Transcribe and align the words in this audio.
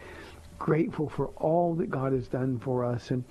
grateful 0.59 1.09
for 1.09 1.29
all 1.37 1.75
that 1.77 1.91
God 1.91 2.13
has 2.13 2.29
done 2.29 2.59
for 2.59 2.85
us. 2.85 3.11
And 3.11 3.25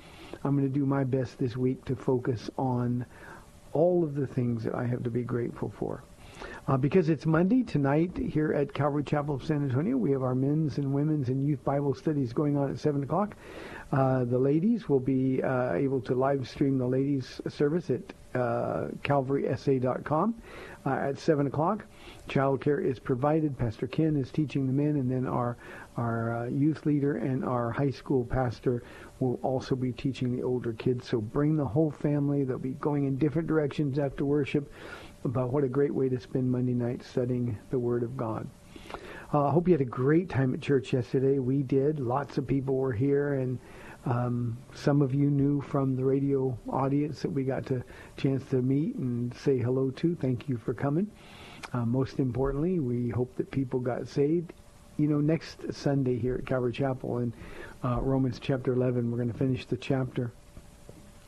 I'm 0.44 0.58
going 0.58 0.68
to 0.68 0.80
do 0.80 0.86
my 0.86 1.04
best 1.04 1.38
this 1.38 1.56
week 1.56 1.86
to 1.86 1.96
focus 1.96 2.50
on 2.58 3.06
all 3.74 4.04
of 4.04 4.16
the 4.16 4.28
things 4.28 4.64
that 4.64 4.76
I 4.76 4.86
have 4.86 5.04
to 5.04 5.10
be 5.10 5.24
grateful 5.24 5.72
for. 5.78 6.04
Uh, 6.68 6.78
because 6.78 7.10
it's 7.10 7.26
Monday 7.26 7.64
tonight 7.64 8.16
here 8.16 8.54
at 8.54 8.72
Calvary 8.72 9.04
Chapel 9.04 9.34
of 9.34 9.44
San 9.44 9.64
Antonio, 9.64 9.98
we 9.98 10.12
have 10.12 10.22
our 10.22 10.36
men's 10.36 10.78
and 10.78 10.94
women's 10.94 11.30
and 11.30 11.44
youth 11.44 11.64
Bible 11.64 11.96
studies 11.96 12.34
going 12.34 12.56
on 12.56 12.70
at 12.70 12.78
7 12.78 13.02
o'clock. 13.02 13.36
Uh, 13.92 14.26
the 14.26 14.38
ladies 14.38 14.88
will 14.88 15.00
be 15.00 15.42
uh, 15.42 15.74
able 15.74 16.00
to 16.02 16.14
live 16.14 16.48
stream 16.48 16.78
the 16.78 16.86
ladies' 16.86 17.42
service 17.50 17.90
at 17.90 18.02
uh, 18.36 18.90
calvarysa.com 19.04 20.36
uh, 20.86 20.90
at 20.90 21.18
7 21.18 21.48
o'clock. 21.48 21.84
Childcare 22.30 22.86
is 22.86 23.00
provided. 23.00 23.58
Pastor 23.58 23.88
Ken 23.88 24.16
is 24.16 24.32
teaching 24.32 24.68
the 24.68 24.74
men, 24.74 24.98
and 24.98 25.10
then 25.10 25.26
our 25.26 25.58
our 25.98 26.46
uh, 26.46 26.48
youth 26.48 26.86
leader 26.86 27.18
and 27.18 27.44
our 27.44 27.70
high 27.70 27.90
school 27.90 28.24
pastor 28.24 28.82
will 29.20 29.38
also 29.44 29.76
be 29.76 29.92
teaching 29.92 30.34
the 30.34 30.42
older 30.42 30.72
kids. 30.72 31.06
So 31.06 31.20
bring 31.20 31.58
the 31.58 31.66
whole 31.66 31.92
family. 31.92 32.46
They'll 32.46 32.58
be 32.60 32.76
going 32.76 33.04
in 33.06 33.18
different 33.18 33.50
directions 33.50 34.00
after 34.00 34.24
worship 34.24 34.72
about 35.24 35.52
what 35.52 35.64
a 35.64 35.70
great 35.70 35.94
way 35.94 36.10
to 36.10 36.20
spend 36.20 36.52
Monday 36.52 36.74
night 36.74 37.04
studying 37.04 37.58
the 37.70 37.80
Word 37.80 38.04
of 38.04 38.18
God. 38.18 38.48
Uh, 39.34 39.48
I 39.48 39.52
hope 39.52 39.68
you 39.68 39.74
had 39.74 39.82
a 39.82 39.86
great 39.86 40.30
time 40.30 40.54
at 40.54 40.62
church 40.62 40.92
yesterday. 40.92 41.40
We 41.40 41.64
did. 41.64 42.00
Lots 42.00 42.38
of 42.38 42.48
people 42.48 42.76
were 42.76 42.92
here, 42.92 43.36
and 43.36 43.60
um, 44.06 44.58
some 44.74 45.02
of 45.02 45.14
you 45.14 45.30
knew 45.30 45.62
from 45.62 45.96
the 45.96 46.04
radio 46.04 46.58
audience 46.70 47.22
that 47.22 47.30
we 47.30 47.44
got 47.44 47.70
a 47.72 47.84
chance 48.18 48.44
to 48.50 48.62
meet 48.62 48.96
and 48.96 49.34
say 49.36 49.58
hello 49.58 49.92
to. 49.92 50.16
Thank 50.16 50.50
you 50.50 50.58
for 50.58 50.74
coming. 50.74 51.10
Uh, 51.72 51.86
most 51.86 52.20
importantly, 52.20 52.80
we 52.80 53.10
hope 53.10 53.34
that 53.38 53.52
people 53.52 53.80
got 53.80 54.08
saved. 54.08 54.54
You 54.98 55.08
know, 55.08 55.22
next 55.22 55.72
Sunday 55.72 56.18
here 56.18 56.36
at 56.36 56.46
Calvary 56.46 56.74
Chapel 56.74 57.20
in 57.20 57.34
uh, 57.84 58.02
Romans 58.02 58.40
chapter 58.40 58.74
11, 58.74 59.10
we're 59.10 59.18
going 59.18 59.32
to 59.32 59.38
finish 59.38 59.66
the 59.66 59.78
chapter. 59.78 60.32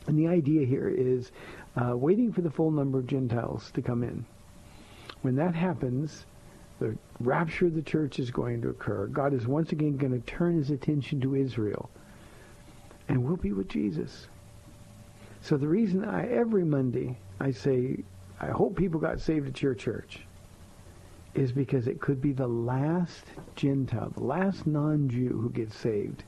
And 0.07 0.19
the 0.19 0.27
idea 0.27 0.65
here 0.65 0.89
is 0.89 1.31
uh, 1.75 1.95
waiting 1.95 2.31
for 2.31 2.41
the 2.41 2.51
full 2.51 2.72
number 2.72 3.00
of 3.00 3.07
Gentiles 3.07 3.72
to 3.73 3.81
come 3.81 4.03
in. 4.03 4.25
When 5.22 5.35
that 5.35 5.56
happens, 5.56 6.25
the 6.79 6.95
rapture 7.19 7.67
of 7.67 7.75
the 7.75 7.81
church 7.81 8.19
is 8.19 8.29
going 8.29 8.61
to 8.61 8.69
occur. 8.69 9.07
God 9.07 9.34
is 9.34 9.47
once 9.47 9.72
again 9.72 9.97
going 9.97 10.12
to 10.12 10.25
turn 10.28 10.57
his 10.57 10.69
attention 10.69 11.22
to 11.22 11.35
Israel. 11.35 11.89
And 13.07 13.23
we'll 13.23 13.38
be 13.38 13.51
with 13.51 13.69
Jesus. 13.69 14.28
So 15.41 15.57
the 15.57 15.67
reason 15.67 16.06
I, 16.06 16.28
every 16.29 16.63
Monday, 16.63 17.17
I 17.39 17.51
say, 17.51 18.03
I 18.39 18.47
hope 18.47 18.75
people 18.75 19.00
got 19.00 19.19
saved 19.19 19.47
at 19.47 19.62
your 19.62 19.75
church 19.75 20.19
is 21.35 21.51
because 21.51 21.88
it 21.88 22.00
could 22.00 22.22
be 22.22 22.31
the 22.31 22.47
last 22.47 23.25
Gentile, 23.56 24.12
the 24.15 24.24
last 24.24 24.68
non-Jew 24.68 25.39
who 25.42 25.50
gets 25.50 25.75
saved. 25.75 26.24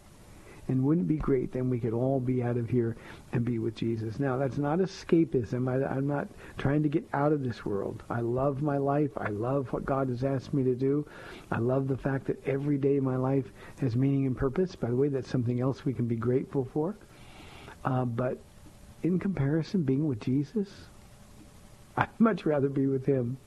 And 0.67 0.83
wouldn't 0.83 1.07
be 1.07 1.17
great 1.17 1.51
then 1.51 1.69
we 1.69 1.79
could 1.79 1.93
all 1.93 2.19
be 2.19 2.41
out 2.41 2.57
of 2.57 2.69
here 2.69 2.95
and 3.33 3.45
be 3.45 3.59
with 3.59 3.75
Jesus? 3.75 4.19
Now, 4.19 4.37
that's 4.37 4.57
not 4.57 4.79
escapism. 4.79 5.69
I, 5.69 5.85
I'm 5.87 6.07
not 6.07 6.27
trying 6.57 6.81
to 6.83 6.89
get 6.89 7.03
out 7.13 7.31
of 7.31 7.43
this 7.43 7.63
world. 7.65 8.01
I 8.09 8.21
love 8.21 8.63
my 8.63 8.77
life. 8.77 9.11
I 9.17 9.29
love 9.29 9.71
what 9.71 9.85
God 9.85 10.09
has 10.09 10.23
asked 10.23 10.53
me 10.53 10.63
to 10.63 10.73
do. 10.73 11.05
I 11.51 11.59
love 11.59 11.87
the 11.87 11.97
fact 11.97 12.25
that 12.27 12.45
every 12.47 12.77
day 12.77 12.97
of 12.97 13.03
my 13.03 13.15
life 13.15 13.45
has 13.79 13.95
meaning 13.95 14.25
and 14.25 14.35
purpose. 14.35 14.75
By 14.75 14.89
the 14.89 14.95
way, 14.95 15.07
that's 15.07 15.29
something 15.29 15.61
else 15.61 15.85
we 15.85 15.93
can 15.93 16.07
be 16.07 16.15
grateful 16.15 16.67
for. 16.73 16.95
Uh, 17.83 18.05
but 18.05 18.39
in 19.03 19.19
comparison, 19.19 19.83
being 19.83 20.07
with 20.07 20.19
Jesus, 20.19 20.67
I'd 21.97 22.09
much 22.17 22.45
rather 22.45 22.69
be 22.69 22.87
with 22.87 23.05
him. 23.05 23.37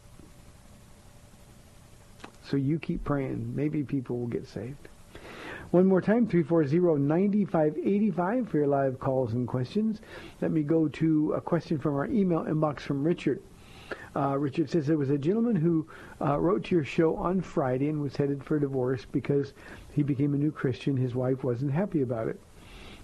So 2.44 2.56
you 2.56 2.78
keep 2.78 3.04
praying. 3.04 3.54
Maybe 3.54 3.82
people 3.82 4.18
will 4.18 4.26
get 4.28 4.46
saved. 4.46 4.88
One 5.70 5.84
more 5.84 6.00
time, 6.00 6.26
340-9585 6.26 8.48
for 8.48 8.56
your 8.56 8.68
live 8.68 8.98
calls 8.98 9.34
and 9.34 9.46
questions. 9.46 10.00
Let 10.40 10.50
me 10.50 10.62
go 10.62 10.88
to 10.88 11.34
a 11.34 11.42
question 11.42 11.78
from 11.78 11.94
our 11.94 12.06
email 12.06 12.44
inbox 12.44 12.80
from 12.80 13.04
Richard. 13.04 13.42
Uh, 14.16 14.38
Richard 14.38 14.70
says 14.70 14.86
there 14.86 14.96
was 14.96 15.10
a 15.10 15.18
gentleman 15.18 15.56
who 15.56 15.86
uh, 16.22 16.40
wrote 16.40 16.64
to 16.64 16.74
your 16.74 16.84
show 16.84 17.16
on 17.16 17.42
Friday 17.42 17.90
and 17.90 18.00
was 18.00 18.16
headed 18.16 18.42
for 18.42 18.58
divorce 18.58 19.04
because 19.12 19.52
he 19.92 20.02
became 20.02 20.32
a 20.32 20.38
new 20.38 20.50
Christian. 20.50 20.96
His 20.96 21.14
wife 21.14 21.44
wasn't 21.44 21.72
happy 21.72 22.00
about 22.00 22.28
it. 22.28 22.40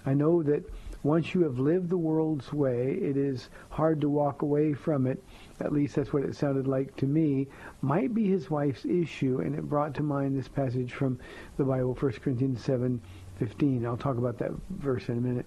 I 0.06 0.14
know 0.14 0.42
that 0.44 0.64
once 1.04 1.34
you 1.34 1.42
have 1.42 1.58
lived 1.58 1.90
the 1.90 1.98
world's 1.98 2.50
way, 2.50 2.92
it 2.94 3.16
is 3.16 3.50
hard 3.68 4.00
to 4.00 4.08
walk 4.08 4.40
away 4.40 4.72
from 4.72 5.06
it. 5.06 5.22
At 5.60 5.72
least 5.72 5.94
that's 5.94 6.14
what 6.14 6.24
it 6.24 6.34
sounded 6.34 6.66
like 6.66 6.96
to 6.96 7.06
me. 7.06 7.46
Might 7.82 8.14
be 8.14 8.26
his 8.26 8.50
wife's 8.50 8.86
issue, 8.86 9.40
and 9.40 9.54
it 9.54 9.68
brought 9.68 9.94
to 9.96 10.02
mind 10.02 10.36
this 10.36 10.48
passage 10.48 10.94
from 10.94 11.20
the 11.58 11.64
Bible, 11.64 11.94
1 11.94 12.12
Corinthians 12.12 12.64
7, 12.64 13.00
15. 13.38 13.84
I'll 13.84 13.98
talk 13.98 14.16
about 14.16 14.38
that 14.38 14.52
verse 14.70 15.10
in 15.10 15.18
a 15.18 15.20
minute. 15.20 15.46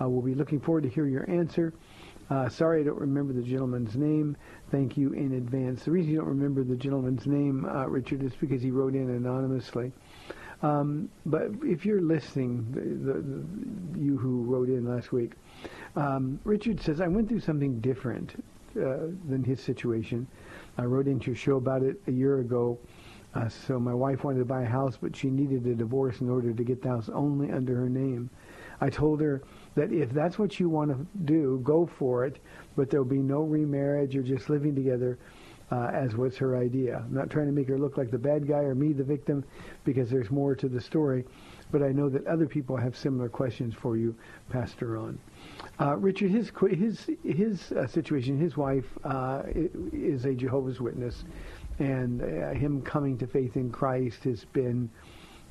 Uh, 0.00 0.08
we'll 0.08 0.22
be 0.22 0.34
looking 0.34 0.58
forward 0.58 0.82
to 0.82 0.90
hear 0.90 1.06
your 1.06 1.30
answer. 1.30 1.72
Uh, 2.28 2.48
sorry 2.48 2.80
I 2.80 2.84
don't 2.84 2.98
remember 2.98 3.32
the 3.32 3.42
gentleman's 3.42 3.94
name. 3.94 4.36
Thank 4.72 4.96
you 4.96 5.12
in 5.12 5.34
advance. 5.34 5.84
The 5.84 5.92
reason 5.92 6.10
you 6.10 6.18
don't 6.18 6.28
remember 6.28 6.64
the 6.64 6.74
gentleman's 6.74 7.28
name, 7.28 7.64
uh, 7.64 7.86
Richard, 7.86 8.24
is 8.24 8.34
because 8.34 8.60
he 8.60 8.72
wrote 8.72 8.96
in 8.96 9.08
anonymously. 9.10 9.92
Um, 10.62 11.10
but 11.26 11.50
if 11.62 11.84
you're 11.84 12.00
listening, 12.00 12.66
the, 12.72 13.12
the, 13.12 14.04
you 14.04 14.16
who 14.16 14.42
wrote 14.42 14.68
in 14.68 14.86
last 14.86 15.12
week, 15.12 15.32
um, 15.96 16.40
Richard 16.44 16.80
says, 16.80 17.00
I 17.00 17.08
went 17.08 17.28
through 17.28 17.40
something 17.40 17.80
different 17.80 18.42
uh, 18.76 19.08
than 19.28 19.42
his 19.44 19.60
situation. 19.60 20.26
I 20.78 20.84
wrote 20.84 21.06
into 21.06 21.26
your 21.26 21.36
show 21.36 21.56
about 21.56 21.82
it 21.82 22.00
a 22.06 22.12
year 22.12 22.40
ago. 22.40 22.78
Uh, 23.34 23.48
so 23.48 23.78
my 23.78 23.92
wife 23.92 24.24
wanted 24.24 24.38
to 24.38 24.44
buy 24.46 24.62
a 24.62 24.68
house, 24.68 24.96
but 25.00 25.14
she 25.14 25.28
needed 25.28 25.66
a 25.66 25.74
divorce 25.74 26.20
in 26.20 26.30
order 26.30 26.52
to 26.52 26.64
get 26.64 26.80
the 26.80 26.88
house 26.88 27.10
only 27.12 27.50
under 27.52 27.74
her 27.74 27.88
name. 27.88 28.30
I 28.80 28.88
told 28.90 29.20
her 29.20 29.42
that 29.74 29.92
if 29.92 30.10
that's 30.10 30.38
what 30.38 30.58
you 30.58 30.68
want 30.68 30.90
to 30.90 31.06
do, 31.24 31.60
go 31.62 31.86
for 31.86 32.24
it, 32.24 32.38
but 32.76 32.90
there'll 32.90 33.04
be 33.04 33.18
no 33.18 33.40
remarriage 33.40 34.16
or 34.16 34.22
just 34.22 34.48
living 34.48 34.74
together 34.74 35.18
uh, 35.70 35.90
as 35.92 36.14
was 36.16 36.36
her 36.36 36.56
idea. 36.56 37.02
I'm 37.04 37.14
not 37.14 37.30
trying 37.30 37.46
to 37.46 37.52
make 37.52 37.68
her 37.68 37.78
look 37.78 37.96
like 37.96 38.10
the 38.10 38.18
bad 38.18 38.46
guy 38.46 38.60
or 38.60 38.74
me 38.74 38.92
the 38.92 39.04
victim 39.04 39.44
because 39.84 40.08
there's 40.10 40.30
more 40.30 40.54
to 40.54 40.68
the 40.68 40.80
story, 40.80 41.24
but 41.70 41.82
I 41.82 41.88
know 41.88 42.08
that 42.08 42.26
other 42.26 42.46
people 42.46 42.76
have 42.76 42.96
similar 42.96 43.28
questions 43.28 43.74
for 43.74 43.96
you, 43.96 44.14
Pastor 44.50 44.92
Ron. 44.92 45.18
Uh, 45.80 45.96
Richard, 45.96 46.30
his 46.30 46.52
his 46.70 47.10
his 47.24 47.72
uh, 47.72 47.86
situation, 47.86 48.38
his 48.38 48.56
wife 48.56 48.86
uh, 49.04 49.42
is 49.92 50.24
a 50.24 50.34
Jehovah's 50.34 50.80
Witness, 50.80 51.24
and 51.78 52.22
uh, 52.22 52.50
him 52.50 52.80
coming 52.82 53.18
to 53.18 53.26
faith 53.26 53.56
in 53.56 53.70
Christ 53.70 54.24
has 54.24 54.44
been 54.44 54.88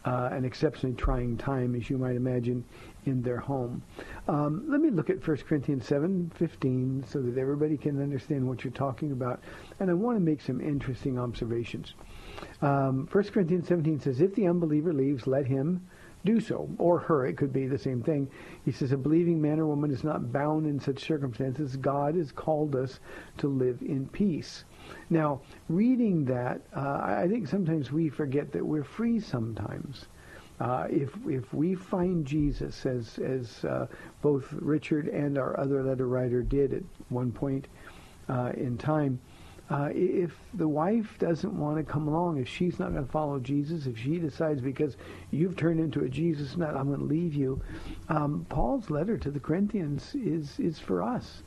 uh, 0.05 0.29
an 0.31 0.45
exceptionally 0.45 0.95
trying 0.95 1.35
time, 1.37 1.75
as 1.75 1.89
you 1.89 1.97
might 1.97 2.15
imagine, 2.15 2.63
in 3.05 3.21
their 3.21 3.37
home. 3.37 3.81
Um, 4.27 4.65
let 4.67 4.81
me 4.81 4.89
look 4.89 5.09
at 5.09 5.25
1 5.25 5.37
Corinthians 5.47 5.85
7:15 5.87 7.05
so 7.07 7.21
that 7.21 7.37
everybody 7.37 7.77
can 7.77 8.01
understand 8.01 8.47
what 8.47 8.63
you're 8.63 8.71
talking 8.71 9.11
about. 9.11 9.39
And 9.79 9.89
I 9.89 9.93
want 9.93 10.17
to 10.17 10.23
make 10.23 10.41
some 10.41 10.61
interesting 10.61 11.19
observations. 11.19 11.93
Um, 12.61 13.07
1 13.11 13.23
Corinthians 13.25 13.67
17 13.67 13.99
says, 13.99 14.21
if 14.21 14.35
the 14.35 14.47
unbeliever 14.47 14.93
leaves, 14.93 15.27
let 15.27 15.45
him 15.45 15.87
do 16.25 16.39
so. 16.39 16.67
Or 16.77 16.99
her, 16.99 17.25
it 17.25 17.37
could 17.37 17.53
be 17.53 17.67
the 17.67 17.77
same 17.77 18.01
thing. 18.01 18.29
He 18.65 18.71
says, 18.71 18.91
a 18.91 18.97
believing 18.97 19.41
man 19.41 19.59
or 19.59 19.67
woman 19.67 19.91
is 19.91 20.03
not 20.03 20.31
bound 20.31 20.65
in 20.65 20.79
such 20.79 21.03
circumstances. 21.03 21.77
God 21.77 22.15
has 22.15 22.31
called 22.31 22.75
us 22.75 22.99
to 23.37 23.47
live 23.47 23.81
in 23.81 24.07
peace. 24.07 24.65
Now, 25.09 25.41
reading 25.69 26.25
that, 26.25 26.61
uh, 26.75 26.99
I 27.03 27.27
think 27.29 27.47
sometimes 27.47 27.91
we 27.91 28.09
forget 28.09 28.51
that 28.51 28.65
we're 28.65 28.83
free 28.83 29.19
sometimes. 29.19 30.07
Uh, 30.59 30.87
if 30.89 31.11
if 31.27 31.53
we 31.53 31.75
find 31.75 32.25
Jesus, 32.25 32.85
as 32.85 33.19
as 33.19 33.65
uh, 33.65 33.87
both 34.21 34.47
Richard 34.53 35.07
and 35.07 35.37
our 35.37 35.59
other 35.59 35.83
letter 35.83 36.07
writer 36.07 36.41
did 36.41 36.73
at 36.73 36.83
one 37.09 37.31
point 37.31 37.67
uh, 38.29 38.51
in 38.55 38.77
time, 38.77 39.19
uh, 39.69 39.89
if 39.91 40.31
the 40.53 40.67
wife 40.67 41.17
doesn't 41.19 41.57
want 41.59 41.77
to 41.77 41.83
come 41.83 42.07
along, 42.07 42.37
if 42.37 42.47
she's 42.47 42.79
not 42.79 42.93
going 42.93 43.05
to 43.05 43.11
follow 43.11 43.39
Jesus, 43.39 43.85
if 43.85 43.97
she 43.97 44.17
decides 44.17 44.61
because 44.61 44.95
you've 45.31 45.57
turned 45.57 45.79
into 45.79 46.03
a 46.05 46.09
Jesus 46.09 46.55
nut, 46.55 46.75
I'm 46.75 46.87
going 46.87 46.99
to 46.99 47.05
leave 47.05 47.33
you. 47.33 47.61
Um, 48.07 48.45
Paul's 48.47 48.89
letter 48.89 49.17
to 49.17 49.31
the 49.31 49.39
Corinthians 49.39 50.15
is 50.15 50.57
is 50.59 50.79
for 50.79 51.03
us. 51.03 51.43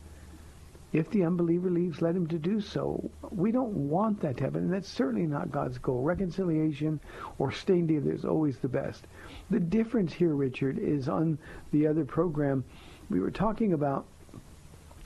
If 0.93 1.11
the 1.11 1.25
unbeliever 1.25 1.71
leaves, 1.71 2.01
let 2.01 2.17
him 2.17 2.27
to 2.29 2.39
do 2.39 2.61
so. 2.61 3.11
We 3.31 3.53
don't 3.53 3.75
want 3.75 4.21
that 4.23 4.39
to 4.39 4.45
happen, 4.45 4.65
and 4.65 4.73
that's 4.73 4.89
certainly 4.89 5.27
not 5.27 5.53
God's 5.53 5.77
goal. 5.77 6.03
Reconciliation 6.03 6.99
or 7.39 7.53
staying 7.53 7.89
together 7.89 8.13
is 8.13 8.25
always 8.25 8.59
the 8.59 8.69
best. 8.69 9.07
The 9.51 9.61
difference 9.61 10.15
here, 10.15 10.35
Richard, 10.35 10.79
is 10.79 11.09
on 11.09 11.39
the 11.73 11.87
other 11.87 12.07
program, 12.07 12.65
we 13.11 13.21
were 13.21 13.31
talking 13.31 13.75
about 13.75 14.07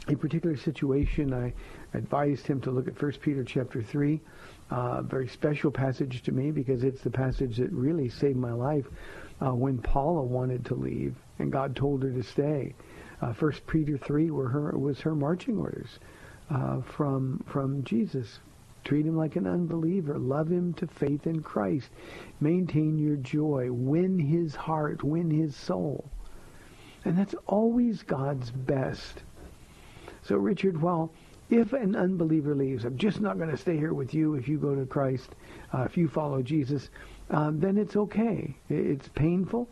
a 0.08 0.14
particular 0.14 0.56
situation. 0.56 1.34
I 1.34 1.52
advised 1.94 2.46
him 2.46 2.61
to 2.62 2.70
look 2.70 2.87
at 2.87 3.00
1 3.00 3.12
Peter 3.20 3.44
chapter 3.44 3.82
3, 3.82 4.20
a 4.70 4.75
uh, 4.75 5.02
very 5.02 5.28
special 5.28 5.70
passage 5.70 6.23
to 6.23 6.32
me 6.32 6.50
because 6.50 6.85
it's 6.85 7.02
the 7.02 7.11
passage 7.11 7.56
that 7.56 7.70
really 7.73 8.08
saved 8.08 8.38
my 8.38 8.52
life 8.52 8.87
uh, 9.40 9.52
when 9.52 9.78
Paula 9.78 10.23
wanted 10.23 10.64
to 10.67 10.75
leave 10.75 11.17
and 11.38 11.52
God 11.52 11.76
told 11.76 12.02
her 12.02 12.11
to 12.11 12.23
stay. 12.23 12.75
Uh, 13.22 13.32
First 13.32 13.66
Peter 13.69 13.96
three 13.96 14.30
were 14.30 14.48
her 14.48 14.76
was 14.76 15.00
her 15.00 15.14
marching 15.14 15.56
orders 15.56 16.00
uh, 16.50 16.80
from 16.82 17.42
from 17.46 17.84
Jesus. 17.84 18.40
Treat 18.84 19.06
him 19.06 19.16
like 19.16 19.36
an 19.36 19.46
unbeliever. 19.46 20.19
Love 20.19 20.50
him 20.50 20.74
to 20.74 20.88
faith 20.88 21.28
in 21.28 21.40
Christ. 21.40 21.88
Maintain 22.40 22.98
your 22.98 23.14
joy. 23.14 23.69
Win 23.70 24.19
his 24.19 24.56
heart. 24.56 25.04
Win 25.04 25.30
his 25.30 25.54
soul. 25.54 26.10
And 27.04 27.16
that's 27.16 27.36
always 27.46 28.02
God's 28.02 28.50
best. 28.50 29.22
So, 30.25 30.36
Richard, 30.36 30.82
well, 30.82 31.12
if 31.48 31.72
an 31.72 31.94
unbeliever 31.94 32.56
leaves, 32.56 32.84
I'm 32.84 32.96
just 32.96 33.20
not 33.20 33.38
going 33.38 33.50
to 33.50 33.56
stay 33.56 33.76
here 33.76 33.94
with 33.94 34.14
you 34.14 34.34
if 34.34 34.48
you 34.48 34.58
go 34.58 34.75
to 34.75 34.86
Christ, 34.86 35.30
uh, 35.72 35.82
if 35.82 35.96
you 35.96 36.08
follow 36.08 36.42
Jesus, 36.42 36.90
um, 37.30 37.60
then 37.60 37.78
it's 37.78 37.94
okay. 37.94 38.56
It's 38.68 39.08
painful 39.14 39.68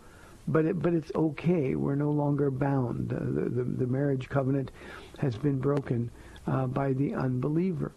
but 0.52 0.64
it, 0.64 0.82
but 0.82 0.94
it's 0.94 1.12
okay. 1.14 1.74
We're 1.74 1.94
no 1.94 2.10
longer 2.10 2.50
bound. 2.50 3.12
Uh, 3.12 3.18
the, 3.18 3.48
the, 3.48 3.64
the 3.64 3.86
marriage 3.86 4.28
covenant 4.28 4.70
has 5.18 5.36
been 5.36 5.58
broken 5.58 6.10
uh, 6.46 6.66
by 6.66 6.92
the 6.92 7.14
unbeliever. 7.14 7.92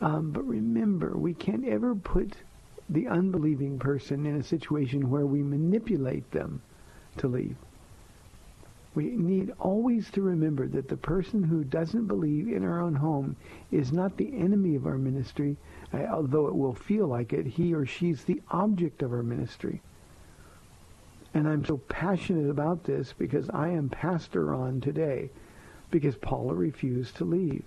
Um, 0.00 0.30
but 0.32 0.42
remember, 0.42 1.16
we 1.16 1.34
can't 1.34 1.66
ever 1.66 1.94
put 1.94 2.34
the 2.88 3.06
unbelieving 3.06 3.78
person 3.78 4.26
in 4.26 4.36
a 4.36 4.42
situation 4.42 5.10
where 5.10 5.26
we 5.26 5.42
manipulate 5.42 6.30
them 6.32 6.60
to 7.18 7.28
leave. 7.28 7.56
We 8.94 9.04
need 9.04 9.52
always 9.58 10.10
to 10.10 10.20
remember 10.20 10.66
that 10.68 10.88
the 10.88 10.96
person 10.98 11.42
who 11.42 11.64
doesn't 11.64 12.06
believe 12.06 12.48
in 12.48 12.62
our 12.62 12.82
own 12.82 12.94
home 12.94 13.36
is 13.70 13.90
not 13.90 14.16
the 14.16 14.36
enemy 14.36 14.74
of 14.74 14.86
our 14.86 14.98
ministry, 14.98 15.56
uh, 15.94 16.04
although 16.12 16.48
it 16.48 16.54
will 16.54 16.74
feel 16.74 17.06
like 17.06 17.32
it. 17.32 17.46
He 17.46 17.72
or 17.72 17.86
she's 17.86 18.24
the 18.24 18.42
object 18.50 19.02
of 19.02 19.12
our 19.12 19.22
ministry. 19.22 19.80
And 21.34 21.48
I'm 21.48 21.64
so 21.64 21.78
passionate 21.78 22.50
about 22.50 22.84
this 22.84 23.14
because 23.16 23.48
I 23.50 23.68
am 23.68 23.88
Pastor 23.88 24.46
Ron 24.46 24.80
today 24.80 25.30
because 25.90 26.16
Paula 26.16 26.54
refused 26.54 27.16
to 27.16 27.24
leave. 27.24 27.64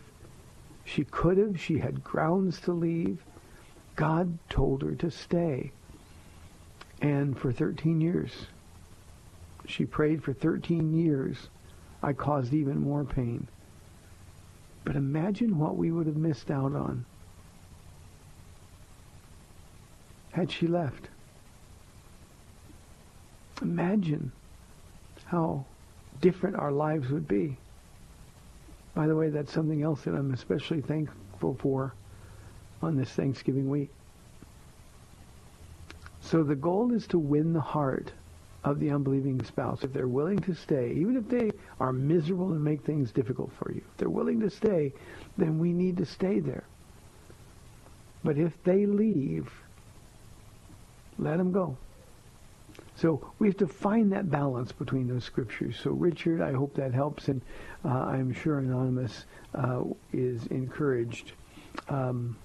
She 0.84 1.04
could 1.04 1.38
have. 1.38 1.60
She 1.60 1.80
had 1.80 2.04
grounds 2.04 2.60
to 2.62 2.72
leave. 2.72 3.24
God 3.96 4.38
told 4.50 4.84
her 4.84 4.94
to 4.96 5.10
stay. 5.10 5.72
And 7.02 7.38
for 7.38 7.52
13 7.52 8.02
years, 8.02 8.32
she 9.66 9.86
prayed 9.86 10.24
for 10.24 10.34
13 10.34 10.94
years. 10.94 11.50
I 12.04 12.14
caused 12.14 12.54
even 12.54 12.80
more 12.80 13.04
pain. 13.04 13.48
But 14.84 14.96
imagine 14.96 15.58
what 15.58 15.76
we 15.76 15.92
would 15.92 16.06
have 16.06 16.16
missed 16.16 16.52
out 16.52 16.76
on 16.76 17.06
had 20.34 20.52
she 20.52 20.68
left. 20.68 21.08
Imagine 23.62 24.32
how 25.26 25.66
different 26.22 26.56
our 26.56 26.72
lives 26.72 27.10
would 27.10 27.28
be. 27.28 27.58
By 28.94 29.08
the 29.08 29.16
way, 29.16 29.30
that's 29.30 29.52
something 29.52 29.84
else 29.84 30.02
that 30.04 30.16
I'm 30.16 30.34
especially 30.34 30.82
thankful 30.82 31.58
for 31.60 31.94
on 32.82 32.96
this 32.96 33.10
Thanksgiving 33.10 33.70
week. 33.70 33.90
So 36.22 36.44
the 36.44 36.56
goal 36.56 36.94
is 36.94 37.06
to 37.08 37.20
win 37.20 37.54
the 37.54 37.62
heart 37.62 38.12
of 38.64 38.80
the 38.80 38.90
unbelieving 38.90 39.44
spouse. 39.44 39.84
If 39.84 39.94
they're 39.94 40.08
willing 40.08 40.40
to 40.40 40.56
stay, 40.56 40.92
even 40.96 41.18
if 41.18 41.30
they 41.30 41.52
are 41.80 41.94
miserable 41.94 42.52
and 42.52 42.64
make 42.64 42.82
things 42.84 43.12
difficult 43.12 43.52
for 43.60 43.72
you, 43.72 43.82
if 43.92 43.98
they're 43.98 44.10
willing 44.10 44.40
to 44.40 44.50
stay, 44.50 44.92
then 45.38 45.60
we 45.60 45.72
need 45.72 45.98
to 45.98 46.06
stay 46.06 46.40
there. 46.40 46.64
But 48.24 48.38
if 48.38 48.52
they 48.64 48.88
leave, 48.88 49.52
let 51.20 51.38
them 51.38 51.52
go. 51.52 51.78
So 52.96 53.32
we 53.40 53.48
have 53.48 53.58
to 53.58 53.68
find 53.68 54.14
that 54.14 54.32
balance 54.32 54.72
between 54.72 55.08
those 55.08 55.26
scriptures. 55.26 55.78
So 55.82 55.92
Richard, 55.92 56.42
I 56.42 56.54
hope 56.54 56.74
that 56.76 56.94
helps, 56.94 57.28
and 57.28 57.42
uh, 57.84 57.90
I'm 57.90 58.32
sure 58.34 58.60
Anonymous 58.60 59.26
uh, 59.54 59.84
is 60.14 60.46
encouraged 60.48 61.34
um, 61.90 62.38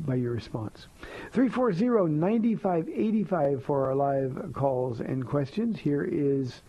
by 0.00 0.14
your 0.14 0.30
response. 0.32 0.86
340-9585 1.34 3.62
for 3.62 3.86
our 3.86 3.96
live 3.96 4.52
calls 4.52 5.00
and 5.00 5.26
questions. 5.26 5.76
Here 5.78 6.04
is, 6.04 6.62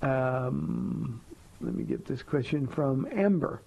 um, 0.00 1.20
let 1.60 1.74
me 1.74 1.82
get 1.82 2.06
this 2.06 2.22
question 2.22 2.68
from 2.68 3.08
Amber. 3.12 3.60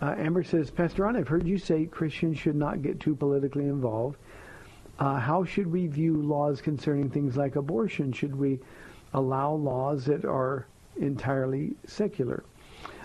Uh, 0.00 0.16
Amber 0.18 0.42
says, 0.42 0.72
Pastor 0.72 1.04
Ron, 1.04 1.16
I've 1.16 1.28
heard 1.28 1.46
you 1.46 1.58
say 1.58 1.86
Christians 1.86 2.38
should 2.38 2.56
not 2.56 2.82
get 2.82 2.98
too 2.98 3.14
politically 3.14 3.66
involved. 3.66 4.18
Uh, 4.98 5.18
how 5.18 5.44
should 5.44 5.66
we 5.66 5.86
view 5.86 6.22
laws 6.22 6.60
concerning 6.60 7.10
things 7.10 7.36
like 7.36 7.56
abortion? 7.56 8.12
Should 8.12 8.36
we 8.36 8.60
allow 9.12 9.52
laws 9.52 10.04
that 10.06 10.24
are 10.24 10.66
entirely 10.96 11.74
secular? 11.86 12.44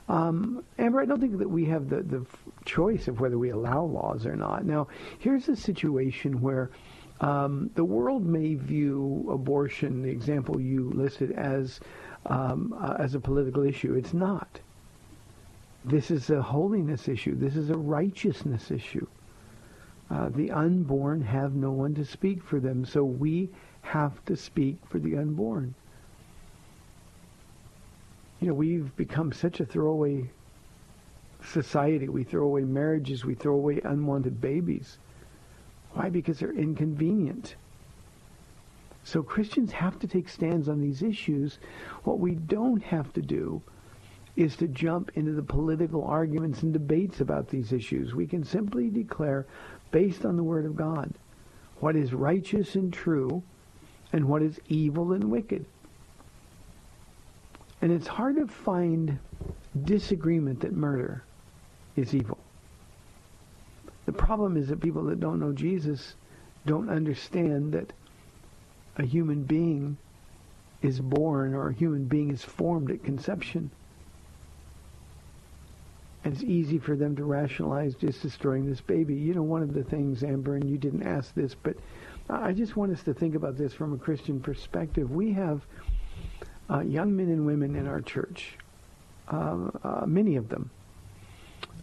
Um, 0.08 0.64
Amber, 0.80 1.02
I 1.02 1.06
don't 1.06 1.20
think 1.20 1.38
that 1.38 1.50
we 1.50 1.66
have 1.66 1.90
the, 1.90 2.02
the 2.02 2.26
choice 2.66 3.08
of 3.08 3.20
whether 3.20 3.38
we 3.38 3.50
allow 3.50 3.84
laws 3.84 4.26
or 4.26 4.36
not. 4.36 4.66
Now, 4.66 4.88
here's 5.20 5.48
a 5.50 5.56
situation 5.56 6.42
where 6.42 6.72
um, 7.22 7.70
the 7.76 7.84
world 7.84 8.26
may 8.26 8.56
view 8.56 9.28
abortion, 9.30 10.02
the 10.02 10.10
example 10.10 10.60
you 10.60 10.90
listed, 10.96 11.32
as 11.34 11.80
um, 12.26 12.76
uh, 12.80 12.96
as 13.00 13.16
a 13.16 13.20
political 13.20 13.64
issue. 13.64 13.94
It's 13.94 14.14
not. 14.14 14.60
This 15.86 16.12
is 16.12 16.30
a 16.30 16.42
holiness 16.42 17.08
issue. 17.08 17.36
This 17.36 17.56
is 17.56 17.70
a 17.70 17.78
righteousness 17.78 18.72
issue. 18.72 19.08
Uh, 20.10 20.30
the 20.30 20.52
unborn 20.52 21.22
have 21.22 21.54
no 21.54 21.72
one 21.72 21.94
to 21.94 22.04
speak 22.04 22.44
for 22.44 22.60
them, 22.60 22.84
so 22.84 23.04
we 23.04 23.50
have 23.82 24.24
to 24.26 24.36
speak 24.36 24.78
for 24.88 25.00
the 25.00 25.16
unborn. 25.18 25.74
You 28.40 28.48
know, 28.48 28.54
we've 28.54 28.96
become 28.96 29.32
such 29.32 29.60
a 29.60 29.66
throwaway 29.66 30.30
society. 31.44 32.08
We 32.08 32.24
throw 32.24 32.46
away 32.46 32.64
marriages. 32.64 33.26
We 33.26 33.36
throw 33.36 33.54
away 33.54 33.82
unwanted 33.84 34.42
babies. 34.42 34.98
Why? 35.94 36.10
Because 36.10 36.40
they're 36.40 36.54
inconvenient. 36.54 37.56
So 39.04 39.24
Christians 39.24 39.72
have 39.72 40.00
to 40.00 40.08
take 40.08 40.30
stands 40.30 40.70
on 40.70 40.82
these 40.82 41.02
issues. 41.02 41.60
What 42.04 42.20
we 42.20 42.36
don't 42.36 42.84
have 42.84 43.12
to 43.14 43.22
do 43.22 43.62
is 44.36 44.56
to 44.58 44.68
jump 44.68 45.12
into 45.16 45.34
the 45.34 45.44
political 45.44 46.04
arguments 46.04 46.64
and 46.64 46.72
debates 46.72 47.20
about 47.20 47.50
these 47.50 47.74
issues. 47.74 48.14
We 48.14 48.28
can 48.28 48.44
simply 48.44 48.90
declare, 48.90 49.48
based 49.92 50.26
on 50.26 50.38
the 50.38 50.44
Word 50.44 50.66
of 50.66 50.76
God, 50.76 51.14
what 51.80 51.96
is 51.96 52.14
righteous 52.14 52.76
and 52.76 52.92
true 52.92 53.44
and 54.12 54.26
what 54.26 54.42
is 54.42 54.60
evil 54.68 55.14
and 55.14 55.26
wicked. 55.26 55.66
And 57.82 57.92
it's 57.92 58.08
hard 58.08 58.36
to 58.36 58.48
find 58.48 59.20
disagreement 59.84 60.62
that 60.62 60.74
murder 60.74 61.24
is 61.96 62.14
evil. 62.14 62.38
The 64.06 64.12
problem 64.12 64.58
is 64.58 64.68
that 64.68 64.82
people 64.82 65.04
that 65.06 65.20
don't 65.20 65.40
know 65.40 65.54
Jesus 65.54 66.16
don't 66.66 66.90
understand 66.90 67.74
that 67.74 67.94
a 68.98 69.06
human 69.06 69.44
being 69.44 69.98
is 70.82 71.00
born 71.00 71.54
or 71.54 71.70
a 71.70 71.74
human 71.74 72.06
being 72.06 72.32
is 72.32 72.44
formed 72.44 72.92
at 72.92 73.04
conception. 73.04 73.72
And 76.24 76.34
it's 76.34 76.44
easy 76.44 76.78
for 76.80 76.96
them 76.96 77.16
to 77.16 77.24
rationalize 77.24 77.96
just 77.96 78.22
destroying 78.22 78.70
this 78.70 78.82
baby. 78.82 79.16
You 79.16 79.34
know, 79.34 79.44
one 79.44 79.62
of 79.62 79.74
the 79.74 79.84
things, 79.84 80.24
Amber, 80.24 80.56
and 80.56 80.70
you 80.70 80.78
didn't 80.78 81.04
ask 81.04 81.34
this, 81.34 81.56
but 81.56 81.78
I 82.30 82.52
just 82.52 82.76
want 82.76 82.92
us 82.92 83.02
to 83.04 83.14
think 83.14 83.36
about 83.36 83.58
this 83.58 83.74
from 83.74 83.94
a 83.94 83.98
Christian 83.98 84.40
perspective. 84.40 85.12
We 85.12 85.32
have 85.34 85.62
uh, 86.70 86.82
young 86.82 87.16
men 87.16 87.30
and 87.30 87.46
women 87.46 87.76
in 87.76 87.88
our 87.88 88.02
church, 88.02 88.58
uh, 89.32 89.70
uh, 89.84 90.06
many 90.06 90.36
of 90.36 90.50
them, 90.50 90.70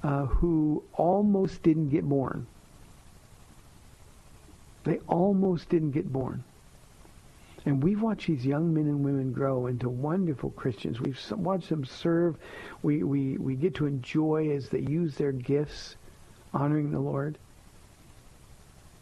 uh, 0.02 0.26
who 0.26 0.84
almost 0.92 1.62
didn't 1.62 1.88
get 1.88 2.04
born. 2.04 2.46
They 4.84 5.00
almost 5.08 5.68
didn't 5.68 5.90
get 5.90 6.12
born. 6.12 6.44
And 7.66 7.82
we've 7.82 8.00
watched 8.00 8.28
these 8.28 8.46
young 8.46 8.72
men 8.72 8.84
and 8.84 9.04
women 9.04 9.32
grow 9.32 9.66
into 9.66 9.88
wonderful 9.88 10.50
Christians. 10.50 11.00
We've 11.00 11.20
watched 11.32 11.68
them 11.68 11.84
serve. 11.84 12.36
We, 12.82 13.02
we, 13.02 13.36
we 13.38 13.56
get 13.56 13.74
to 13.74 13.86
enjoy 13.86 14.50
as 14.52 14.68
they 14.68 14.78
use 14.78 15.16
their 15.16 15.32
gifts, 15.32 15.96
honoring 16.54 16.92
the 16.92 17.00
Lord. 17.00 17.38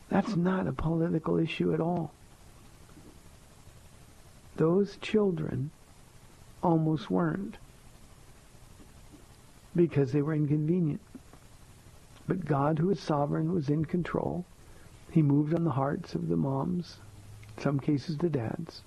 That's 0.09 0.35
not 0.35 0.67
a 0.67 0.73
political 0.73 1.39
issue 1.39 1.75
at 1.75 1.81
all. 1.81 2.13
Those 4.57 4.97
children 4.97 5.71
almost 6.63 7.11
weren't 7.11 7.59
because 9.77 10.11
they 10.13 10.23
were 10.23 10.35
inconvenient. 10.35 11.03
But 12.27 12.47
God, 12.47 12.79
who 12.79 12.89
is 12.91 13.01
sovereign, 13.01 13.53
was 13.53 13.69
in 13.69 13.85
control. 13.85 14.47
He 15.11 15.21
moved 15.21 15.53
on 15.53 15.65
the 15.65 15.71
hearts 15.71 16.15
of 16.15 16.29
the 16.29 16.37
moms, 16.37 16.97
some 17.59 17.79
cases 17.79 18.19
the 18.19 18.29
dads. 18.29 18.83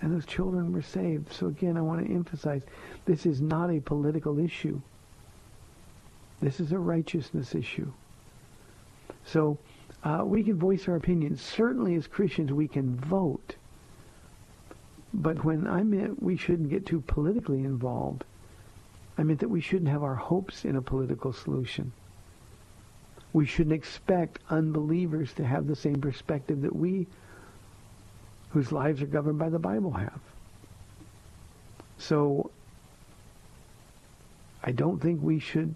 And 0.00 0.14
those 0.14 0.26
children 0.26 0.72
were 0.72 0.82
saved. 0.82 1.32
So 1.32 1.46
again, 1.46 1.76
I 1.76 1.80
want 1.80 2.06
to 2.06 2.12
emphasize, 2.12 2.62
this 3.06 3.24
is 3.24 3.40
not 3.40 3.70
a 3.70 3.80
political 3.80 4.38
issue. 4.38 4.80
This 6.40 6.60
is 6.60 6.72
a 6.72 6.78
righteousness 6.78 7.54
issue. 7.54 7.90
So 9.24 9.58
uh, 10.04 10.22
we 10.24 10.42
can 10.42 10.58
voice 10.58 10.86
our 10.86 10.96
opinions. 10.96 11.40
Certainly 11.40 11.94
as 11.94 12.06
Christians, 12.06 12.52
we 12.52 12.68
can 12.68 12.96
vote. 12.96 13.56
But 15.14 15.44
when 15.44 15.66
I 15.66 15.82
meant 15.82 16.22
we 16.22 16.36
shouldn't 16.36 16.68
get 16.68 16.84
too 16.84 17.00
politically 17.00 17.60
involved, 17.64 18.24
I 19.16 19.22
meant 19.22 19.40
that 19.40 19.48
we 19.48 19.62
shouldn't 19.62 19.90
have 19.90 20.02
our 20.02 20.14
hopes 20.14 20.64
in 20.64 20.76
a 20.76 20.82
political 20.82 21.32
solution. 21.32 21.92
We 23.32 23.46
shouldn't 23.46 23.74
expect 23.74 24.38
unbelievers 24.50 25.32
to 25.34 25.44
have 25.44 25.66
the 25.66 25.76
same 25.76 26.00
perspective 26.00 26.62
that 26.62 26.76
we, 26.76 27.06
whose 28.56 28.72
lives 28.72 29.02
are 29.02 29.06
governed 29.06 29.38
by 29.38 29.50
the 29.50 29.58
Bible, 29.58 29.90
have. 29.90 30.18
So 31.98 32.50
I 34.64 34.72
don't 34.72 34.98
think 34.98 35.20
we 35.22 35.38
should 35.38 35.74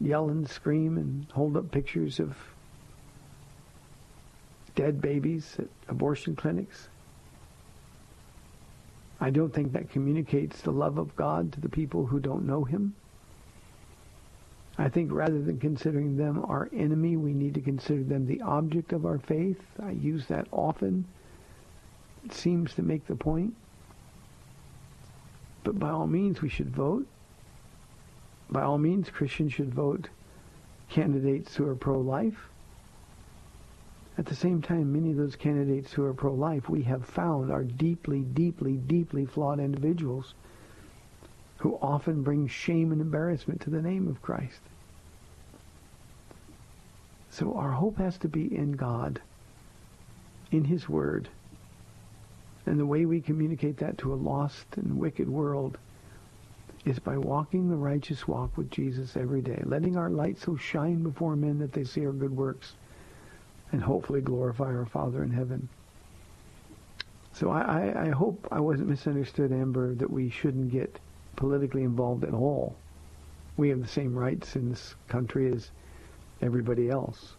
yell 0.00 0.28
and 0.28 0.48
scream 0.48 0.96
and 0.96 1.26
hold 1.32 1.56
up 1.56 1.72
pictures 1.72 2.20
of 2.20 2.36
dead 4.76 5.00
babies 5.00 5.56
at 5.58 5.66
abortion 5.88 6.36
clinics. 6.36 6.88
I 9.20 9.30
don't 9.30 9.52
think 9.52 9.72
that 9.72 9.90
communicates 9.90 10.60
the 10.60 10.70
love 10.70 10.98
of 10.98 11.16
God 11.16 11.50
to 11.54 11.60
the 11.60 11.68
people 11.68 12.06
who 12.06 12.20
don't 12.20 12.46
know 12.46 12.62
him. 12.62 12.94
I 14.78 14.88
think 14.88 15.10
rather 15.10 15.42
than 15.42 15.58
considering 15.58 16.16
them 16.16 16.44
our 16.44 16.70
enemy, 16.72 17.16
we 17.16 17.32
need 17.32 17.54
to 17.54 17.60
consider 17.60 18.04
them 18.04 18.24
the 18.24 18.40
object 18.42 18.92
of 18.92 19.04
our 19.04 19.18
faith. 19.18 19.60
I 19.82 19.90
use 19.90 20.26
that 20.26 20.46
often. 20.52 21.06
Seems 22.30 22.74
to 22.74 22.82
make 22.82 23.06
the 23.06 23.16
point. 23.16 23.54
But 25.64 25.78
by 25.78 25.90
all 25.90 26.06
means, 26.06 26.42
we 26.42 26.48
should 26.48 26.70
vote. 26.70 27.06
By 28.50 28.62
all 28.62 28.78
means, 28.78 29.10
Christians 29.10 29.52
should 29.52 29.72
vote 29.72 30.08
candidates 30.88 31.54
who 31.54 31.66
are 31.66 31.74
pro-life. 31.74 32.48
At 34.18 34.26
the 34.26 34.34
same 34.34 34.60
time, 34.60 34.92
many 34.92 35.12
of 35.12 35.16
those 35.16 35.36
candidates 35.36 35.92
who 35.92 36.04
are 36.04 36.12
pro-life 36.12 36.68
we 36.68 36.82
have 36.82 37.06
found 37.06 37.50
are 37.50 37.64
deeply, 37.64 38.20
deeply, 38.20 38.74
deeply 38.76 39.24
flawed 39.24 39.60
individuals 39.60 40.34
who 41.58 41.78
often 41.80 42.22
bring 42.22 42.48
shame 42.48 42.92
and 42.92 43.00
embarrassment 43.00 43.60
to 43.62 43.70
the 43.70 43.82
name 43.82 44.08
of 44.08 44.20
Christ. 44.20 44.60
So 47.30 47.54
our 47.54 47.70
hope 47.70 47.98
has 47.98 48.18
to 48.18 48.28
be 48.28 48.54
in 48.54 48.72
God, 48.72 49.20
in 50.50 50.64
his 50.64 50.88
word. 50.88 51.28
And 52.66 52.78
the 52.78 52.86
way 52.86 53.06
we 53.06 53.20
communicate 53.20 53.78
that 53.78 53.98
to 53.98 54.12
a 54.12 54.16
lost 54.16 54.66
and 54.76 54.98
wicked 54.98 55.28
world 55.28 55.78
is 56.84 56.98
by 56.98 57.16
walking 57.18 57.68
the 57.68 57.76
righteous 57.76 58.26
walk 58.26 58.56
with 58.56 58.70
Jesus 58.70 59.16
every 59.16 59.42
day, 59.42 59.62
letting 59.64 59.96
our 59.96 60.10
light 60.10 60.38
so 60.38 60.56
shine 60.56 61.02
before 61.02 61.36
men 61.36 61.58
that 61.58 61.72
they 61.72 61.84
see 61.84 62.04
our 62.06 62.12
good 62.12 62.34
works 62.36 62.74
and 63.72 63.82
hopefully 63.82 64.20
glorify 64.20 64.74
our 64.74 64.86
Father 64.86 65.22
in 65.22 65.30
heaven. 65.30 65.68
So 67.32 67.50
I, 67.50 67.60
I, 67.60 68.02
I 68.06 68.10
hope 68.10 68.48
I 68.50 68.60
wasn't 68.60 68.88
misunderstood, 68.88 69.52
Amber, 69.52 69.94
that 69.94 70.10
we 70.10 70.30
shouldn't 70.30 70.70
get 70.70 70.98
politically 71.36 71.84
involved 71.84 72.24
at 72.24 72.34
all. 72.34 72.76
We 73.56 73.68
have 73.68 73.80
the 73.80 73.88
same 73.88 74.14
rights 74.14 74.56
in 74.56 74.70
this 74.70 74.94
country 75.08 75.52
as 75.52 75.70
everybody 76.42 76.90
else. 76.90 77.34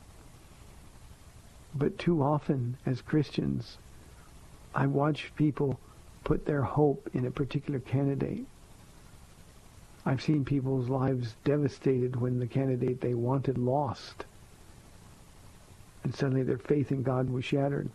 But 1.75 1.97
too 1.97 2.21
often, 2.21 2.77
as 2.85 3.01
Christians, 3.01 3.77
I 4.73 4.87
watch 4.87 5.31
people 5.35 5.79
put 6.23 6.45
their 6.45 6.61
hope 6.61 7.09
in 7.13 7.25
a 7.25 7.31
particular 7.31 7.79
candidate. 7.79 8.45
I've 10.05 10.21
seen 10.21 10.45
people's 10.45 10.89
lives 10.89 11.35
devastated 11.43 12.15
when 12.15 12.39
the 12.39 12.47
candidate 12.47 13.01
they 13.01 13.13
wanted 13.13 13.57
lost 13.57 14.25
and 16.03 16.15
suddenly 16.15 16.43
their 16.43 16.57
faith 16.57 16.91
in 16.91 17.03
God 17.03 17.29
was 17.29 17.45
shattered. 17.45 17.89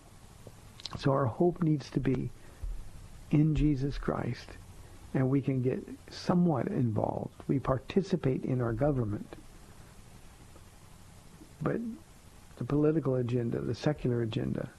So 0.99 1.13
our 1.13 1.27
hope 1.27 1.63
needs 1.63 1.91
to 1.91 2.01
be 2.01 2.31
in 3.31 3.55
Jesus 3.55 3.99
Christ, 3.99 4.49
and 5.15 5.29
we 5.29 5.41
can 5.41 5.63
get 5.63 5.85
somewhat 6.11 6.69
involved. 6.69 7.35
We 7.49 7.59
participate 7.59 8.45
in 8.45 8.61
our 8.61 8.73
government. 8.73 9.37
But 11.61 11.81
the 12.59 12.65
political 12.65 13.17
agenda, 13.17 13.61
the 13.61 13.75
secular 13.75 14.23
agenda, 14.23 14.71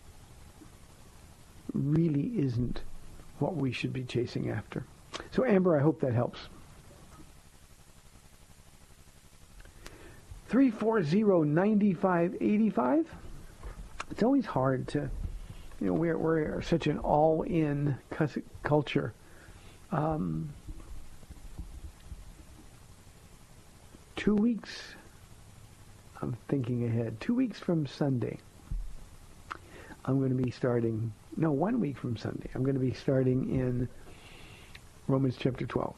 really 1.73 2.31
isn't 2.37 2.81
what 3.39 3.55
we 3.55 3.71
should 3.71 3.93
be 3.93 4.03
chasing 4.03 4.49
after. 4.49 4.83
So 5.31 5.45
Amber, 5.45 5.77
I 5.77 5.81
hope 5.81 6.01
that 6.01 6.13
helps. 6.13 6.39
340-9585. 10.49 13.05
It's 14.11 14.23
always 14.23 14.45
hard 14.45 14.87
to, 14.89 15.09
you 15.81 15.87
know, 15.87 15.93
we're, 15.93 16.17
we're 16.17 16.61
such 16.61 16.87
an 16.87 16.99
all-in 16.99 17.97
culture. 18.63 19.13
Um, 19.91 20.49
two 24.15 24.35
weeks, 24.35 24.93
I'm 26.21 26.37
thinking 26.47 26.85
ahead, 26.85 27.19
two 27.19 27.35
weeks 27.35 27.59
from 27.59 27.85
Sunday, 27.85 28.39
I'm 30.05 30.19
going 30.19 30.35
to 30.35 30.41
be 30.41 30.51
starting, 30.51 31.11
no, 31.37 31.51
one 31.51 31.79
week 31.79 31.97
from 31.97 32.17
Sunday, 32.17 32.49
I'm 32.55 32.63
going 32.63 32.73
to 32.73 32.81
be 32.81 32.93
starting 32.93 33.55
in 33.55 33.87
Romans 35.07 35.35
chapter 35.37 35.67
12. 35.67 35.95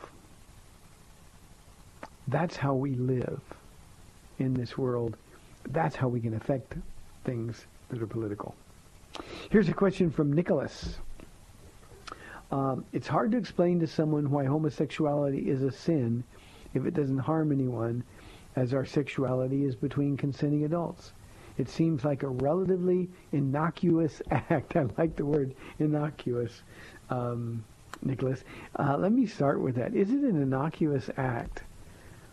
That's 2.27 2.57
how 2.57 2.75
we 2.75 2.95
live 2.95 3.41
in 4.37 4.53
this 4.53 4.77
world. 4.77 5.15
That's 5.69 5.95
how 5.95 6.09
we 6.09 6.19
can 6.19 6.33
affect 6.33 6.75
things 7.23 7.65
that 7.87 8.01
are 8.01 8.07
political. 8.07 8.53
Here's 9.49 9.69
a 9.69 9.73
question 9.73 10.11
from 10.11 10.33
Nicholas. 10.33 10.97
Um, 12.51 12.83
it's 12.91 13.07
hard 13.07 13.31
to 13.31 13.37
explain 13.37 13.79
to 13.79 13.87
someone 13.87 14.29
why 14.29 14.43
homosexuality 14.43 15.49
is 15.49 15.63
a 15.63 15.71
sin 15.71 16.23
if 16.73 16.85
it 16.85 16.93
doesn't 16.93 17.17
harm 17.17 17.51
anyone, 17.51 18.03
as 18.55 18.73
our 18.73 18.85
sexuality 18.85 19.63
is 19.63 19.75
between 19.75 20.17
consenting 20.17 20.65
adults. 20.65 21.13
It 21.59 21.67
seems 21.67 22.05
like 22.05 22.23
a 22.23 22.29
relatively 22.29 23.09
innocuous 23.33 24.21
act. 24.31 24.77
I 24.77 24.85
like 24.97 25.17
the 25.17 25.25
word 25.25 25.53
innocuous, 25.77 26.63
um, 27.09 27.65
Nicholas. 28.01 28.45
Uh, 28.77 28.95
let 28.97 29.11
me 29.11 29.25
start 29.25 29.61
with 29.61 29.75
that. 29.75 29.93
Is 29.93 30.09
it 30.09 30.21
an 30.21 30.41
innocuous 30.41 31.09
act 31.17 31.63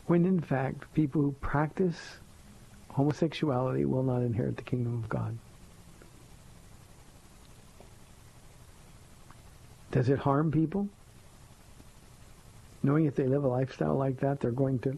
when, 0.06 0.24
in 0.24 0.40
fact, 0.40 0.94
people 0.94 1.22
who 1.22 1.32
practice 1.40 2.18
homosexuality 2.90 3.84
will 3.84 4.04
not 4.04 4.22
inherit 4.22 4.58
the 4.58 4.62
kingdom 4.62 4.94
of 4.94 5.08
God? 5.08 5.36
Does 9.90 10.08
it 10.08 10.20
harm 10.20 10.52
people? 10.52 10.88
Knowing 12.84 13.06
if 13.06 13.16
they 13.16 13.26
live 13.26 13.42
a 13.42 13.48
lifestyle 13.48 13.96
like 13.96 14.20
that, 14.20 14.38
they're 14.38 14.52
going 14.52 14.78
to 14.80 14.96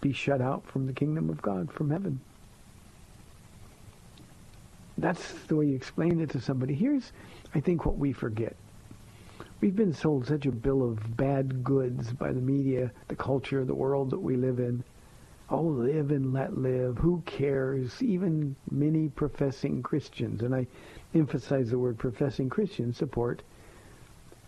be 0.00 0.12
shut 0.12 0.40
out 0.40 0.64
from 0.68 0.86
the 0.86 0.92
kingdom 0.92 1.28
of 1.30 1.42
God, 1.42 1.72
from 1.72 1.90
heaven. 1.90 2.20
That's 4.98 5.32
the 5.44 5.56
way 5.56 5.66
you 5.66 5.76
explain 5.76 6.20
it 6.20 6.30
to 6.30 6.40
somebody. 6.40 6.74
Here's, 6.74 7.12
I 7.54 7.60
think, 7.60 7.86
what 7.86 7.98
we 7.98 8.12
forget. 8.12 8.56
We've 9.60 9.76
been 9.76 9.94
sold 9.94 10.26
such 10.26 10.46
a 10.46 10.52
bill 10.52 10.82
of 10.82 11.16
bad 11.16 11.64
goods 11.64 12.12
by 12.12 12.32
the 12.32 12.40
media, 12.40 12.90
the 13.06 13.16
culture, 13.16 13.64
the 13.64 13.74
world 13.74 14.10
that 14.10 14.20
we 14.20 14.36
live 14.36 14.58
in. 14.58 14.84
Oh, 15.50 15.62
live 15.62 16.10
and 16.10 16.32
let 16.32 16.58
live. 16.58 16.98
Who 16.98 17.22
cares? 17.26 18.02
Even 18.02 18.54
many 18.70 19.08
professing 19.08 19.82
Christians, 19.82 20.42
and 20.42 20.54
I 20.54 20.66
emphasize 21.14 21.70
the 21.70 21.78
word 21.78 21.96
professing 21.96 22.50
Christians, 22.50 22.96
support 22.96 23.42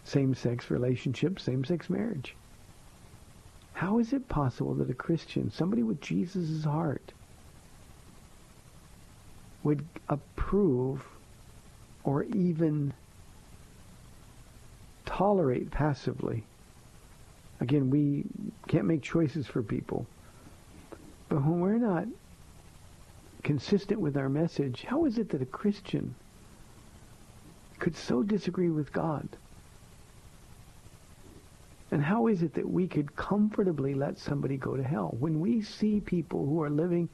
same-sex 0.05 0.71
relationships, 0.71 1.45
same-sex 1.45 1.89
marriage. 1.89 2.35
How 3.73 3.99
is 3.99 4.13
it 4.13 4.29
possible 4.29 4.75
that 4.75 4.91
a 4.91 4.95
Christian, 4.95 5.51
somebody 5.51 5.83
with 5.83 6.01
Jesus' 6.01 6.65
heart, 6.65 7.13
would 9.63 9.85
approve 10.09 11.03
or 12.05 12.25
even 12.25 12.93
tolerate 15.05 15.71
passively? 15.71 16.45
Again, 17.61 17.91
we 17.91 18.25
can't 18.69 18.87
make 18.87 19.03
choices 19.03 19.47
for 19.47 19.63
people. 19.63 20.07
But 21.29 21.45
when 21.45 21.61
we're 21.61 21.79
not 21.79 22.07
consistent 23.43 24.01
with 24.01 24.17
our 24.17 24.29
message, 24.29 24.85
how 24.85 25.05
is 25.05 25.19
it 25.19 25.29
that 25.31 25.43
a 25.43 25.47
Christian 25.47 26.15
could 27.79 27.97
so 27.97 28.23
disagree 28.23 28.71
with 28.71 28.93
God? 28.93 29.29
And 31.91 32.03
how 32.03 32.29
is 32.29 32.43
it 32.43 32.55
that 32.55 32.69
we 32.69 32.87
could 32.87 33.17
comfortably 33.17 33.95
let 33.95 34.19
somebody 34.19 34.57
go 34.57 34.77
to 34.77 34.83
hell? 34.83 35.17
When 35.19 35.41
we 35.41 35.63
see 35.63 36.01
people 36.01 36.47
who 36.47 36.63
are 36.63 36.71
living 36.71 37.09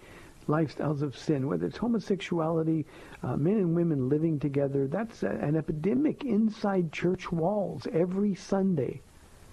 lifestyles 0.48 1.02
of 1.02 1.16
sin, 1.16 1.46
whether 1.46 1.66
it's 1.66 1.76
homosexuality, 1.76 2.84
uh, 3.22 3.36
men 3.36 3.56
and 3.56 3.74
women 3.74 4.08
living 4.08 4.38
together, 4.38 4.86
that's 4.86 5.22
a, 5.22 5.30
an 5.30 5.56
epidemic 5.56 6.24
inside 6.24 6.92
church 6.92 7.30
walls 7.32 7.86
every 7.92 8.34
Sunday. 8.34 9.00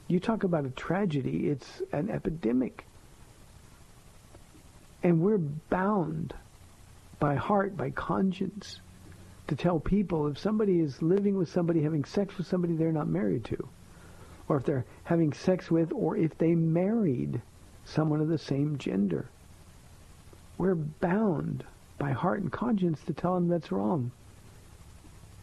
You 0.08 0.20
talk 0.20 0.44
about 0.44 0.66
a 0.66 0.70
tragedy, 0.70 1.50
it's 1.50 1.82
an 1.92 2.10
epidemic. 2.10 2.86
And 5.02 5.22
we're 5.22 5.38
bound 5.38 6.34
by 7.20 7.36
heart, 7.36 7.76
by 7.76 7.90
conscience, 7.90 8.80
to 9.48 9.56
tell 9.56 9.80
people 9.80 10.28
if 10.28 10.38
somebody 10.38 10.80
is 10.80 11.02
living 11.02 11.38
with 11.38 11.50
somebody, 11.50 11.82
having 11.82 12.06
sex 12.06 12.38
with 12.38 12.48
somebody 12.48 12.76
they're 12.76 12.92
not 12.92 13.08
married 13.08 13.44
to, 13.46 13.68
or 14.48 14.58
if 14.58 14.66
they're 14.66 14.86
having 15.04 15.34
sex 15.34 15.72
with, 15.72 15.92
or 15.92 16.16
if 16.18 16.38
they 16.38 16.56
married 16.56 17.42
someone 17.86 18.22
of 18.22 18.28
the 18.28 18.38
same 18.38 18.78
gender. 18.78 19.30
We're 20.58 20.76
bound 20.76 21.64
by 21.98 22.12
heart 22.12 22.42
and 22.42 22.52
conscience 22.52 23.02
to 23.04 23.14
tell 23.14 23.36
them 23.36 23.48
that's 23.48 23.72
wrong. 23.72 24.12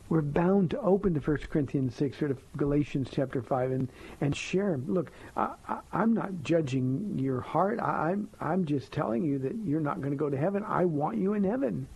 We're 0.09 0.23
bound 0.23 0.71
to 0.73 0.81
open 0.81 1.15
to 1.15 1.21
1 1.21 1.37
Corinthians 1.51 1.95
6 1.95 2.21
or 2.23 2.29
to 2.29 2.37
Galatians 2.57 3.09
chapter 3.13 3.41
5 3.41 3.71
and, 3.71 3.89
and 4.21 4.35
share. 4.35 4.77
Look, 4.89 5.13
I, 5.37 5.55
I, 5.69 6.03
am 6.03 6.15
not 6.15 6.43
judging 6.43 7.17
your 7.17 7.41
heart. 7.41 7.79
I, 7.79 8.11
I'm, 8.11 8.29
I'm 8.41 8.65
just 8.65 8.91
telling 8.91 9.23
you 9.23 9.39
that 9.39 9.55
you're 9.65 9.81
not 9.81 10.01
going 10.01 10.11
to 10.11 10.17
go 10.17 10.29
to 10.29 10.37
heaven. 10.37 10.65
I 10.67 10.85
want 10.85 11.19
you 11.19 11.35
in 11.35 11.45
heaven. 11.45 11.87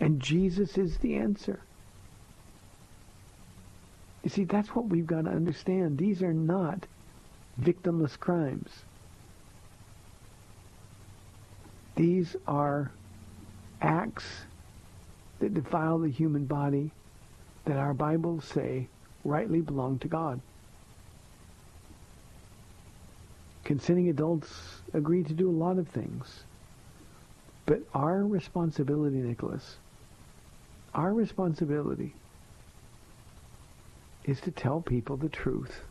And 0.00 0.20
Jesus 0.20 0.76
is 0.76 0.96
the 0.98 1.14
answer. 1.14 1.60
You 4.24 4.30
see, 4.30 4.44
that's 4.44 4.74
what 4.74 4.86
we've 4.86 5.06
got 5.06 5.26
to 5.26 5.30
understand. 5.30 5.96
These 5.96 6.22
are 6.22 6.34
not 6.34 6.86
victimless 7.60 8.18
crimes. 8.18 8.68
These 12.00 12.34
are 12.46 12.90
acts 13.82 14.24
that 15.38 15.52
defile 15.52 15.98
the 15.98 16.08
human 16.08 16.46
body 16.46 16.92
that 17.66 17.76
our 17.76 17.92
Bibles 17.92 18.46
say 18.46 18.88
rightly 19.22 19.60
belong 19.60 19.98
to 19.98 20.08
God. 20.08 20.40
Consenting 23.64 24.08
adults 24.08 24.80
agree 24.94 25.22
to 25.24 25.34
do 25.34 25.50
a 25.50 25.52
lot 25.52 25.76
of 25.76 25.88
things. 25.88 26.44
But 27.66 27.82
our 27.92 28.24
responsibility, 28.24 29.16
Nicholas, 29.16 29.76
our 30.94 31.12
responsibility 31.12 32.14
is 34.24 34.40
to 34.40 34.50
tell 34.50 34.80
people 34.80 35.18
the 35.18 35.28
truth 35.28 35.82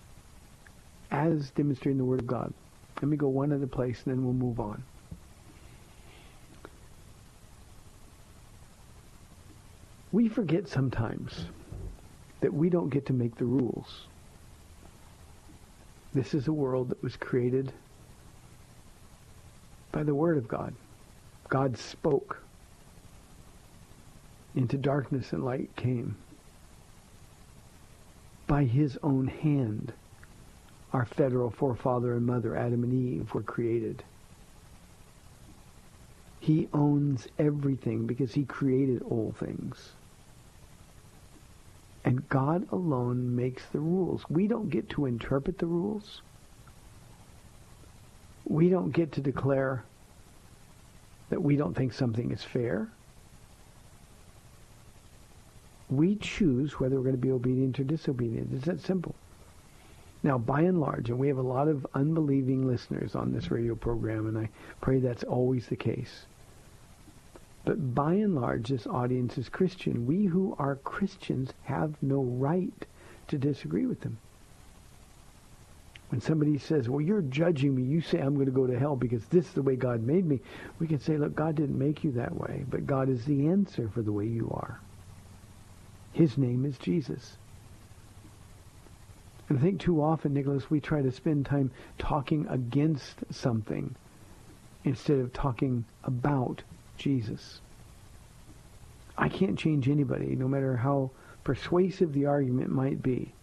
as 1.11 1.51
demonstrated 1.51 1.91
in 1.91 1.97
the 1.99 2.05
Word 2.05 2.21
of 2.21 2.25
God. 2.25 2.51
Let 2.95 3.09
me 3.09 3.15
go 3.15 3.27
one 3.27 3.53
other 3.53 3.67
place 3.67 4.01
and 4.05 4.15
then 4.15 4.23
we'll 4.23 4.33
move 4.33 4.59
on. 4.59 4.83
We 10.11 10.27
forget 10.27 10.67
sometimes 10.67 11.45
that 12.41 12.53
we 12.53 12.69
don't 12.69 12.89
get 12.89 13.05
to 13.07 13.13
make 13.13 13.35
the 13.35 13.45
rules. 13.45 14.07
This 16.13 16.33
is 16.33 16.47
a 16.47 16.53
world 16.53 16.89
that 16.89 17.03
was 17.03 17.15
created 17.15 17.71
by 19.91 20.03
the 20.03 20.15
Word 20.15 20.37
of 20.37 20.47
God. 20.47 20.73
God 21.49 21.77
spoke. 21.77 22.41
Into 24.55 24.77
darkness 24.77 25.31
and 25.31 25.45
light 25.45 25.75
came. 25.75 26.17
By 28.47 28.63
his 28.63 28.97
own 29.03 29.27
hand, 29.27 29.93
our 30.91 31.05
federal 31.05 31.51
forefather 31.51 32.15
and 32.15 32.25
mother, 32.25 32.55
Adam 32.55 32.83
and 32.83 32.93
Eve, 32.93 33.31
were 33.35 33.43
created. 33.43 34.03
He 36.39 36.67
owns 36.73 37.27
everything 37.37 38.07
because 38.07 38.33
he 38.33 38.43
created 38.43 39.03
all 39.03 39.35
things. 39.37 39.91
And 42.05 42.27
God 42.29 42.67
alone 42.71 43.35
makes 43.35 43.63
the 43.71 43.79
rules. 43.79 44.23
We 44.29 44.47
don't 44.47 44.69
get 44.69 44.89
to 44.91 45.05
interpret 45.05 45.57
the 45.57 45.65
rules. 45.65 46.21
We 48.45 48.69
don't 48.69 48.91
get 48.91 49.11
to 49.13 49.21
declare 49.21 49.83
that 51.29 51.41
we 51.41 51.55
don't 51.55 51.75
think 51.75 51.93
something 51.93 52.31
is 52.31 52.43
fair. 52.43 52.89
We 55.89 56.15
choose 56.15 56.79
whether 56.79 56.95
we're 56.95 57.03
going 57.03 57.15
to 57.15 57.21
be 57.21 57.31
obedient 57.31 57.79
or 57.79 57.83
disobedient. 57.83 58.53
It's 58.53 58.65
that 58.65 58.81
simple. 58.81 59.15
Now, 60.21 60.37
by 60.37 60.61
and 60.61 60.81
large, 60.81 61.09
and 61.09 61.17
we 61.17 61.27
have 61.29 61.37
a 61.37 61.41
lot 61.41 61.67
of 61.67 61.87
unbelieving 61.93 62.67
listeners 62.67 63.15
on 63.15 63.31
this 63.31 63.51
radio 63.51 63.75
program, 63.75 64.27
and 64.27 64.37
I 64.37 64.49
pray 64.81 64.99
that's 64.99 65.23
always 65.23 65.67
the 65.67 65.77
case. 65.77 66.25
But 67.65 67.93
by 67.93 68.13
and 68.13 68.35
large, 68.35 68.69
this 68.69 68.87
audience 68.87 69.37
is 69.37 69.49
Christian. 69.49 70.05
We 70.05 70.25
who 70.25 70.55
are 70.57 70.75
Christians 70.77 71.53
have 71.63 72.01
no 72.01 72.21
right 72.21 72.85
to 73.27 73.37
disagree 73.37 73.85
with 73.85 74.01
them. 74.01 74.17
When 76.09 76.21
somebody 76.21 76.57
says, 76.57 76.89
well, 76.89 77.01
you're 77.01 77.21
judging 77.21 77.75
me, 77.75 77.83
you 77.83 78.01
say 78.01 78.19
I'm 78.19 78.33
going 78.33 78.47
to 78.47 78.51
go 78.51 78.65
to 78.65 78.79
hell 78.79 78.95
because 78.95 79.23
this 79.25 79.45
is 79.45 79.53
the 79.53 79.61
way 79.61 79.75
God 79.75 80.01
made 80.01 80.25
me, 80.25 80.39
we 80.79 80.87
can 80.87 80.99
say, 80.99 81.17
look, 81.17 81.35
God 81.35 81.55
didn't 81.55 81.77
make 81.77 82.03
you 82.03 82.11
that 82.13 82.35
way, 82.35 82.65
but 82.67 82.87
God 82.87 83.09
is 83.09 83.25
the 83.25 83.47
answer 83.47 83.87
for 83.93 84.01
the 84.01 84.11
way 84.11 84.25
you 84.25 84.49
are. 84.51 84.79
His 86.11 86.37
name 86.37 86.65
is 86.65 86.79
Jesus. 86.79 87.37
And 89.47 89.59
I 89.59 89.61
think 89.61 89.79
too 89.79 90.01
often, 90.01 90.33
Nicholas, 90.33 90.69
we 90.71 90.79
try 90.79 91.03
to 91.03 91.11
spend 91.11 91.45
time 91.45 91.71
talking 91.99 92.47
against 92.49 93.23
something 93.31 93.95
instead 94.83 95.19
of 95.19 95.33
talking 95.33 95.85
about 96.03 96.63
Jesus. 96.99 97.61
I 99.17 99.27
can't 99.27 99.57
change 99.57 99.89
anybody, 99.89 100.35
no 100.35 100.47
matter 100.47 100.77
how 100.77 101.11
persuasive 101.43 102.13
the 102.13 102.25
argument 102.25 102.69
might 102.69 103.01
be. 103.01 103.33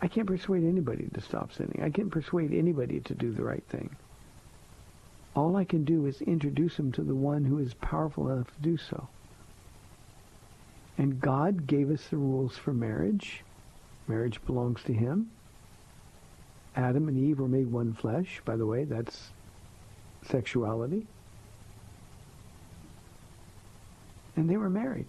I 0.00 0.06
can't 0.06 0.26
persuade 0.26 0.64
anybody 0.64 1.08
to 1.14 1.20
stop 1.20 1.52
sinning. 1.52 1.80
I 1.82 1.90
can't 1.90 2.10
persuade 2.10 2.52
anybody 2.52 3.00
to 3.00 3.14
do 3.14 3.32
the 3.32 3.42
right 3.42 3.64
thing. 3.68 3.96
All 5.34 5.56
I 5.56 5.64
can 5.64 5.84
do 5.84 6.06
is 6.06 6.20
introduce 6.22 6.76
them 6.76 6.92
to 6.92 7.02
the 7.02 7.14
one 7.14 7.44
who 7.44 7.58
is 7.58 7.74
powerful 7.74 8.28
enough 8.30 8.54
to 8.54 8.62
do 8.62 8.76
so. 8.76 9.08
And 10.98 11.20
God 11.20 11.66
gave 11.66 11.90
us 11.90 12.06
the 12.08 12.16
rules 12.16 12.56
for 12.56 12.72
marriage. 12.72 13.44
Marriage 14.06 14.44
belongs 14.46 14.82
to 14.84 14.92
him. 14.92 15.30
Adam 16.76 17.08
and 17.08 17.18
Eve 17.18 17.40
were 17.40 17.48
made 17.48 17.70
one 17.70 17.92
flesh. 17.92 18.40
By 18.44 18.56
the 18.56 18.66
way, 18.66 18.84
that's 18.84 19.30
sexuality. 20.22 21.06
And 24.38 24.48
they 24.48 24.56
were 24.56 24.70
married. 24.70 25.06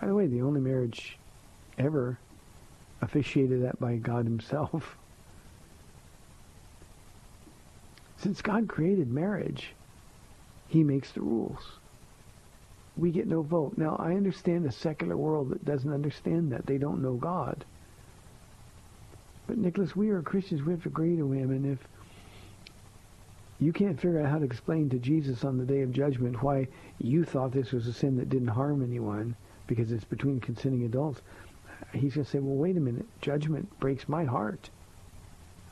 By 0.00 0.06
the 0.06 0.14
way, 0.14 0.28
the 0.28 0.42
only 0.42 0.60
marriage 0.60 1.18
ever 1.76 2.16
officiated 3.00 3.64
at 3.64 3.80
by 3.80 3.96
God 3.96 4.26
himself. 4.26 4.96
Since 8.16 8.42
God 8.42 8.68
created 8.68 9.10
marriage, 9.10 9.72
he 10.68 10.84
makes 10.84 11.10
the 11.10 11.22
rules. 11.22 11.58
We 12.96 13.10
get 13.10 13.26
no 13.26 13.42
vote. 13.42 13.76
Now, 13.76 13.96
I 13.98 14.12
understand 14.12 14.64
a 14.64 14.70
secular 14.70 15.16
world 15.16 15.50
that 15.50 15.64
doesn't 15.64 15.92
understand 15.92 16.52
that. 16.52 16.64
They 16.64 16.78
don't 16.78 17.02
know 17.02 17.14
God. 17.14 17.64
But, 19.48 19.58
Nicholas, 19.58 19.96
we 19.96 20.10
are 20.10 20.22
Christians. 20.22 20.62
We 20.62 20.74
have 20.74 20.84
to 20.84 20.90
agree 20.90 21.16
to 21.16 21.32
him. 21.32 21.50
And 21.50 21.66
if 21.66 21.80
you 23.62 23.72
can't 23.72 24.00
figure 24.00 24.20
out 24.20 24.28
how 24.28 24.38
to 24.38 24.44
explain 24.44 24.90
to 24.90 24.98
Jesus 24.98 25.44
on 25.44 25.56
the 25.56 25.64
day 25.64 25.82
of 25.82 25.92
judgment 25.92 26.42
why 26.42 26.66
you 26.98 27.24
thought 27.24 27.52
this 27.52 27.70
was 27.70 27.86
a 27.86 27.92
sin 27.92 28.16
that 28.16 28.28
didn't 28.28 28.48
harm 28.48 28.82
anyone 28.82 29.36
because 29.66 29.92
it's 29.92 30.04
between 30.04 30.40
consenting 30.40 30.84
adults, 30.84 31.22
he's 31.92 32.14
going 32.14 32.24
to 32.24 32.30
say, 32.30 32.40
well, 32.40 32.56
wait 32.56 32.76
a 32.76 32.80
minute. 32.80 33.06
Judgment 33.20 33.68
breaks 33.78 34.08
my 34.08 34.24
heart. 34.24 34.70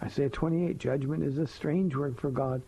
Isaiah 0.02 0.30
28, 0.30 0.78
judgment 0.78 1.24
is 1.24 1.36
a 1.38 1.46
strange 1.46 1.96
word 1.96 2.16
for 2.16 2.30
God. 2.30 2.62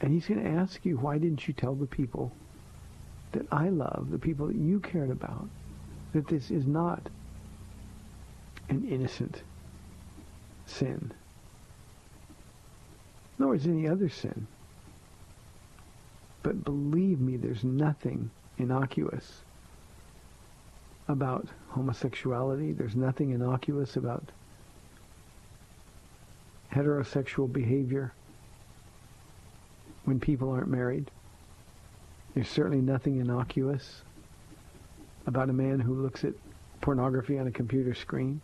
And 0.00 0.12
he's 0.12 0.26
going 0.26 0.42
to 0.42 0.50
ask 0.50 0.84
you, 0.84 0.96
why 0.96 1.18
didn't 1.18 1.46
you 1.46 1.52
tell 1.52 1.74
the 1.74 1.86
people 1.86 2.32
that 3.32 3.46
I 3.52 3.68
love, 3.68 4.08
the 4.10 4.18
people 4.18 4.46
that 4.46 4.56
you 4.56 4.80
cared 4.80 5.10
about, 5.10 5.46
that 6.14 6.26
this 6.26 6.50
is 6.50 6.66
not 6.66 7.02
an 8.70 8.88
innocent 8.88 9.42
sin, 10.64 11.12
nor 13.40 13.54
is 13.54 13.66
any 13.66 13.88
other 13.88 14.10
sin. 14.10 14.46
But 16.42 16.62
believe 16.62 17.20
me, 17.20 17.38
there's 17.38 17.64
nothing 17.64 18.30
innocuous 18.58 19.40
about 21.08 21.48
homosexuality. 21.70 22.72
There's 22.72 22.94
nothing 22.94 23.30
innocuous 23.30 23.96
about 23.96 24.30
heterosexual 26.70 27.50
behavior 27.50 28.12
when 30.04 30.20
people 30.20 30.50
aren't 30.50 30.68
married. 30.68 31.10
There's 32.34 32.48
certainly 32.48 32.82
nothing 32.82 33.20
innocuous 33.20 34.02
about 35.26 35.48
a 35.48 35.54
man 35.54 35.80
who 35.80 35.94
looks 35.94 36.24
at 36.24 36.34
pornography 36.82 37.38
on 37.38 37.46
a 37.46 37.52
computer 37.52 37.94
screen, 37.94 38.42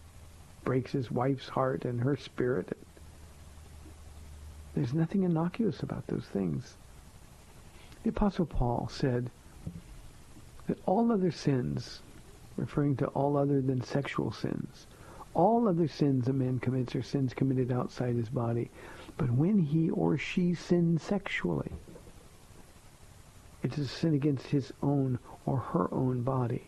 breaks 0.64 0.92
his 0.92 1.10
wife's 1.10 1.50
heart 1.50 1.84
and 1.84 2.00
her 2.00 2.16
spirit. 2.16 2.76
There's 4.76 4.92
nothing 4.92 5.22
innocuous 5.22 5.82
about 5.82 6.06
those 6.06 6.26
things. 6.26 6.76
The 8.02 8.10
Apostle 8.10 8.44
Paul 8.44 8.88
said 8.92 9.30
that 10.66 10.78
all 10.84 11.10
other 11.10 11.30
sins 11.30 12.02
referring 12.58 12.96
to 12.96 13.06
all 13.08 13.38
other 13.38 13.62
than 13.62 13.80
sexual 13.82 14.30
sins. 14.30 14.86
All 15.32 15.66
other 15.66 15.88
sins 15.88 16.28
a 16.28 16.34
man 16.34 16.58
commits 16.58 16.94
are 16.94 17.02
sins 17.02 17.32
committed 17.32 17.72
outside 17.72 18.16
his 18.16 18.28
body. 18.28 18.70
But 19.16 19.30
when 19.30 19.58
he 19.58 19.88
or 19.88 20.18
she 20.18 20.52
sins 20.52 21.02
sexually, 21.02 21.72
it 23.62 23.78
is 23.78 23.86
a 23.86 23.88
sin 23.88 24.12
against 24.12 24.48
his 24.48 24.74
own 24.82 25.18
or 25.46 25.56
her 25.56 25.92
own 25.92 26.22
body. 26.22 26.64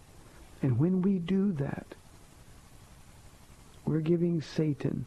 And 0.62 0.78
when 0.78 1.02
we 1.02 1.18
do 1.18 1.52
that, 1.52 1.94
we're 3.84 4.00
giving 4.00 4.40
Satan 4.40 5.04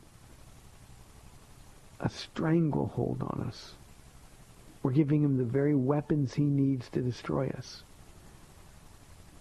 a 2.01 2.09
stranglehold 2.09 3.21
on 3.21 3.45
us. 3.47 3.75
We're 4.83 4.91
giving 4.91 5.23
him 5.23 5.37
the 5.37 5.43
very 5.43 5.75
weapons 5.75 6.33
he 6.33 6.43
needs 6.43 6.89
to 6.89 7.01
destroy 7.01 7.49
us. 7.57 7.83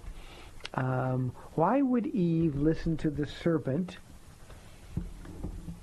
Um, 0.74 1.32
why 1.56 1.82
would 1.82 2.08
Eve 2.08 2.56
listen 2.56 2.98
to 2.98 3.10
the 3.10 3.26
serpent? 3.26 3.98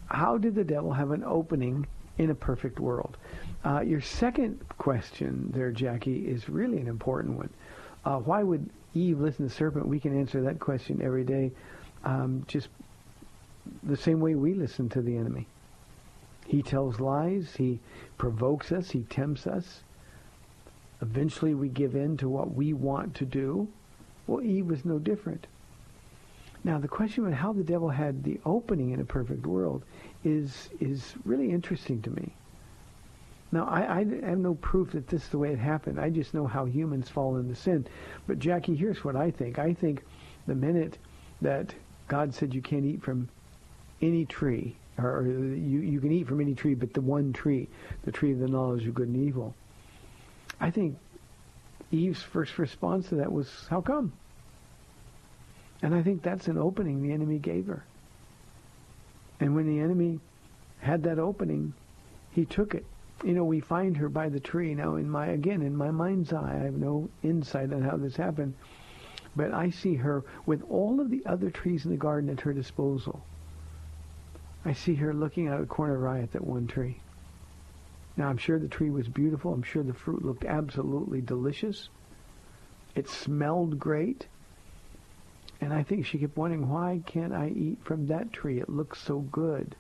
How 0.07 0.37
did 0.37 0.55
the 0.55 0.65
devil 0.65 0.93
have 0.93 1.11
an 1.11 1.25
opening 1.25 1.87
in 2.19 2.31
a 2.31 2.35
perfect 2.35 2.81
world? 2.81 3.17
Uh, 3.65 3.81
your 3.81 4.01
second 4.01 4.61
question 4.79 5.51
there, 5.55 5.71
Jackie, 5.71 6.29
is 6.29 6.49
really 6.49 6.79
an 6.79 6.89
important 6.89 7.37
one. 7.37 7.51
Uh, 8.05 8.19
why 8.19 8.43
would 8.43 8.69
Eve 8.95 9.21
listen 9.21 9.47
to 9.47 9.49
the 9.49 9.55
serpent? 9.55 9.87
We 9.87 10.01
can 10.01 10.19
answer 10.19 10.43
that 10.43 10.59
question 10.59 11.01
every 11.03 11.25
day, 11.25 11.53
um, 12.05 12.45
just 12.49 12.69
the 13.85 13.97
same 13.97 14.21
way 14.21 14.35
we 14.35 14.55
listen 14.55 14.89
to 14.91 15.01
the 15.01 15.17
enemy. 15.17 15.47
He 16.47 16.63
tells 16.63 17.01
lies. 17.01 17.55
He 17.57 17.79
provokes 18.19 18.73
us. 18.73 18.91
He 18.91 19.03
tempts 19.05 19.47
us. 19.47 19.85
Eventually, 21.03 21.53
we 21.53 21.69
give 21.69 21.97
in 21.97 22.17
to 22.19 22.29
what 22.29 22.55
we 22.55 22.73
want 22.73 23.15
to 23.17 23.25
do. 23.25 23.69
Well, 24.27 24.41
Eve 24.41 24.67
was 24.67 24.85
no 24.85 25.01
different. 25.01 25.49
Now, 26.65 26.79
the 26.79 26.87
question 26.87 27.27
of 27.27 27.33
how 27.33 27.53
the 27.53 27.65
devil 27.65 27.91
had 27.91 28.23
the 28.23 28.41
opening 28.45 28.93
in 28.93 29.01
a 29.01 29.05
perfect 29.05 29.45
world 29.45 29.83
is 30.23 30.71
is 30.81 31.15
really 31.25 31.51
interesting 31.51 32.01
to 32.03 32.11
me. 32.11 32.37
Now, 33.51 33.67
I, 33.67 33.99
I 33.99 33.99
have 33.99 34.39
no 34.39 34.55
proof 34.55 34.93
that 34.93 35.09
this 35.09 35.25
is 35.25 35.29
the 35.29 35.39
way 35.39 35.51
it 35.51 35.59
happened. 35.59 35.99
I 35.99 36.09
just 36.09 36.35
know 36.35 36.47
how 36.47 36.65
humans 36.65 37.09
fall 37.09 37.37
into 37.37 37.55
sin. 37.55 37.87
But 38.27 38.39
Jackie, 38.39 38.77
here's 38.77 39.05
what 39.05 39.17
I 39.17 39.31
think. 39.31 39.59
I 39.59 39.75
think 39.75 40.05
the 40.47 40.55
minute 40.55 40.99
that 41.43 41.75
God 42.09 42.33
said 42.33 42.55
you 42.55 42.63
can't 42.63 42.85
eat 42.85 43.03
from 43.03 43.29
any 44.01 44.25
tree, 44.25 44.77
or, 44.99 45.25
you, 45.27 45.81
you 45.81 46.01
can 46.01 46.13
eat 46.13 46.29
from 46.29 46.41
any 46.41 46.55
tree 46.55 46.75
but 46.75 46.95
the 46.95 47.01
one 47.01 47.33
tree, 47.33 47.69
the 48.05 48.13
tree 48.13 48.33
of 48.33 48.39
the 48.39 48.49
knowledge 48.49 48.87
of 48.87 48.95
good 48.95 49.09
and 49.09 49.17
evil, 49.17 49.55
I 50.63 50.71
think 50.71 50.97
Eve's 51.91 52.23
first 52.23 52.57
response 52.57 53.09
to 53.09 53.17
that 53.17 53.33
was, 53.33 53.51
how 53.69 53.81
come? 53.81 54.13
And 55.83 55.93
I 55.93 56.03
think 56.03 56.23
that's 56.23 56.47
an 56.47 56.57
opening 56.57 57.03
the 57.03 57.13
enemy 57.13 57.41
gave 57.41 57.67
her. 57.67 57.85
And 59.41 59.57
when 59.57 59.67
the 59.67 59.83
enemy 59.83 60.21
had 60.79 61.03
that 61.03 61.19
opening, 61.19 61.75
he 62.31 62.45
took 62.45 62.77
it. 62.77 62.87
You 63.25 63.33
know, 63.33 63.45
we 63.45 63.59
find 63.59 63.97
her 63.97 64.09
by 64.09 64.29
the 64.29 64.39
tree. 64.39 64.73
Now, 64.77 64.95
in 64.95 65.11
my, 65.11 65.27
again, 65.27 65.63
in 65.63 65.77
my 65.77 65.91
mind's 65.91 66.33
eye, 66.33 66.59
I 66.61 66.65
have 66.65 66.75
no 66.75 67.09
insight 67.25 67.73
on 67.73 67.83
how 67.83 67.97
this 67.97 68.15
happened, 68.15 68.55
but 69.35 69.53
I 69.53 69.71
see 69.71 69.97
her 69.97 70.23
with 70.47 70.63
all 70.71 71.01
of 71.01 71.11
the 71.11 71.27
other 71.27 71.51
trees 71.51 71.85
in 71.85 71.91
the 71.91 71.97
garden 71.97 72.31
at 72.31 72.41
her 72.41 72.53
disposal. 72.53 73.25
I 74.65 74.75
see 74.75 74.95
her 74.95 75.13
looking 75.13 75.49
out 75.49 75.55
of 75.55 75.69
the 75.69 75.75
corner 75.75 75.97
of 75.97 76.01
her 76.03 76.09
eye 76.09 76.23
at 76.23 76.33
that 76.33 76.47
one 76.47 76.69
tree. 76.69 77.01
Now, 78.17 78.29
I'm 78.29 78.39
sure 78.39 78.59
the 78.59 78.69
tree 78.69 78.91
was 78.91 79.09
beautiful. 79.09 79.53
I'm 79.53 79.63
sure 79.63 79.83
the 79.83 79.95
fruit 79.95 80.25
looked 80.25 80.45
absolutely 80.45 81.21
delicious. 81.21 81.89
It 82.95 83.09
smelled 83.09 83.79
great. 83.79 84.27
And 85.61 85.73
I 85.73 85.83
think 85.83 86.05
she 86.05 86.19
kept 86.19 86.37
wondering, 86.37 86.69
why 86.69 87.01
can't 87.07 87.33
I 87.33 87.49
eat 87.49 87.79
from 87.85 88.09
that 88.09 88.33
tree? 88.33 88.61
It 88.61 88.69
looks 88.69 89.01
so 89.01 89.21
good. 89.21 89.77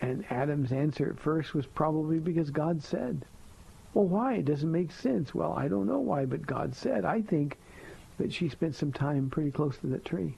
And 0.00 0.24
Adam's 0.30 0.72
answer 0.72 1.10
at 1.10 1.20
first 1.20 1.54
was 1.54 1.66
probably 1.66 2.20
because 2.20 2.50
God 2.50 2.82
said. 2.82 3.24
Well, 3.92 4.06
why? 4.06 4.34
It 4.34 4.44
doesn't 4.44 4.70
make 4.70 4.92
sense. 4.92 5.34
Well, 5.34 5.52
I 5.52 5.68
don't 5.68 5.88
know 5.88 5.98
why, 5.98 6.24
but 6.24 6.46
God 6.46 6.74
said. 6.74 7.04
I 7.04 7.20
think 7.20 7.58
that 8.18 8.32
she 8.32 8.48
spent 8.48 8.74
some 8.76 8.92
time 8.92 9.28
pretty 9.28 9.50
close 9.50 9.76
to 9.78 9.88
that 9.88 10.04
tree. 10.04 10.36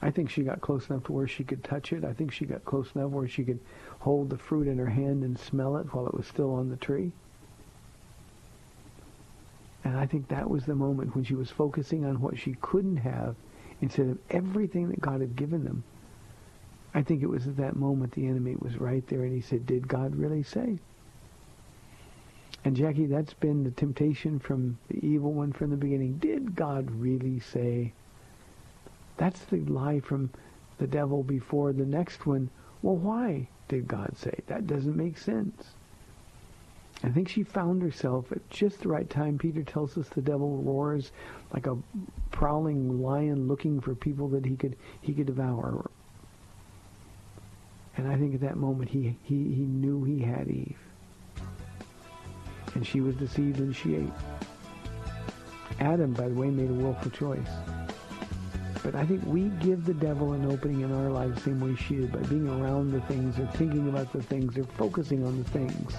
I 0.00 0.10
think 0.10 0.30
she 0.30 0.42
got 0.42 0.60
close 0.60 0.88
enough 0.88 1.04
to 1.04 1.12
where 1.12 1.26
she 1.26 1.44
could 1.44 1.64
touch 1.64 1.92
it. 1.92 2.04
I 2.04 2.12
think 2.12 2.32
she 2.32 2.46
got 2.46 2.64
close 2.64 2.88
enough 2.94 3.10
where 3.10 3.28
she 3.28 3.44
could 3.44 3.58
hold 4.00 4.30
the 4.30 4.38
fruit 4.38 4.68
in 4.68 4.78
her 4.78 4.86
hand 4.86 5.24
and 5.24 5.38
smell 5.38 5.76
it 5.76 5.92
while 5.92 6.06
it 6.06 6.14
was 6.14 6.26
still 6.26 6.54
on 6.54 6.68
the 6.68 6.76
tree. 6.76 7.10
And 9.84 9.96
I 9.96 10.06
think 10.06 10.28
that 10.28 10.48
was 10.48 10.66
the 10.66 10.74
moment 10.74 11.14
when 11.14 11.24
she 11.24 11.34
was 11.34 11.50
focusing 11.50 12.04
on 12.04 12.20
what 12.20 12.38
she 12.38 12.54
couldn't 12.60 12.98
have 12.98 13.34
instead 13.80 14.08
of 14.08 14.18
everything 14.30 14.88
that 14.90 15.00
God 15.00 15.20
had 15.20 15.34
given 15.34 15.64
them. 15.64 15.82
I 16.94 17.02
think 17.02 17.22
it 17.22 17.28
was 17.28 17.46
at 17.46 17.56
that 17.56 17.76
moment 17.76 18.12
the 18.12 18.26
enemy 18.26 18.56
was 18.58 18.76
right 18.76 19.06
there 19.08 19.22
and 19.22 19.34
he 19.34 19.40
said, 19.40 19.66
did 19.66 19.88
God 19.88 20.14
really 20.14 20.42
say? 20.42 20.78
And 22.64 22.76
Jackie, 22.76 23.06
that's 23.06 23.34
been 23.34 23.64
the 23.64 23.70
temptation 23.70 24.38
from 24.38 24.78
the 24.88 25.04
evil 25.04 25.32
one 25.32 25.52
from 25.52 25.70
the 25.70 25.76
beginning. 25.76 26.18
Did 26.18 26.54
God 26.54 26.90
really 26.90 27.40
say? 27.40 27.92
That's 29.18 29.40
the 29.44 29.58
lie 29.64 30.00
from 30.00 30.30
the 30.78 30.86
devil 30.86 31.22
before 31.22 31.72
the 31.72 31.84
next 31.84 32.26
one. 32.26 32.48
Well, 32.82 32.96
why 32.96 33.48
did 33.68 33.86
God 33.86 34.16
say? 34.16 34.40
That 34.46 34.66
doesn't 34.66 34.96
make 34.96 35.18
sense. 35.18 35.74
I 37.04 37.10
think 37.10 37.28
she 37.28 37.42
found 37.42 37.82
herself 37.82 38.32
at 38.32 38.48
just 38.50 38.80
the 38.80 38.88
right 38.88 39.08
time. 39.08 39.38
Peter 39.38 39.62
tells 39.62 39.96
us 39.98 40.08
the 40.08 40.22
devil 40.22 40.56
roars 40.56 41.12
like 41.52 41.66
a 41.66 41.76
prowling 42.30 43.02
lion 43.02 43.46
looking 43.46 43.80
for 43.80 43.94
people 43.94 44.28
that 44.28 44.44
he 44.44 44.56
could 44.56 44.76
he 45.00 45.12
could 45.12 45.26
devour. 45.26 45.90
And 47.96 48.06
I 48.06 48.16
think 48.16 48.34
at 48.34 48.40
that 48.42 48.56
moment 48.56 48.90
he, 48.90 49.16
he, 49.24 49.34
he 49.34 49.62
knew 49.62 50.04
he 50.04 50.20
had 50.20 50.48
Eve. 50.48 50.78
And 52.74 52.86
she 52.86 53.00
was 53.00 53.16
deceived 53.16 53.58
and 53.58 53.74
she 53.74 53.96
ate. 53.96 54.12
Adam, 55.80 56.12
by 56.12 56.28
the 56.28 56.34
way, 56.34 56.48
made 56.48 56.70
a 56.70 56.74
willful 56.74 57.10
choice. 57.10 57.48
But 58.82 58.94
I 58.94 59.04
think 59.04 59.22
we 59.26 59.44
give 59.60 59.84
the 59.84 59.94
devil 59.94 60.32
an 60.32 60.50
opening 60.50 60.82
in 60.82 60.92
our 60.92 61.10
lives 61.10 61.34
the 61.36 61.50
same 61.50 61.60
way 61.60 61.76
she 61.76 61.96
did 61.96 62.12
by 62.12 62.20
being 62.20 62.48
around 62.48 62.92
the 62.92 63.00
things 63.02 63.38
or 63.38 63.46
thinking 63.48 63.88
about 63.88 64.12
the 64.12 64.22
things 64.22 64.56
or 64.56 64.64
focusing 64.64 65.26
on 65.26 65.42
the 65.42 65.50
things 65.50 65.92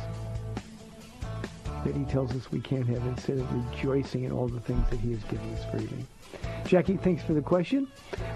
that 1.85 1.95
he 1.95 2.03
tells 2.05 2.35
us 2.35 2.51
we 2.51 2.59
can't 2.59 2.87
have 2.87 3.05
instead 3.05 3.37
of 3.39 3.71
rejoicing 3.71 4.23
in 4.23 4.31
all 4.31 4.47
the 4.47 4.59
things 4.61 4.89
that 4.89 4.99
he 4.99 5.11
has 5.11 5.23
given 5.25 5.53
us 5.53 5.63
freely. 5.71 6.03
Jackie, 6.65 6.97
thanks 6.97 7.21
for 7.23 7.33
the 7.33 7.41
question. 7.41 7.87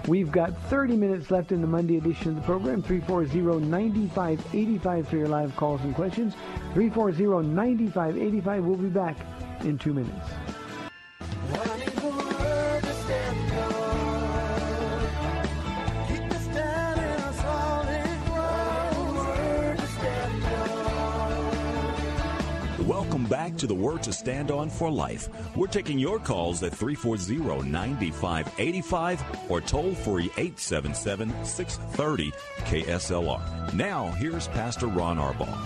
We've 0.08 0.32
got 0.32 0.56
30 0.68 0.96
minutes 0.96 1.30
left 1.30 1.52
in 1.52 1.60
the 1.60 1.66
Monday 1.66 1.98
edition 1.98 2.30
of 2.30 2.36
the 2.36 2.42
program. 2.42 2.82
340-9585 2.82 5.06
for 5.06 5.16
your 5.16 5.28
live 5.28 5.54
calls 5.56 5.82
and 5.82 5.94
questions. 5.94 6.34
340-9585. 6.74 8.64
We'll 8.64 8.76
be 8.76 8.88
back 8.88 9.16
in 9.60 9.78
two 9.78 9.94
minutes. 9.94 10.28
To 23.58 23.66
the 23.66 23.74
Word 23.74 24.02
to 24.04 24.12
Stand 24.12 24.50
On 24.50 24.70
for 24.70 24.90
Life. 24.90 25.28
We're 25.56 25.66
taking 25.66 25.98
your 25.98 26.18
calls 26.18 26.62
at 26.62 26.72
340-9585 26.72 29.50
or 29.50 29.60
toll 29.60 29.94
free 29.94 30.30
877-630 30.30 32.32
KSLR. 32.58 33.74
Now, 33.74 34.06
here's 34.12 34.48
Pastor 34.48 34.86
Ron 34.86 35.18
Arbaugh. 35.18 35.58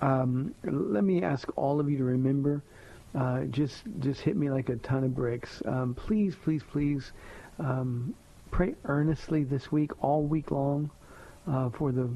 Um, 0.00 0.54
let 0.64 1.04
me 1.04 1.22
ask 1.22 1.48
all 1.56 1.80
of 1.80 1.90
you 1.90 1.96
to 1.98 2.04
remember, 2.04 2.62
uh, 3.14 3.44
just 3.44 3.82
just 4.00 4.20
hit 4.20 4.36
me 4.36 4.50
like 4.50 4.68
a 4.68 4.76
ton 4.76 5.04
of 5.04 5.14
bricks. 5.14 5.62
Um, 5.64 5.94
please, 5.94 6.34
please, 6.34 6.62
please 6.62 7.12
um, 7.58 8.14
pray 8.50 8.74
earnestly 8.84 9.44
this 9.44 9.72
week, 9.72 9.92
all 10.02 10.22
week 10.22 10.50
long, 10.50 10.90
uh, 11.46 11.70
for 11.70 11.92
the 11.92 12.10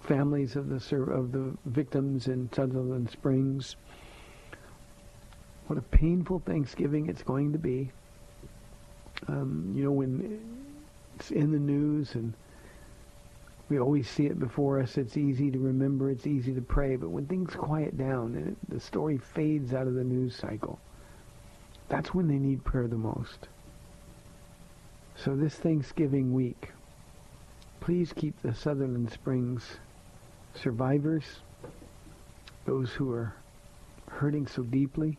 families 0.00 0.54
of 0.54 0.68
the 0.68 0.96
of 0.96 1.32
the 1.32 1.56
victims 1.66 2.28
in 2.28 2.48
Sutherland 2.52 3.10
Springs. 3.10 3.76
What 5.66 5.78
a 5.78 5.82
painful 5.82 6.40
Thanksgiving 6.46 7.08
it's 7.08 7.22
going 7.22 7.52
to 7.52 7.58
be. 7.58 7.90
Um, 9.26 9.72
you 9.74 9.82
know, 9.82 9.90
when 9.90 10.40
it's 11.16 11.32
in 11.32 11.50
the 11.50 11.58
news 11.58 12.14
and 12.14 12.34
we 13.68 13.80
always 13.80 14.08
see 14.08 14.26
it 14.26 14.38
before 14.38 14.80
us, 14.80 14.96
it's 14.96 15.16
easy 15.16 15.50
to 15.50 15.58
remember, 15.58 16.10
it's 16.10 16.26
easy 16.26 16.54
to 16.54 16.60
pray. 16.60 16.96
But 16.96 17.10
when 17.10 17.26
things 17.26 17.54
quiet 17.54 17.96
down 17.96 18.34
and 18.34 18.48
it, 18.48 18.56
the 18.68 18.78
story 18.78 19.18
fades 19.18 19.74
out 19.74 19.88
of 19.88 19.94
the 19.94 20.04
news 20.04 20.36
cycle, 20.36 20.78
that's 21.88 22.14
when 22.14 22.28
they 22.28 22.38
need 22.38 22.64
prayer 22.64 22.86
the 22.86 22.96
most. 22.96 23.48
So 25.16 25.34
this 25.34 25.54
Thanksgiving 25.54 26.32
week, 26.32 26.72
please 27.80 28.12
keep 28.12 28.40
the 28.42 28.54
Sutherland 28.54 29.10
Springs 29.10 29.78
survivors, 30.54 31.24
those 32.66 32.90
who 32.90 33.12
are 33.12 33.34
hurting 34.08 34.46
so 34.46 34.62
deeply. 34.62 35.18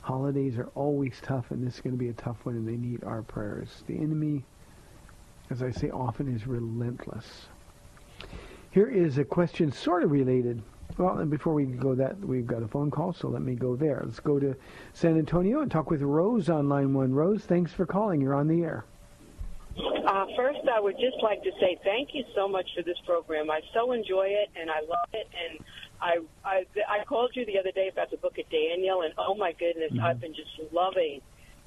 Holidays 0.00 0.58
are 0.58 0.70
always 0.74 1.18
tough, 1.22 1.50
and 1.50 1.66
this 1.66 1.76
is 1.76 1.80
going 1.80 1.94
to 1.94 1.98
be 1.98 2.08
a 2.08 2.14
tough 2.14 2.44
one, 2.44 2.56
and 2.56 2.68
they 2.68 2.76
need 2.76 3.02
our 3.04 3.22
prayers. 3.22 3.82
The 3.86 3.96
enemy, 3.96 4.44
as 5.50 5.62
I 5.62 5.70
say 5.70 5.90
often, 5.90 6.34
is 6.34 6.46
relentless. 6.46 7.46
Here 8.70 8.88
is 8.88 9.18
a 9.18 9.24
question 9.24 9.70
sort 9.70 10.02
of 10.02 10.10
related. 10.10 10.62
Well, 10.98 11.18
and 11.18 11.30
before 11.30 11.54
we 11.54 11.64
go 11.64 11.94
that, 11.94 12.18
we've 12.20 12.46
got 12.46 12.62
a 12.62 12.68
phone 12.68 12.90
call, 12.90 13.12
so 13.12 13.28
let 13.28 13.42
me 13.42 13.54
go 13.54 13.74
there. 13.76 14.02
Let's 14.04 14.20
go 14.20 14.38
to 14.38 14.54
San 14.92 15.18
Antonio 15.18 15.60
and 15.60 15.70
talk 15.70 15.90
with 15.90 16.02
Rose 16.02 16.48
on 16.48 16.68
line 16.68 16.94
one. 16.94 17.12
Rose, 17.12 17.42
thanks 17.42 17.72
for 17.72 17.86
calling. 17.86 18.20
You're 18.20 18.34
on 18.34 18.48
the 18.48 18.62
air. 18.62 18.84
Uh, 19.76 20.26
first, 20.36 20.60
I 20.72 20.78
would 20.78 20.94
just 21.00 21.20
like 21.22 21.42
to 21.42 21.50
say 21.58 21.78
thank 21.82 22.10
you 22.12 22.24
so 22.34 22.46
much 22.46 22.68
for 22.76 22.82
this 22.82 22.98
program. 23.04 23.50
I 23.50 23.60
so 23.72 23.92
enjoy 23.92 24.28
it, 24.28 24.50
and 24.54 24.70
I 24.70 24.80
love 24.80 25.08
it. 25.12 25.26
And 25.48 25.58
I, 26.00 26.18
I, 26.44 26.66
I 26.88 27.04
called 27.04 27.32
you 27.34 27.44
the 27.44 27.58
other 27.58 27.72
day 27.72 27.88
about 27.88 28.10
the 28.10 28.16
book 28.18 28.38
of 28.38 28.48
Daniel, 28.50 29.02
and 29.02 29.12
oh 29.18 29.34
my 29.34 29.52
goodness, 29.52 29.92
Mm-hmm. 29.92 30.04
I've 30.04 30.20
been 30.20 30.34
just 30.34 30.50
loving 30.72 31.20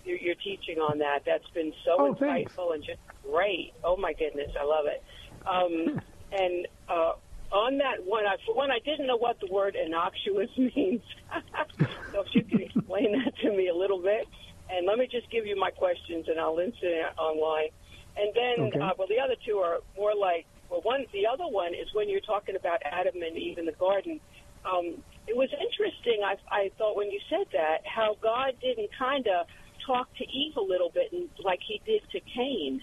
your, 0.08 0.18
your 0.18 0.36
teaching 0.36 0.78
on 0.80 1.00
that. 1.00 1.20
That's 1.26 1.48
been 1.54 1.74
so 1.86 1.96
Oh, 2.00 2.16
thanks. 2.16 2.52
insightful 2.54 2.74
and 2.74 2.84
just 2.84 3.00
great. 3.24 3.74
Oh 3.84 3.98
my 3.98 4.14
goodness, 4.14 4.50
I 4.60 4.64
love 4.64 4.86
it. 4.88 5.04
Um, 5.46 6.02
and 6.32 6.68
uh, 6.90 7.14
on 7.52 7.78
that 7.80 8.04
one, 8.06 8.26
I, 8.26 8.36
for 8.46 8.56
one, 8.56 8.72
I 8.72 8.80
didn't 8.84 9.08
know 9.08 9.18
what 9.18 9.40
the 9.40 9.52
word 9.52 9.76
innocuous 9.76 10.50
means. 10.58 11.02
so 12.12 12.22
if 12.22 12.28
you 12.34 12.44
can 12.44 12.62
explain 12.62 13.12
that 13.14 13.36
to 13.44 13.50
me 13.56 13.68
a 13.68 13.76
little 13.76 14.02
bit. 14.02 14.28
And 14.70 14.86
let 14.86 14.98
me 14.98 15.08
just 15.10 15.32
give 15.32 15.46
you 15.46 15.56
my 15.58 15.72
questions, 15.72 16.26
and 16.28 16.38
I'll 16.40 16.60
answer 16.60 16.84
it 16.84 17.18
online. 17.18 17.72
And 18.18 18.34
then, 18.36 18.58
Okay. 18.68 18.80
uh, 18.84 18.92
well, 19.00 19.08
the 19.08 19.20
other 19.24 19.36
two 19.48 19.60
are 19.64 19.80
more 19.96 20.12
like, 20.14 20.46
well, 20.70 20.82
one, 20.84 21.06
the 21.14 21.24
other 21.26 21.48
one 21.48 21.72
is 21.74 21.88
when 21.94 22.10
you're 22.10 22.20
talking 22.28 22.58
about 22.58 22.80
Adam 22.84 23.16
and 23.24 23.38
Eve 23.38 23.58
in 23.60 23.66
the 23.66 23.78
garden. 23.80 24.20
Um, 24.66 25.00
it 25.26 25.38
was 25.38 25.48
interesting, 25.56 26.20
I, 26.26 26.36
I 26.52 26.72
thought, 26.78 26.98
when 26.98 27.10
you 27.12 27.20
said 27.30 27.48
that, 27.54 27.88
how 27.88 28.18
God 28.22 28.60
didn't 28.62 28.90
kind 29.00 29.26
of 29.28 29.48
talk 29.88 30.08
to 30.18 30.24
Eve 30.24 30.58
a 30.58 30.62
little 30.62 30.92
bit, 30.94 31.12
and, 31.12 31.30
like 31.44 31.60
he 31.68 31.82
did 31.86 32.02
to 32.12 32.20
Cain 32.36 32.82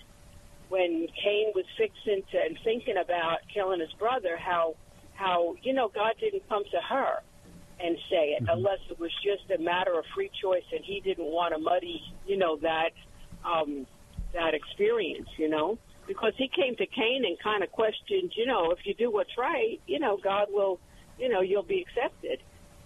when 0.70 1.06
Cain 1.22 1.52
was 1.54 1.64
fixing 1.78 2.22
to 2.32 2.38
and 2.40 2.58
thinking 2.64 2.96
about 2.96 3.38
killing 3.52 3.78
his 3.78 3.92
brother, 3.98 4.36
how 4.36 4.74
how 5.14 5.54
you 5.62 5.72
know 5.72 5.90
God 5.94 6.14
didn't 6.18 6.48
come 6.48 6.64
to 6.72 6.80
her 6.88 7.20
and 7.78 7.96
say 8.10 8.36
it 8.38 8.44
unless 8.48 8.78
it 8.90 8.98
was 8.98 9.10
just 9.22 9.50
a 9.50 9.62
matter 9.62 9.98
of 9.98 10.04
free 10.14 10.30
choice 10.42 10.64
and 10.72 10.84
he 10.84 11.00
didn't 11.00 11.26
want 11.26 11.52
to 11.54 11.60
muddy 11.60 12.00
you 12.26 12.36
know 12.36 12.56
that 12.62 12.90
um, 13.44 13.86
that 14.34 14.54
experience, 14.54 15.28
you 15.38 15.48
know, 15.48 15.78
because 16.06 16.32
he 16.36 16.48
came 16.48 16.76
to 16.76 16.86
Cain 16.86 17.24
and 17.24 17.38
kind 17.42 17.62
of 17.62 17.72
questioned, 17.72 18.32
you 18.36 18.46
know, 18.46 18.70
if 18.72 18.78
you 18.84 18.94
do 18.94 19.10
what's 19.10 19.36
right, 19.38 19.80
you 19.86 19.98
know, 19.98 20.18
God 20.22 20.48
will, 20.50 20.78
you 21.18 21.28
know, 21.28 21.40
you'll 21.40 21.62
be 21.62 21.84
accepted. 21.86 22.40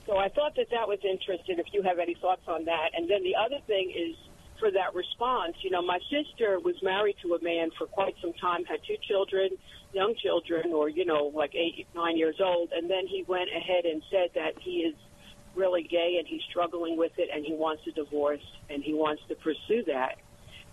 So 0.09 0.17
I 0.17 0.31
thought 0.31 0.57
that 0.57 0.73
that 0.73 0.89
was 0.89 0.99
interesting. 1.05 1.61
If 1.61 1.69
you 1.73 1.83
have 1.83 1.99
any 1.99 2.17
thoughts 2.17 2.49
on 2.49 2.65
that, 2.65 2.97
and 2.97 3.09
then 3.11 3.23
the 3.23 3.37
other 3.37 3.61
thing 3.69 3.93
is 3.93 4.17
for 4.59 4.71
that 4.73 4.95
response. 4.95 5.55
You 5.61 5.71
know, 5.71 5.83
my 5.83 6.01
sister 6.09 6.59
was 6.59 6.75
married 6.83 7.17
to 7.23 7.35
a 7.35 7.43
man 7.45 7.69
for 7.77 7.87
quite 7.87 8.15
some 8.23 8.33
time, 8.41 8.65
had 8.65 8.81
two 8.89 8.97
children, 9.07 9.51
young 9.93 10.15
children, 10.17 10.73
or 10.73 10.89
you 10.89 11.05
know, 11.05 11.31
like 11.35 11.55
eight, 11.55 11.87
nine 11.95 12.17
years 12.17 12.41
old, 12.41 12.73
and 12.73 12.91
then 12.91 13.07
he 13.07 13.23
went 13.29 13.51
ahead 13.55 13.85
and 13.85 14.03
said 14.11 14.31
that 14.35 14.57
he 14.65 14.89
is 14.89 14.95
really 15.55 15.83
gay 15.83 16.17
and 16.19 16.27
he's 16.27 16.43
struggling 16.49 16.97
with 16.97 17.13
it 17.19 17.29
and 17.35 17.45
he 17.45 17.53
wants 17.53 17.83
a 17.89 17.93
divorce 17.93 18.45
and 18.71 18.83
he 18.83 18.95
wants 18.95 19.23
to 19.29 19.35
pursue 19.37 19.85
that. 19.87 20.17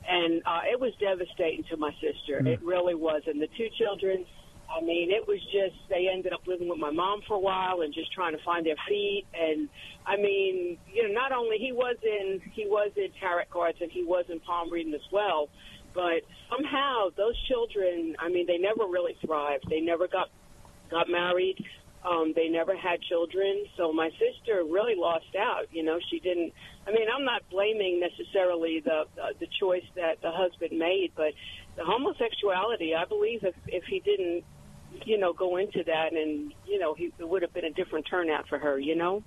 And 0.07 0.43
uh, 0.45 0.61
it 0.71 0.79
was 0.79 0.93
devastating 0.99 1.63
to 1.71 1.77
my 1.77 1.91
sister. 1.93 2.37
It 2.45 2.61
really 2.61 2.93
was. 2.93 3.23
And 3.25 3.41
the 3.41 3.49
two 3.57 3.67
children, 3.79 4.25
I 4.69 4.81
mean, 4.81 5.11
it 5.11 5.27
was 5.27 5.39
just 5.51 5.75
they 5.89 6.07
ended 6.11 6.33
up 6.33 6.41
living 6.47 6.67
with 6.69 6.79
my 6.79 6.91
mom 6.91 7.21
for 7.27 7.35
a 7.35 7.39
while 7.39 7.81
and 7.81 7.93
just 7.93 8.11
trying 8.11 8.35
to 8.35 8.43
find 8.43 8.65
their 8.65 8.75
feet. 8.87 9.25
And 9.33 9.69
I 10.05 10.17
mean, 10.17 10.77
you 10.91 11.07
know, 11.07 11.13
not 11.13 11.31
only 11.31 11.57
he 11.57 11.71
was 11.71 11.95
in 12.03 12.41
he 12.53 12.65
was 12.65 12.91
in 12.95 13.09
tarot 13.19 13.45
cards 13.51 13.77
and 13.81 13.91
he 13.91 14.03
was 14.03 14.25
in 14.29 14.39
palm 14.41 14.71
reading 14.71 14.93
as 14.93 15.05
well, 15.11 15.49
but 15.93 16.27
somehow 16.49 17.09
those 17.15 17.35
children, 17.47 18.15
I 18.19 18.29
mean, 18.29 18.45
they 18.47 18.57
never 18.57 18.83
really 18.83 19.15
thrived. 19.25 19.65
They 19.69 19.79
never 19.79 20.07
got 20.07 20.29
got 20.91 21.09
married. 21.09 21.57
Um, 22.05 22.33
they 22.35 22.49
never 22.49 22.77
had 22.77 23.01
children, 23.09 23.65
so 23.77 23.91
my 23.91 24.11
sister 24.21 24.61
really 24.63 24.93
lost 24.95 25.33
out. 25.39 25.65
You 25.71 25.81
know, 25.81 25.97
she 26.11 26.19
didn't. 26.19 26.53
I 26.85 26.91
mean, 26.91 27.07
I'm 27.09 27.25
not 27.25 27.41
blaming 27.49 27.99
necessarily 27.99 28.81
the 28.83 29.05
the 29.39 29.47
choice 29.59 29.85
that 29.95 30.21
the 30.21 30.29
husband 30.31 30.77
made, 30.77 31.13
but 31.15 31.33
the 31.77 31.83
homosexuality. 31.83 32.93
I 32.93 33.05
believe 33.05 33.43
if 33.43 33.55
if 33.67 33.83
he 33.85 34.01
didn't, 34.01 34.43
you 35.05 35.17
know, 35.17 35.33
go 35.33 35.57
into 35.57 35.83
that, 35.85 36.13
and 36.13 36.53
you 36.65 36.79
know, 36.79 36.93
he 36.93 37.11
it 37.17 37.27
would 37.27 37.41
have 37.41 37.53
been 37.53 37.65
a 37.65 37.71
different 37.71 38.07
turnout 38.09 38.47
for 38.47 38.59
her. 38.59 38.79
You 38.79 38.95
know. 38.95 39.23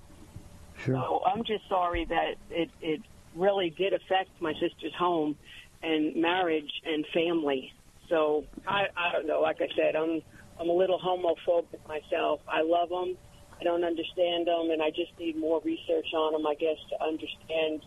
Sure. 0.83 0.95
So 0.95 1.21
I'm 1.25 1.43
just 1.43 1.67
sorry 1.67 2.05
that 2.05 2.35
it 2.49 2.69
it 2.81 3.01
really 3.35 3.69
did 3.69 3.93
affect 3.93 4.29
my 4.39 4.53
sister's 4.53 4.93
home 4.97 5.35
and 5.83 6.15
marriage 6.15 6.71
and 6.85 7.05
family. 7.13 7.73
So 8.07 8.45
I 8.67 8.85
I 8.95 9.11
don't 9.11 9.27
know. 9.27 9.41
Like 9.41 9.61
I 9.61 9.67
said, 9.75 9.95
I'm 9.95 10.21
I'm 10.59 10.69
a 10.69 10.73
little 10.73 10.99
homophobic 10.99 11.87
myself. 11.87 12.41
I 12.47 12.61
love 12.61 12.89
them. 12.89 13.17
I 13.59 13.63
don't 13.63 13.83
understand 13.83 14.47
them, 14.47 14.71
and 14.71 14.81
I 14.81 14.89
just 14.89 15.11
need 15.19 15.37
more 15.37 15.61
research 15.63 16.07
on 16.15 16.33
them, 16.33 16.47
I 16.47 16.55
guess, 16.55 16.77
to 16.91 17.03
understand, 17.03 17.81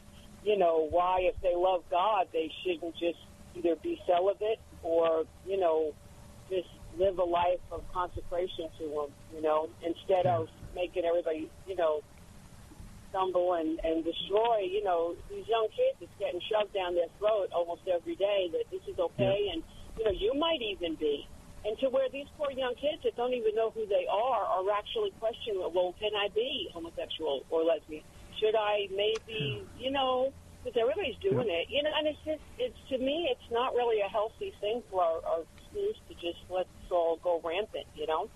you 0.45 0.59
know, 0.59 0.87
why 0.91 1.21
if 1.23 1.35
they 1.43 1.55
love 1.57 1.83
God, 1.91 2.29
they 2.33 2.51
shouldn't 2.63 2.95
just 2.97 3.19
either 3.55 3.77
be 3.77 4.01
celibate 4.07 4.61
or, 4.83 5.25
you 5.47 5.59
know, 5.59 5.95
just 6.51 6.69
live 6.99 7.19
a 7.19 7.25
life 7.25 7.63
of 7.71 7.83
consecration 7.93 8.69
to 8.79 8.85
Him, 8.85 9.11
you 9.35 9.43
know, 9.43 9.69
instead 9.85 10.27
of 10.27 10.49
making 10.75 11.05
everybody, 11.05 11.51
you 11.67 11.77
know, 11.77 12.01
stumble 13.11 13.55
and, 13.55 13.79
and 13.85 14.05
destroy, 14.05 14.65
you 14.65 14.83
know, 14.83 15.15
these 15.29 15.45
young 15.47 15.69
kids. 15.73 16.01
that's 16.01 16.17
getting 16.19 16.41
shoved 16.49 16.73
down 16.73 16.95
their 16.95 17.13
throat 17.19 17.53
almost 17.53 17.83
every 17.89 18.17
day 18.17 18.49
that 18.53 18.65
this 18.71 18.81
is 18.89 18.99
okay, 18.99 19.53
and, 19.53 19.63
you 19.99 20.05
know, 20.05 20.15
you 20.17 20.33
might 20.35 20.61
even 20.61 20.97
be 20.97 21.29
and 21.65 21.79
to 21.79 21.87
where 21.95 22.11
these 22.11 22.27
poor 22.35 22.51
young 22.51 22.75
kids 22.75 22.99
that 23.07 23.15
don't 23.15 23.35
even 23.35 23.55
know 23.55 23.71
who 23.71 23.87
they 23.87 24.07
are 24.11 24.43
are 24.43 24.67
actually 24.75 25.15
questioning, 25.23 25.63
well, 25.63 25.95
can 25.99 26.11
I 26.11 26.27
be 26.35 26.67
homosexual 26.75 27.47
or 27.51 27.63
lesbian? 27.63 28.03
Should 28.43 28.59
I 28.59 28.91
maybe, 28.91 29.63
you 29.79 29.95
know, 29.95 30.35
because 30.59 30.75
everybody's 30.75 31.19
doing 31.23 31.47
it, 31.47 31.71
you 31.71 31.83
know, 31.83 31.95
and 31.95 32.11
it's 32.11 32.19
just, 32.27 32.43
it's 32.59 32.79
to 32.91 32.99
me, 32.99 33.31
it's 33.31 33.49
not 33.55 33.75
really 33.79 34.03
a 34.03 34.11
healthy 34.11 34.51
thing 34.59 34.83
for 34.91 35.03
our, 35.03 35.23
our 35.23 35.43
schools 35.73 35.97
to 36.09 36.15
just 36.15 36.39
let 36.49 36.67
this 36.81 36.91
all 36.93 37.19
go 37.23 37.41
rampant, 37.45 37.87
you 37.97 38.07
know. 38.07 38.29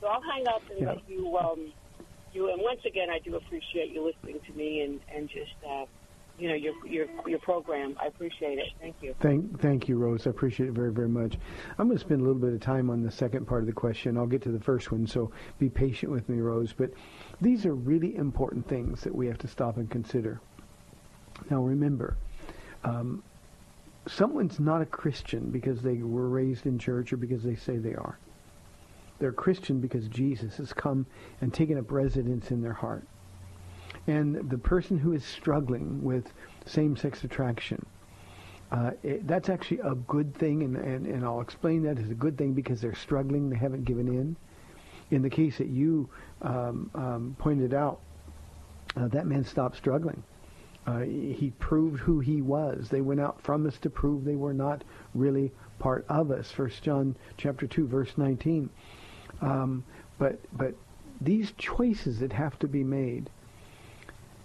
So 0.00 0.06
I'll 0.06 0.22
hang 0.22 0.46
up 0.48 0.62
and 0.70 0.80
Yeah. 0.80 0.88
let 0.94 1.08
you, 1.08 1.36
um, 1.38 1.72
you, 2.32 2.50
and 2.50 2.60
once 2.62 2.80
again, 2.86 3.10
I 3.10 3.18
do 3.20 3.36
appreciate 3.36 3.90
you 3.90 4.04
listening 4.04 4.40
to 4.46 4.52
me 4.52 4.82
and 4.82 5.00
and 5.14 5.28
just, 5.28 5.54
uh, 5.68 5.86
you 6.38 6.48
know, 6.48 6.54
your 6.54 6.74
your 6.86 7.06
your 7.26 7.38
program. 7.40 7.96
I 8.00 8.06
appreciate 8.06 8.58
it. 8.58 8.68
Thank 8.80 8.96
you. 9.02 9.14
Thank, 9.18 9.60
thank 9.60 9.88
you, 9.88 9.98
Rose. 9.98 10.26
I 10.26 10.30
appreciate 10.30 10.68
it 10.68 10.72
very, 10.72 10.92
very 10.92 11.08
much. 11.08 11.36
I'm 11.78 11.88
going 11.88 11.98
to 11.98 12.04
spend 12.04 12.20
a 12.20 12.24
little 12.24 12.40
bit 12.40 12.52
of 12.52 12.60
time 12.60 12.90
on 12.90 13.02
the 13.02 13.10
second 13.10 13.46
part 13.46 13.62
of 13.62 13.66
the 13.66 13.72
question. 13.72 14.16
I'll 14.16 14.26
get 14.26 14.42
to 14.42 14.52
the 14.52 14.60
first 14.60 14.92
one, 14.92 15.06
so 15.06 15.32
be 15.58 15.68
patient 15.68 16.12
with 16.12 16.28
me, 16.28 16.38
Rose. 16.40 16.72
But 16.72 16.90
these 17.40 17.66
are 17.66 17.74
really 17.74 18.14
important 18.14 18.68
things 18.68 19.00
that 19.02 19.14
we 19.14 19.26
have 19.26 19.38
to 19.38 19.48
stop 19.48 19.78
and 19.78 19.90
consider. 19.90 20.40
Now, 21.50 21.62
remember, 21.62 22.16
um, 22.84 23.22
someone's 24.08 24.58
not 24.58 24.82
a 24.82 24.86
Christian 24.86 25.50
because 25.50 25.82
they 25.82 25.98
were 25.98 26.28
raised 26.28 26.66
in 26.66 26.78
church 26.78 27.12
or 27.12 27.16
because 27.16 27.42
they 27.42 27.54
say 27.54 27.76
they 27.76 27.94
are. 27.94 28.18
They're 29.18 29.32
Christian 29.32 29.80
because 29.80 30.08
Jesus 30.08 30.56
has 30.56 30.72
come 30.72 31.06
and 31.40 31.52
taken 31.52 31.78
up 31.78 31.90
residence 31.90 32.50
in 32.50 32.62
their 32.62 32.72
heart. 32.72 33.06
And 34.06 34.48
the 34.48 34.58
person 34.58 34.98
who 34.98 35.12
is 35.12 35.24
struggling 35.24 36.02
with 36.02 36.32
same-sex 36.66 37.24
attraction, 37.24 37.84
uh, 38.70 38.92
it, 39.02 39.26
that's 39.26 39.48
actually 39.48 39.80
a 39.80 39.94
good 39.94 40.34
thing, 40.34 40.62
and, 40.62 40.76
and, 40.76 41.06
and 41.06 41.24
I'll 41.24 41.40
explain 41.40 41.82
that 41.84 41.98
as 41.98 42.10
a 42.10 42.14
good 42.14 42.38
thing 42.38 42.52
because 42.52 42.80
they're 42.80 42.94
struggling, 42.94 43.50
they 43.50 43.56
haven't 43.56 43.84
given 43.84 44.08
in. 44.08 44.36
In 45.10 45.22
the 45.22 45.30
case 45.30 45.58
that 45.58 45.68
you 45.68 46.08
um, 46.42 46.90
um, 46.94 47.36
pointed 47.38 47.74
out, 47.74 48.00
uh, 48.96 49.08
that 49.08 49.26
man 49.26 49.44
stopped 49.44 49.76
struggling. 49.76 50.22
Uh, 50.88 51.00
he 51.00 51.52
proved 51.58 52.00
who 52.00 52.18
he 52.20 52.40
was. 52.40 52.88
They 52.88 53.02
went 53.02 53.20
out 53.20 53.42
from 53.42 53.66
us 53.66 53.76
to 53.80 53.90
prove 53.90 54.24
they 54.24 54.36
were 54.36 54.54
not 54.54 54.84
really 55.14 55.52
part 55.78 56.06
of 56.08 56.30
us. 56.30 56.50
First 56.50 56.82
John 56.82 57.14
chapter 57.36 57.66
two, 57.66 57.86
verse 57.86 58.16
nineteen. 58.16 58.70
Um, 59.42 59.84
but 60.18 60.40
but 60.56 60.72
these 61.20 61.52
choices 61.58 62.20
that 62.20 62.32
have 62.32 62.58
to 62.60 62.68
be 62.68 62.84
made, 62.84 63.28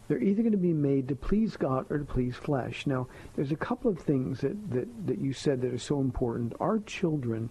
they're 0.08 0.21
either 0.21 0.41
going 0.41 0.51
to 0.51 0.58
be 0.58 0.73
made 0.73 1.08
to 1.08 1.15
please 1.15 1.56
God 1.56 1.86
or 1.89 1.99
to 1.99 2.06
please 2.06 2.36
flesh. 2.36 2.86
Now, 2.88 3.08
there's 3.36 3.53
a 3.53 3.56
couple 3.56 3.89
of 3.89 3.99
things 3.99 4.41
that, 4.41 4.71
that, 4.71 5.08
that 5.08 5.19
you 5.19 5.32
said 5.32 5.62
that 5.62 5.73
are 5.73 5.77
so 5.77 6.01
important. 6.01 6.56
Our 6.60 6.79
children 6.79 7.49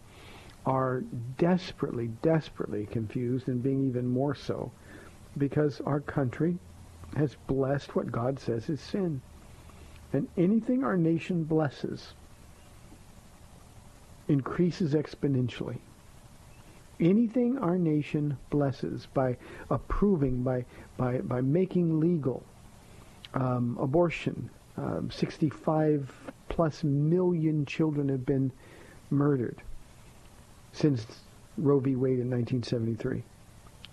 are 0.66 1.02
desperately, 1.38 2.08
desperately 2.20 2.86
confused 2.86 3.48
and 3.48 3.62
being 3.62 3.88
even 3.88 4.06
more 4.06 4.34
so 4.34 4.70
because 5.38 5.80
our 5.86 6.00
country 6.00 6.58
has 7.16 7.36
blessed 7.46 7.94
what 7.94 8.10
God 8.10 8.38
says 8.38 8.68
is 8.68 8.80
sin. 8.80 9.20
And 10.12 10.28
anything 10.36 10.84
our 10.84 10.96
nation 10.96 11.44
blesses 11.44 12.12
increases 14.28 14.94
exponentially. 14.94 15.78
Anything 17.00 17.58
our 17.58 17.78
nation 17.78 18.36
blesses 18.50 19.08
by 19.12 19.36
approving, 19.70 20.42
by, 20.42 20.64
by, 20.96 21.18
by 21.18 21.40
making 21.40 21.98
legal 21.98 22.44
um, 23.34 23.76
abortion, 23.80 24.50
um, 24.76 25.10
65 25.10 26.10
plus 26.48 26.84
million 26.84 27.66
children 27.66 28.08
have 28.08 28.24
been 28.24 28.52
murdered 29.10 29.62
since 30.72 31.06
Roe 31.58 31.80
v. 31.80 31.96
Wade 31.96 32.20
in 32.20 32.30
1973. 32.30 33.22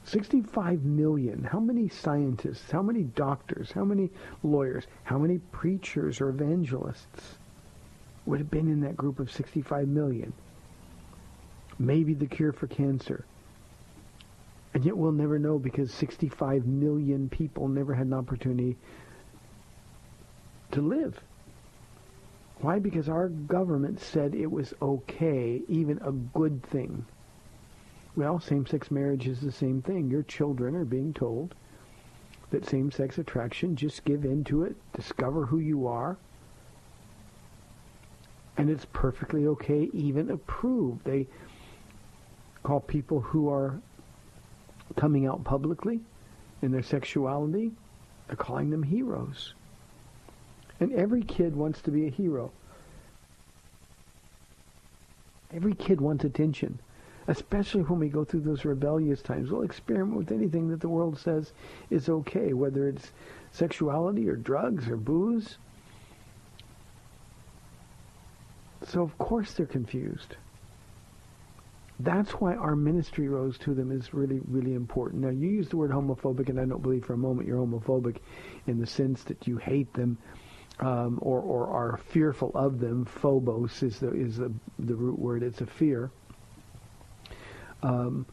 65 0.09 0.83
million. 0.83 1.43
How 1.43 1.59
many 1.59 1.87
scientists, 1.87 2.71
how 2.71 2.81
many 2.81 3.03
doctors, 3.03 3.71
how 3.71 3.85
many 3.85 4.09
lawyers, 4.41 4.87
how 5.03 5.19
many 5.19 5.37
preachers 5.51 6.19
or 6.19 6.29
evangelists 6.29 7.37
would 8.25 8.39
have 8.39 8.49
been 8.49 8.67
in 8.67 8.81
that 8.81 8.97
group 8.97 9.19
of 9.19 9.31
65 9.31 9.87
million? 9.87 10.33
Maybe 11.77 12.15
the 12.15 12.25
cure 12.25 12.51
for 12.51 12.65
cancer. 12.65 13.23
And 14.73 14.83
yet 14.83 14.97
we'll 14.97 15.11
never 15.11 15.37
know 15.37 15.59
because 15.59 15.93
65 15.93 16.65
million 16.65 17.29
people 17.29 17.67
never 17.67 17.93
had 17.93 18.07
an 18.07 18.13
opportunity 18.13 18.77
to 20.71 20.81
live. 20.81 21.19
Why? 22.61 22.79
Because 22.79 23.09
our 23.09 23.29
government 23.29 23.99
said 23.99 24.33
it 24.33 24.51
was 24.51 24.73
okay, 24.81 25.61
even 25.67 25.99
a 25.99 26.11
good 26.11 26.63
thing. 26.63 27.05
Well, 28.19 28.41
same-sex 28.41 28.91
marriage 28.91 29.29
is 29.29 29.39
the 29.39 29.49
same 29.49 29.82
thing. 29.82 30.12
Your 30.12 30.23
children 30.23 30.75
are 30.75 30.84
being 30.84 31.13
told 31.13 31.55
that 32.51 32.65
same-sex 32.65 33.17
attraction, 33.17 33.77
just 33.77 34.03
give 34.03 34.25
in 34.25 34.43
to 34.43 34.65
it, 34.65 34.75
discover 34.91 35.45
who 35.45 35.60
you 35.60 35.88
are, 35.88 36.17
and 38.58 38.69
it's 38.69 38.84
perfectly 38.91 39.47
okay, 39.47 39.89
even 39.93 40.32
approved. 40.32 41.05
They 41.05 41.27
call 42.63 42.82
people 42.82 43.21
who 43.21 43.49
are 43.49 43.79
coming 44.97 45.25
out 45.25 45.45
publicly 45.45 46.01
in 46.62 46.73
their 46.73 46.84
sexuality, 46.84 47.71
they're 48.27 48.36
calling 48.36 48.69
them 48.69 48.84
heroes. 48.84 49.53
And 50.82 50.91
every 50.91 51.21
kid 51.21 51.55
wants 51.55 51.82
to 51.84 51.91
be 51.91 52.05
a 52.08 52.10
hero. 52.10 52.51
Every 55.53 55.73
kid 55.73 56.01
wants 56.01 56.25
attention, 56.25 56.79
especially 57.29 57.83
when 57.83 57.99
we 57.99 58.09
go 58.09 58.23
through 58.25 58.39
those 58.39 58.65
rebellious 58.65 59.21
times. 59.21 59.51
We'll 59.51 59.61
experiment 59.61 60.17
with 60.17 60.31
anything 60.31 60.69
that 60.69 60.81
the 60.81 60.89
world 60.89 61.19
says 61.19 61.53
is 61.91 62.09
okay, 62.09 62.53
whether 62.53 62.87
it's 62.87 63.12
sexuality 63.51 64.27
or 64.27 64.35
drugs 64.35 64.89
or 64.89 64.97
booze. 64.97 65.60
So 68.87 69.04
of 69.04 69.15
course 69.19 69.54
they're 69.54 69.67
confused. 69.67 70.37
That's 71.99 72.31
why 72.31 72.56
our 72.56 72.75
ministry 72.75 73.27
rose 73.27 73.60
to 73.60 73.75
them 73.75 73.91
is 73.91 74.12
really, 74.12 74.39
really 74.47 74.73
important. 74.73 75.21
Now 75.21 75.29
you 75.29 75.49
use 75.49 75.69
the 75.69 75.77
word 75.77 75.91
homophobic, 75.91 76.49
and 76.49 76.60
I 76.60 76.65
don't 76.65 76.81
believe 76.81 77.06
for 77.06 77.13
a 77.13 77.17
moment 77.17 77.47
you're 77.47 77.63
homophobic 77.63 78.17
in 78.65 78.79
the 78.79 78.87
sense 78.87 79.23
that 79.25 79.45
you 79.45 79.58
hate 79.58 79.93
them 79.93 80.17
um, 80.79 81.19
or, 81.21 81.41
or 81.41 81.67
are 81.67 81.97
fearful 81.97 82.51
of 82.56 82.79
them. 82.79 83.06
Phobos 83.06 83.83
is 83.83 83.99
the 83.99 84.13
is 84.13 84.37
the, 84.37 84.51
the 84.79 84.95
root 84.95 85.19
word. 85.19 85.43
It's 85.43 85.62
a 85.62 85.67
fear. 85.67 86.10
Um, 87.84 88.25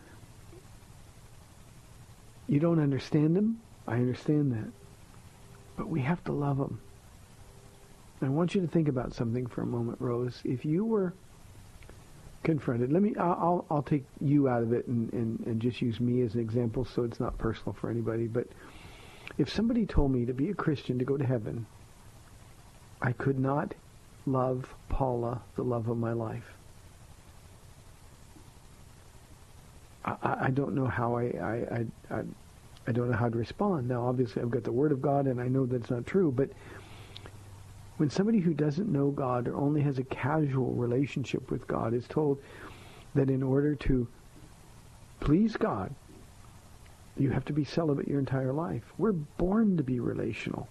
you 2.48 2.60
don't 2.60 2.80
understand 2.80 3.36
them. 3.36 3.60
I 3.86 3.94
understand 3.94 4.52
that, 4.52 4.72
but 5.76 5.88
we 5.88 6.00
have 6.00 6.22
to 6.24 6.32
love 6.32 6.58
them. 6.58 6.80
I 8.22 8.28
want 8.28 8.54
you 8.54 8.60
to 8.62 8.66
think 8.66 8.88
about 8.88 9.14
something 9.14 9.46
for 9.46 9.62
a 9.62 9.66
moment, 9.66 10.00
Rose. 10.00 10.40
If 10.44 10.64
you 10.64 10.84
were 10.84 11.12
confronted. 12.46 12.92
Let 12.92 13.02
me. 13.02 13.14
I'll 13.18 13.66
I'll, 13.70 13.82
take 13.82 14.04
you 14.20 14.48
out 14.48 14.62
of 14.62 14.72
it 14.72 14.86
and, 14.86 15.12
and 15.12 15.40
and 15.46 15.60
just 15.60 15.82
use 15.82 15.98
me 16.00 16.22
as 16.22 16.34
an 16.34 16.40
example, 16.40 16.84
so 16.84 17.02
it's 17.02 17.18
not 17.18 17.36
personal 17.38 17.72
for 17.72 17.90
anybody. 17.90 18.28
But 18.28 18.46
if 19.36 19.52
somebody 19.52 19.84
told 19.84 20.12
me 20.12 20.24
to 20.24 20.32
be 20.32 20.50
a 20.50 20.54
Christian 20.54 20.98
to 21.00 21.04
go 21.04 21.16
to 21.16 21.26
heaven, 21.26 21.66
I 23.02 23.12
could 23.12 23.38
not 23.38 23.74
love 24.26 24.72
Paula 24.88 25.42
the 25.56 25.64
love 25.64 25.88
of 25.88 25.98
my 25.98 26.12
life. 26.12 26.55
I, 30.06 30.36
I 30.42 30.50
don't 30.50 30.74
know 30.74 30.86
how 30.86 31.16
I, 31.16 31.24
I, 31.24 31.86
I, 32.10 32.22
I 32.86 32.92
don't 32.92 33.10
know 33.10 33.16
how 33.16 33.28
to 33.28 33.36
respond. 33.36 33.88
Now, 33.88 34.06
obviously, 34.06 34.42
I've 34.42 34.50
got 34.50 34.64
the 34.64 34.72
Word 34.72 34.92
of 34.92 35.02
God, 35.02 35.26
and 35.26 35.40
I 35.40 35.48
know 35.48 35.66
that's 35.66 35.90
not 35.90 36.06
true, 36.06 36.30
but 36.30 36.48
when 37.96 38.10
somebody 38.10 38.38
who 38.38 38.54
doesn't 38.54 38.92
know 38.92 39.10
God 39.10 39.48
or 39.48 39.56
only 39.56 39.80
has 39.82 39.98
a 39.98 40.04
casual 40.04 40.72
relationship 40.74 41.50
with 41.50 41.66
God 41.66 41.94
is 41.94 42.06
told 42.06 42.38
that 43.14 43.30
in 43.30 43.42
order 43.42 43.74
to 43.74 44.06
please 45.20 45.56
God, 45.56 45.94
you 47.16 47.30
have 47.30 47.46
to 47.46 47.54
be 47.54 47.64
celibate 47.64 48.06
your 48.06 48.18
entire 48.18 48.52
life. 48.52 48.82
We're 48.98 49.12
born 49.12 49.78
to 49.78 49.82
be 49.82 50.00
relational. 50.00 50.68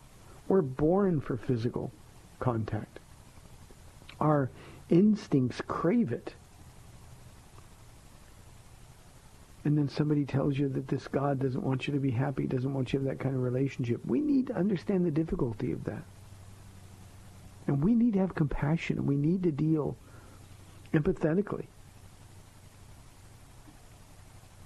We're 0.47 0.61
born 0.61 1.19
for 1.19 1.35
physical 1.35 1.91
contact. 2.39 2.99
Our 4.19 4.51
instincts 4.89 5.61
crave 5.67 6.11
it. 6.11 6.35
And 9.65 9.75
then 9.75 9.89
somebody 9.89 10.25
tells 10.25 10.57
you 10.59 10.69
that 10.69 10.87
this 10.87 11.07
God 11.07 11.39
doesn't 11.39 11.63
want 11.63 11.87
you 11.87 11.93
to 11.95 11.99
be 11.99 12.11
happy, 12.11 12.45
doesn't 12.45 12.73
want 12.73 12.93
you 12.93 12.99
to 12.99 13.05
have 13.05 13.17
that 13.17 13.23
kind 13.23 13.35
of 13.35 13.41
relationship. 13.41 13.99
We 14.05 14.21
need 14.21 14.47
to 14.47 14.55
understand 14.55 15.05
the 15.05 15.11
difficulty 15.11 15.71
of 15.71 15.83
that. 15.85 16.03
And 17.65 17.83
we 17.83 17.95
need 17.95 18.13
to 18.13 18.19
have 18.19 18.35
compassion. 18.35 19.07
We 19.07 19.15
need 19.15 19.41
to 19.41 19.51
deal 19.51 19.97
empathetically. 20.93 21.65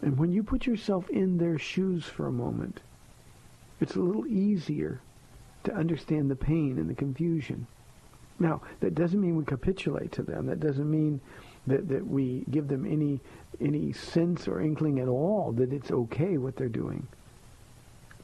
And 0.01 0.17
when 0.17 0.33
you 0.33 0.43
put 0.43 0.65
yourself 0.65 1.09
in 1.09 1.37
their 1.37 1.57
shoes 1.57 2.03
for 2.03 2.27
a 2.27 2.31
moment, 2.31 2.81
it's 3.79 3.95
a 3.95 4.01
little 4.01 4.27
easier 4.27 5.01
to 5.63 5.73
understand 5.73 6.29
the 6.29 6.35
pain 6.35 6.77
and 6.77 6.89
the 6.89 6.93
confusion. 6.93 7.67
Now, 8.37 8.61
that 8.81 8.95
doesn't 8.95 9.19
mean 9.19 9.37
we 9.37 9.45
capitulate 9.45 10.11
to 10.13 10.23
them. 10.23 10.45
That 10.47 10.59
doesn't 10.59 10.89
mean 10.89 11.21
that, 11.69 11.87
that 11.87 12.05
we 12.05 12.43
give 12.51 12.67
them 12.67 12.85
any 12.85 13.19
any 13.61 13.91
sense 13.91 14.47
or 14.47 14.61
inkling 14.61 14.99
at 14.99 15.07
all 15.07 15.51
that 15.53 15.73
it's 15.73 15.91
okay 15.91 16.37
what 16.37 16.55
they're 16.55 16.69
doing. 16.69 17.05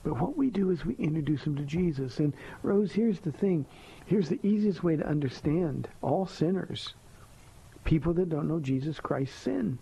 But 0.04 0.22
what 0.22 0.38
we 0.38 0.52
do 0.52 0.70
is 0.70 0.86
we 0.86 0.93
introduce 0.96 1.43
them 1.43 1.56
to 1.56 1.64
Jesus. 1.64 2.20
And 2.20 2.34
Rose, 2.62 2.91
here's 2.91 3.20
the 3.20 3.32
thing. 3.32 3.66
Here's 4.06 4.30
the 4.30 4.39
easiest 4.43 4.84
way 4.84 4.96
to 4.96 5.06
understand 5.08 5.88
all 6.02 6.28
sinners. 6.28 6.93
People 7.86 8.14
that 8.14 8.30
don't 8.30 8.48
know 8.48 8.60
Jesus 8.60 9.00
Christ 9.00 9.36
sin. 9.39 9.80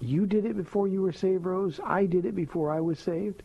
You 0.00 0.24
did 0.24 0.46
it 0.46 0.56
before 0.56 0.86
you 0.86 1.02
were 1.02 1.12
saved, 1.12 1.44
Rose. 1.44 1.80
I 1.84 2.06
did 2.06 2.24
it 2.24 2.36
before 2.36 2.72
I 2.72 2.80
was 2.80 3.00
saved. 3.00 3.42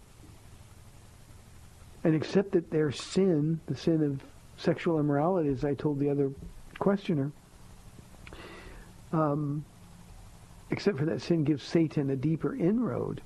And 2.04 2.16
accept 2.16 2.52
that 2.52 2.70
their 2.70 2.92
sin, 2.92 3.60
the 3.66 3.76
sin 3.76 4.04
of 4.04 4.24
sexual 4.58 5.00
immorality, 5.00 5.50
as 5.50 5.66
I 5.66 5.74
told 5.74 6.00
the 6.00 6.10
other 6.10 6.32
questioner, 6.78 7.32
um, 9.12 9.66
except 10.72 10.98
for 10.98 11.06
that 11.06 11.22
sin 11.22 11.44
gives 11.44 11.64
Satan 11.64 12.10
a 12.10 12.16
deeper 12.16 12.56
inroad. 12.56 13.22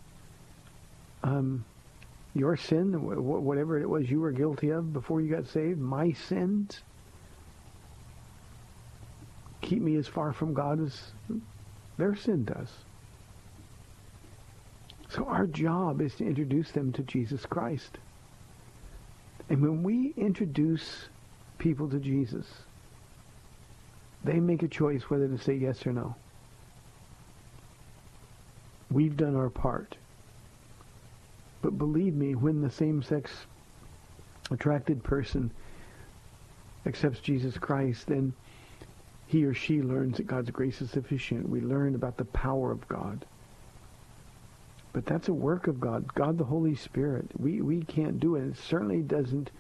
Um, 1.24 1.66
your 2.34 2.56
sin, 2.56 2.94
wh- 2.94 3.44
whatever 3.44 3.80
it 3.80 3.90
was 3.90 4.10
you 4.10 4.20
were 4.20 4.32
guilty 4.32 4.70
of 4.70 4.94
before 4.94 5.22
you 5.22 5.34
got 5.36 5.48
saved, 5.48 5.80
my 5.80 6.12
sins, 6.12 6.82
keep 9.62 9.82
me 9.82 9.96
as 9.98 10.08
far 10.08 10.32
from 10.32 10.54
God 10.54 10.82
as 10.82 11.12
their 11.98 12.16
sin 12.16 12.46
does. 12.46 12.70
So 15.10 15.26
our 15.26 15.48
job 15.48 16.02
is 16.02 16.16
to 16.16 16.26
introduce 16.26 16.72
them 16.72 16.92
to 16.94 17.02
Jesus 17.04 17.46
Christ. 17.46 17.98
And 19.50 19.62
when 19.62 19.82
we 19.82 20.14
introduce 20.16 21.10
people 21.58 21.90
to 21.90 22.00
Jesus, 22.00 22.46
they 24.24 24.40
make 24.40 24.64
a 24.64 24.68
choice 24.68 25.04
whether 25.04 25.28
to 25.28 25.38
say 25.38 25.56
yes 25.56 25.86
or 25.86 25.94
no. 25.94 26.16
We've 28.92 29.16
done 29.16 29.36
our 29.36 29.50
part. 29.50 29.98
But 31.62 31.78
believe 31.78 32.16
me, 32.16 32.36
when 32.36 32.62
the 32.62 32.72
same-sex 32.72 33.32
attracted 34.50 35.04
person 35.04 35.52
accepts 36.86 37.20
Jesus 37.20 37.58
Christ, 37.58 38.08
then 38.08 38.34
he 39.28 39.46
or 39.46 39.54
she 39.54 39.82
learns 39.82 40.18
that 40.18 40.28
God's 40.28 40.50
grace 40.50 40.82
is 40.82 40.90
sufficient. 40.90 41.48
We 41.48 41.62
learn 41.62 41.96
about 41.96 42.18
the 42.18 42.26
power 42.26 42.72
of 42.72 42.88
God. 42.88 43.26
But 44.92 45.06
that's 45.06 45.28
a 45.28 45.34
work 45.34 45.68
of 45.68 45.80
God, 45.80 46.12
God 46.16 46.38
the 46.38 46.46
Holy 46.46 46.76
Spirit. 46.76 47.30
We, 47.38 47.62
we 47.62 47.84
can't 47.84 48.20
do 48.20 48.36
it. 48.36 48.48
It 48.48 48.58
certainly 48.58 49.02
doesn't 49.02 49.52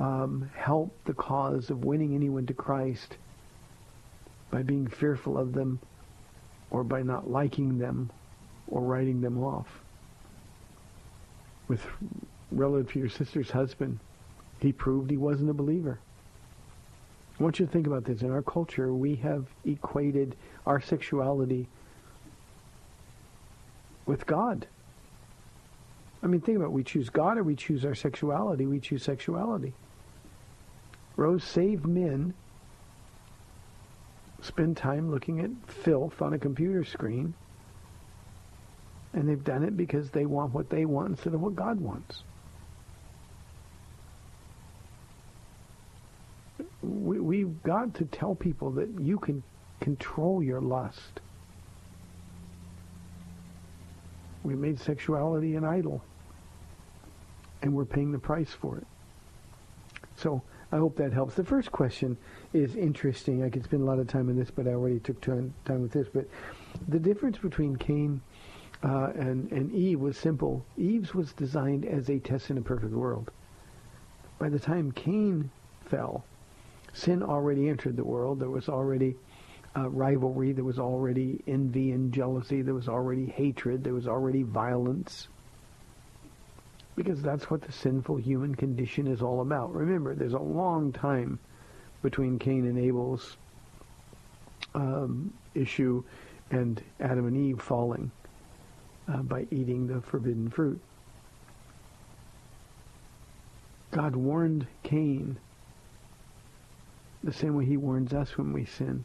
um, 0.00 0.50
help 0.56 0.92
the 1.04 1.14
cause 1.14 1.70
of 1.70 1.84
winning 1.84 2.14
anyone 2.14 2.46
to 2.46 2.54
Christ 2.54 3.16
by 4.50 4.62
being 4.62 4.86
fearful 4.86 5.36
of 5.38 5.52
them 5.52 5.78
or 6.70 6.84
by 6.84 7.02
not 7.02 7.30
liking 7.30 7.78
them 7.78 8.10
or 8.68 8.82
writing 8.82 9.20
them 9.20 9.42
off. 9.42 9.66
With 11.68 11.84
relative 12.50 12.92
to 12.92 12.98
your 12.98 13.08
sister's 13.08 13.50
husband, 13.50 13.98
he 14.60 14.72
proved 14.72 15.10
he 15.10 15.16
wasn't 15.16 15.50
a 15.50 15.54
believer. 15.54 15.98
I 17.38 17.42
want 17.42 17.60
you 17.60 17.66
to 17.66 17.72
think 17.72 17.86
about 17.86 18.04
this. 18.04 18.22
In 18.22 18.32
our 18.32 18.42
culture, 18.42 18.92
we 18.92 19.16
have 19.16 19.46
equated 19.64 20.34
our 20.66 20.80
sexuality 20.80 21.68
with 24.06 24.26
God. 24.26 24.66
I 26.22 26.26
mean, 26.26 26.40
think 26.40 26.56
about 26.56 26.66
it. 26.66 26.72
We 26.72 26.82
choose 26.82 27.10
God 27.10 27.38
or 27.38 27.44
we 27.44 27.54
choose 27.54 27.84
our 27.84 27.94
sexuality. 27.94 28.66
We 28.66 28.80
choose 28.80 29.04
sexuality. 29.04 29.74
Rose 31.16 31.44
saved 31.44 31.86
men 31.86 32.34
spend 34.40 34.76
time 34.76 35.10
looking 35.10 35.40
at 35.40 35.50
filth 35.66 36.22
on 36.22 36.32
a 36.32 36.38
computer 36.38 36.84
screen, 36.84 37.34
and 39.12 39.28
they've 39.28 39.44
done 39.44 39.64
it 39.64 39.76
because 39.76 40.10
they 40.10 40.26
want 40.26 40.52
what 40.52 40.70
they 40.70 40.84
want 40.84 41.10
instead 41.10 41.34
of 41.34 41.40
what 41.40 41.56
God 41.56 41.80
wants. 41.80 42.22
We, 46.82 47.18
we've 47.18 47.62
got 47.62 47.94
to 47.94 48.04
tell 48.04 48.34
people 48.34 48.70
that 48.72 48.88
you 49.00 49.18
can 49.18 49.42
control 49.80 50.42
your 50.42 50.60
lust. 50.60 51.20
We 54.44 54.54
made 54.54 54.78
sexuality 54.78 55.56
an 55.56 55.64
idol, 55.64 56.02
and 57.62 57.74
we're 57.74 57.84
paying 57.84 58.12
the 58.12 58.18
price 58.18 58.50
for 58.50 58.78
it. 58.78 58.86
So 60.16 60.42
I 60.70 60.76
hope 60.76 60.96
that 60.96 61.12
helps. 61.12 61.34
The 61.34 61.44
first 61.44 61.72
question 61.72 62.16
is 62.52 62.76
interesting. 62.76 63.42
I 63.42 63.48
could 63.48 63.64
spend 63.64 63.82
a 63.82 63.86
lot 63.86 63.98
of 63.98 64.06
time 64.06 64.28
on 64.28 64.36
this, 64.36 64.50
but 64.50 64.66
I 64.66 64.72
already 64.72 65.00
took 65.00 65.20
time, 65.20 65.54
with 65.66 65.92
this. 65.92 66.08
But 66.12 66.28
the 66.88 66.98
difference 66.98 67.38
between 67.38 67.76
Cain 67.76 68.20
uh, 68.84 69.12
and, 69.14 69.50
and 69.50 69.72
Eve 69.72 70.00
was 70.00 70.18
simple. 70.18 70.64
Eve's 70.76 71.14
was 71.14 71.32
designed 71.32 71.86
as 71.86 72.10
a 72.10 72.18
test 72.18 72.50
in 72.50 72.58
a 72.58 72.62
perfect 72.62 72.92
world. 72.92 73.30
By 74.38 74.50
the 74.50 74.58
time 74.58 74.92
Cain 74.92 75.50
fell, 75.86 76.24
sin 76.92 77.22
already 77.22 77.68
entered 77.68 77.96
the 77.96 78.04
world. 78.04 78.38
There 78.38 78.50
was 78.50 78.68
already 78.68 79.16
uh, 79.74 79.88
rivalry. 79.88 80.52
There 80.52 80.64
was 80.64 80.78
already 80.78 81.42
envy 81.46 81.92
and 81.92 82.12
jealousy. 82.12 82.60
There 82.60 82.74
was 82.74 82.88
already 82.88 83.26
hatred. 83.26 83.84
There 83.84 83.94
was 83.94 84.06
already 84.06 84.42
violence 84.42 85.28
because 86.98 87.22
that's 87.22 87.48
what 87.48 87.62
the 87.62 87.70
sinful 87.70 88.16
human 88.16 88.56
condition 88.56 89.06
is 89.06 89.22
all 89.22 89.40
about. 89.40 89.72
Remember, 89.72 90.16
there's 90.16 90.32
a 90.32 90.38
long 90.38 90.92
time 90.92 91.38
between 92.02 92.40
Cain 92.40 92.66
and 92.66 92.76
Abel's 92.76 93.36
um, 94.74 95.32
issue 95.54 96.02
and 96.50 96.82
Adam 96.98 97.28
and 97.28 97.36
Eve 97.36 97.62
falling 97.62 98.10
uh, 99.06 99.22
by 99.22 99.46
eating 99.52 99.86
the 99.86 100.00
forbidden 100.00 100.50
fruit. 100.50 100.80
God 103.92 104.16
warned 104.16 104.66
Cain 104.82 105.38
the 107.22 107.32
same 107.32 107.54
way 107.54 107.64
he 107.64 107.76
warns 107.76 108.12
us 108.12 108.36
when 108.36 108.52
we 108.52 108.64
sin. 108.64 109.04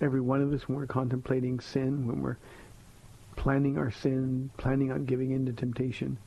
Every 0.00 0.20
one 0.20 0.42
of 0.42 0.52
us, 0.52 0.68
when 0.68 0.78
we're 0.78 0.86
contemplating 0.86 1.60
sin, 1.60 2.08
when 2.08 2.22
we're 2.22 2.38
planning 3.36 3.78
our 3.78 3.92
sin, 3.92 4.50
planning 4.56 4.90
on 4.90 5.04
giving 5.04 5.30
in 5.30 5.46
to 5.46 5.52
temptation, 5.52 6.18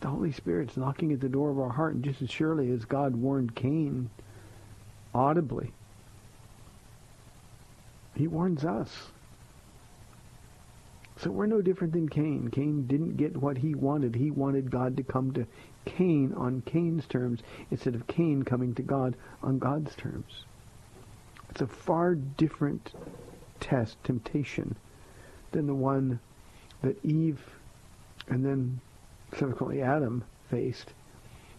the 0.00 0.08
Holy 0.08 0.32
Spirit's 0.32 0.76
knocking 0.76 1.12
at 1.12 1.20
the 1.20 1.28
door 1.28 1.50
of 1.50 1.58
our 1.58 1.70
heart, 1.70 1.94
and 1.94 2.04
just 2.04 2.22
as 2.22 2.30
surely 2.30 2.70
as 2.70 2.84
God 2.84 3.16
warned 3.16 3.54
Cain 3.54 4.10
audibly, 5.14 5.72
he 8.14 8.26
warns 8.26 8.64
us. 8.64 9.08
So 11.16 11.30
we're 11.30 11.46
no 11.46 11.60
different 11.60 11.92
than 11.92 12.08
Cain. 12.08 12.48
Cain 12.52 12.86
didn't 12.86 13.16
get 13.16 13.36
what 13.36 13.58
he 13.58 13.74
wanted. 13.74 14.14
He 14.14 14.30
wanted 14.30 14.70
God 14.70 14.96
to 14.96 15.02
come 15.02 15.32
to 15.32 15.46
Cain 15.84 16.32
on 16.36 16.62
Cain's 16.62 17.06
terms 17.06 17.40
instead 17.70 17.96
of 17.96 18.06
Cain 18.06 18.44
coming 18.44 18.74
to 18.76 18.82
God 18.82 19.16
on 19.42 19.58
God's 19.58 19.96
terms. 19.96 20.44
It's 21.50 21.60
a 21.60 21.66
far 21.66 22.14
different 22.14 22.92
test, 23.58 23.96
temptation, 24.04 24.76
than 25.50 25.66
the 25.66 25.74
one 25.74 26.20
that 26.82 27.04
Eve 27.04 27.40
and 28.28 28.44
then 28.44 28.80
subsequently 29.36 29.82
Adam 29.82 30.24
faced 30.50 30.92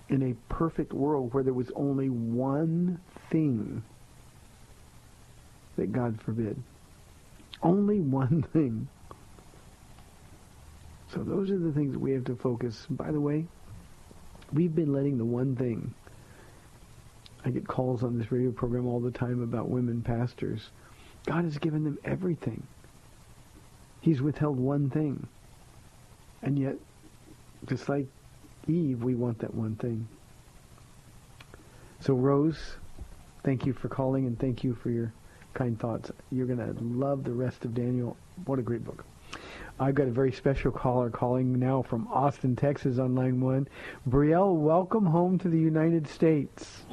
in 0.09 0.24
a 0.24 0.53
perfect 0.53 0.91
world 0.93 1.34
where 1.34 1.43
there 1.43 1.53
was 1.53 1.72
only 1.76 2.09
one 2.09 2.99
thing 3.30 3.84
that 5.78 5.91
God 5.91 6.20
forbid. 6.22 6.61
Only 7.61 7.99
one 7.99 8.43
thing. 8.53 8.88
So 11.13 11.24
those 11.24 11.49
are 11.49 11.57
the 11.57 11.72
things 11.72 11.97
we 11.97 12.11
have 12.11 12.26
to 12.26 12.36
focus. 12.36 12.86
By 12.89 13.11
the 13.11 13.20
way, 13.20 13.45
we've 14.53 14.76
been 14.76 14.93
letting 14.93 15.17
the 15.17 15.26
one 15.26 15.55
thing. 15.55 15.93
I 17.45 17.51
get 17.51 17.67
calls 17.67 18.03
on 18.03 18.17
this 18.17 18.32
radio 18.32 18.51
program 18.51 18.88
all 18.88 18.99
the 18.99 19.11
time 19.11 19.41
about 19.41 19.70
women 19.70 20.01
pastors. 20.01 20.70
God 21.26 21.45
has 21.45 21.57
given 21.57 21.84
them 21.84 21.97
everything. 22.03 22.63
He's 24.01 24.22
withheld 24.22 24.59
one 24.59 24.89
thing. 24.89 25.28
And 26.41 26.57
yet, 26.59 26.76
just 27.66 27.89
like 27.89 28.07
Eve, 28.68 29.03
we 29.03 29.16
want 29.16 29.39
that 29.39 29.53
one 29.53 29.76
thing. 29.76 30.07
So 31.99 32.14
Rose, 32.14 32.78
thank 33.43 33.66
you 33.66 33.74
for 33.74 33.89
calling 33.89 34.26
and 34.26 34.39
thank 34.39 34.64
you 34.64 34.74
for 34.76 34.89
your 34.89 35.12
kind 35.53 35.80
thoughts. 35.80 36.12
You're 36.32 36.45
going 36.45 36.60
to 36.60 36.76
love 36.84 37.24
the 37.24 37.32
rest 37.32 37.66
of 37.66 37.74
Daniel. 37.74 38.16
What 38.45 38.60
a 38.60 38.62
great 38.62 38.84
book. 38.86 39.03
I've 39.80 39.95
got 39.95 40.07
a 40.07 40.12
very 40.12 40.32
special 40.32 40.72
caller 40.72 41.10
calling 41.10 41.57
now 41.57 41.82
from 41.82 42.07
Austin, 42.07 42.55
Texas 42.55 42.99
on 42.99 43.16
line 43.16 43.39
one. 43.39 43.68
Brielle, 44.07 44.55
welcome 44.55 45.05
home 45.05 45.38
to 45.39 45.47
the 45.47 45.57
United 45.57 46.07
States. 46.07 46.84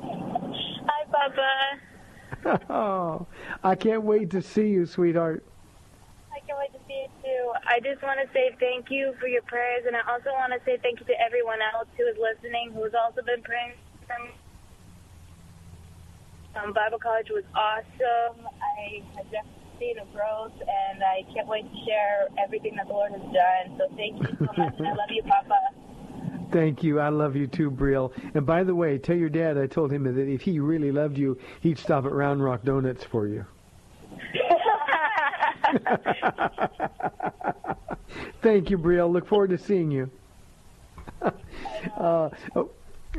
Hi, 0.00 1.04
Papa. 1.10 2.60
oh, 2.72 3.26
I 3.64 3.74
can't 3.74 4.04
wait 4.04 4.30
to 4.30 4.42
see 4.42 4.68
you, 4.68 4.86
sweetheart. 4.86 5.44
I 6.32 6.38
can't 6.46 6.58
wait 6.58 6.72
to 6.72 6.78
see 6.86 6.94
you 6.94 7.08
too. 7.24 7.52
I 7.68 7.84
just 7.84 8.00
want 8.00 8.16
to 8.16 8.26
say 8.32 8.56
thank 8.56 8.88
you 8.88 9.12
for 9.20 9.28
your 9.28 9.44
prayers, 9.44 9.84
and 9.84 9.92
I 9.92 10.00
also 10.08 10.32
want 10.32 10.56
to 10.56 10.60
say 10.64 10.80
thank 10.80 11.00
you 11.00 11.06
to 11.12 11.16
everyone 11.20 11.60
else 11.60 11.86
who 12.00 12.08
is 12.08 12.16
listening, 12.16 12.72
who 12.72 12.82
has 12.88 12.96
also 12.96 13.20
been 13.20 13.44
praying 13.44 13.76
for 14.08 14.16
me. 14.24 14.32
Um, 16.56 16.72
Bible 16.72 16.96
college 16.96 17.28
was 17.28 17.44
awesome. 17.52 18.48
I 18.48 19.04
have 19.20 19.28
definitely 19.28 19.68
seen 19.76 20.00
a 20.00 20.08
growth, 20.16 20.56
and 20.56 21.04
I 21.04 21.28
can't 21.36 21.46
wait 21.46 21.68
to 21.68 21.78
share 21.84 22.32
everything 22.40 22.72
that 22.80 22.88
the 22.88 22.96
Lord 22.96 23.12
has 23.12 23.20
done. 23.20 23.76
So 23.76 23.84
thank 24.00 24.16
you 24.16 24.32
so 24.40 24.48
much, 24.56 24.80
I 24.80 24.96
love 24.96 25.12
you, 25.12 25.22
Papa. 25.28 25.60
Thank 26.50 26.82
you. 26.82 26.98
I 26.98 27.10
love 27.10 27.36
you 27.36 27.46
too, 27.46 27.70
Brielle. 27.70 28.10
And 28.32 28.46
by 28.46 28.64
the 28.64 28.74
way, 28.74 28.96
tell 28.96 29.16
your 29.16 29.28
dad 29.28 29.58
I 29.58 29.66
told 29.66 29.92
him 29.92 30.04
that 30.04 30.16
if 30.18 30.40
he 30.40 30.60
really 30.60 30.90
loved 30.90 31.18
you, 31.18 31.36
he'd 31.60 31.78
stop 31.78 32.06
at 32.06 32.12
Round 32.12 32.42
Rock 32.42 32.62
Donuts 32.64 33.04
for 33.04 33.28
you. 33.28 33.44
Thank 38.42 38.70
you, 38.70 38.78
Brielle. 38.78 39.12
Look 39.12 39.26
forward 39.26 39.50
to 39.50 39.58
seeing 39.58 39.90
you. 39.90 40.10
uh, 41.22 42.30
oh, 42.56 42.70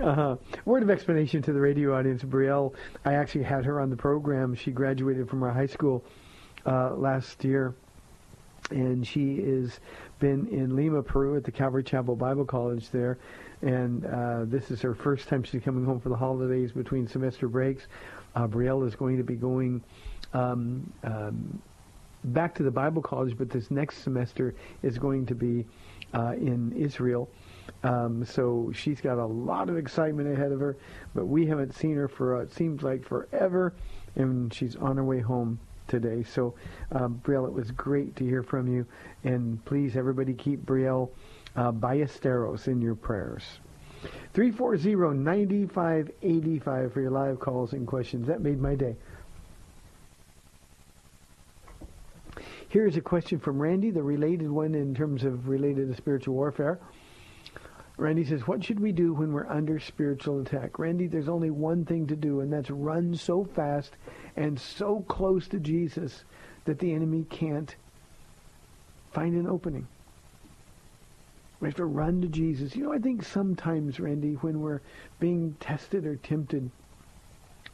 uh-huh. 0.02 0.38
Word 0.66 0.84
of 0.84 0.90
explanation 0.90 1.42
to 1.44 1.54
the 1.54 1.60
radio 1.60 1.98
audience, 1.98 2.24
Brielle. 2.24 2.74
I 3.06 3.16
actually 3.16 3.44
had 3.44 3.66
her 3.66 3.82
on 3.82 3.90
the 3.90 3.98
program. 3.98 4.56
She 4.56 4.72
graduated 4.72 5.30
from 5.30 5.44
our 5.44 5.52
high 5.52 5.66
school 5.66 6.04
uh, 6.66 6.96
last 6.96 7.44
year, 7.44 7.76
and 8.72 9.06
she 9.06 9.36
is 9.36 9.80
been 10.20 10.48
in 10.48 10.76
Lima, 10.76 11.02
Peru, 11.02 11.38
at 11.38 11.44
the 11.44 11.52
Calvary 11.52 11.84
Chapel 11.84 12.16
Bible 12.16 12.46
College 12.46 12.90
there, 12.90 13.18
and 13.62 14.06
uh, 14.06 14.46
this 14.46 14.70
is 14.70 14.82
her 14.82 14.94
first 14.94 15.28
time 15.28 15.44
she's 15.44 15.64
coming 15.64 15.86
home 15.86 16.00
for 16.00 16.10
the 16.10 16.16
holidays 16.16 16.72
between 16.72 17.08
semester 17.08 17.48
breaks. 17.48 17.88
Uh, 18.36 18.48
Brielle 18.48 18.86
is 18.86 18.96
going 18.96 19.18
to 19.18 19.24
be 19.24 19.36
going 19.36 19.82
um, 20.34 20.92
um, 21.04 21.62
back 22.24 22.56
to 22.56 22.64
the 22.64 22.72
Bible 22.72 23.02
college, 23.02 23.38
but 23.38 23.50
this 23.50 23.72
next 23.72 24.04
semester 24.04 24.54
is 24.84 24.98
going 24.98 25.26
to 25.28 25.36
be 25.36 25.66
uh, 26.14 26.34
in 26.38 26.74
Israel. 26.74 27.30
Um, 27.84 28.26
so 28.26 28.72
she's 28.74 29.00
got 29.00 29.18
a 29.18 29.26
lot 29.26 29.70
of 29.70 29.78
excitement 29.78 30.32
ahead 30.32 30.52
of 30.52 30.60
her, 30.60 30.78
but 31.14 31.26
we 31.26 31.46
haven't 31.46 31.76
seen 31.76 31.96
her 31.96 32.08
for 32.08 32.38
uh, 32.38 32.42
it 32.42 32.54
seems 32.54 32.84
like 32.84 33.06
forever, 33.06 33.74
and 34.16 34.54
she's 34.54 34.76
on 34.76 34.98
her 34.98 35.04
way 35.04 35.20
home 35.20 35.60
today. 35.88 36.24
So, 36.24 36.56
um, 36.92 37.22
Brielle, 37.24 37.48
it 37.48 37.54
was 37.54 37.72
great 37.72 38.16
to 38.18 38.24
hear 38.24 38.44
from 38.44 38.68
you, 38.68 38.86
and 39.24 39.64
please, 39.66 39.96
everybody, 39.96 40.34
keep 40.34 40.66
Brielle 40.66 41.10
uh, 41.56 41.72
Ballesteros 41.72 42.68
in 42.68 42.82
your 42.82 42.96
prayers. 42.96 43.44
340-9585 44.34 46.94
for 46.94 47.02
your 47.02 47.12
live 47.12 47.40
calls 47.40 47.74
and 47.74 47.86
questions. 47.86 48.28
That 48.28 48.42
made 48.42 48.62
my 48.62 48.76
day. 48.76 48.96
Here's 52.70 52.98
a 52.98 53.02
question 53.02 53.40
from 53.40 53.60
Randy, 53.60 53.90
the 53.90 54.04
related 54.04 54.52
one 54.52 54.76
in 54.76 54.94
terms 54.94 55.24
of 55.24 55.50
related 55.50 55.90
to 55.90 55.96
spiritual 55.96 56.36
warfare. 56.36 56.80
Randy 57.98 58.24
says, 58.24 58.48
what 58.48 58.64
should 58.64 58.80
we 58.80 58.92
do 58.92 59.12
when 59.12 59.34
we're 59.34 59.48
under 59.48 59.80
spiritual 59.80 60.40
attack? 60.40 60.78
Randy, 60.78 61.08
there's 61.08 61.28
only 61.28 61.50
one 61.50 61.84
thing 61.84 62.06
to 62.08 62.16
do, 62.16 62.42
and 62.42 62.54
that's 62.54 62.70
run 62.70 63.16
so 63.16 63.44
fast 63.44 63.94
and 64.38 64.58
so 64.58 65.04
close 65.08 65.48
to 65.48 65.60
Jesus 65.60 66.24
that 66.66 66.78
the 66.78 66.94
enemy 66.94 67.26
can't 67.30 67.76
find 69.14 69.36
an 69.36 69.48
opening. 69.48 69.88
We 71.60 71.68
have 71.68 71.76
to 71.78 71.86
run 71.86 72.22
to 72.22 72.28
Jesus. 72.28 72.76
You 72.76 72.84
know, 72.84 72.94
I 72.94 73.00
think 73.00 73.24
sometimes, 73.24 74.00
Randy, 74.00 74.36
when 74.36 74.62
we're 74.62 74.82
being 75.20 75.56
tested 75.60 76.06
or 76.06 76.18
tempted, 76.18 76.70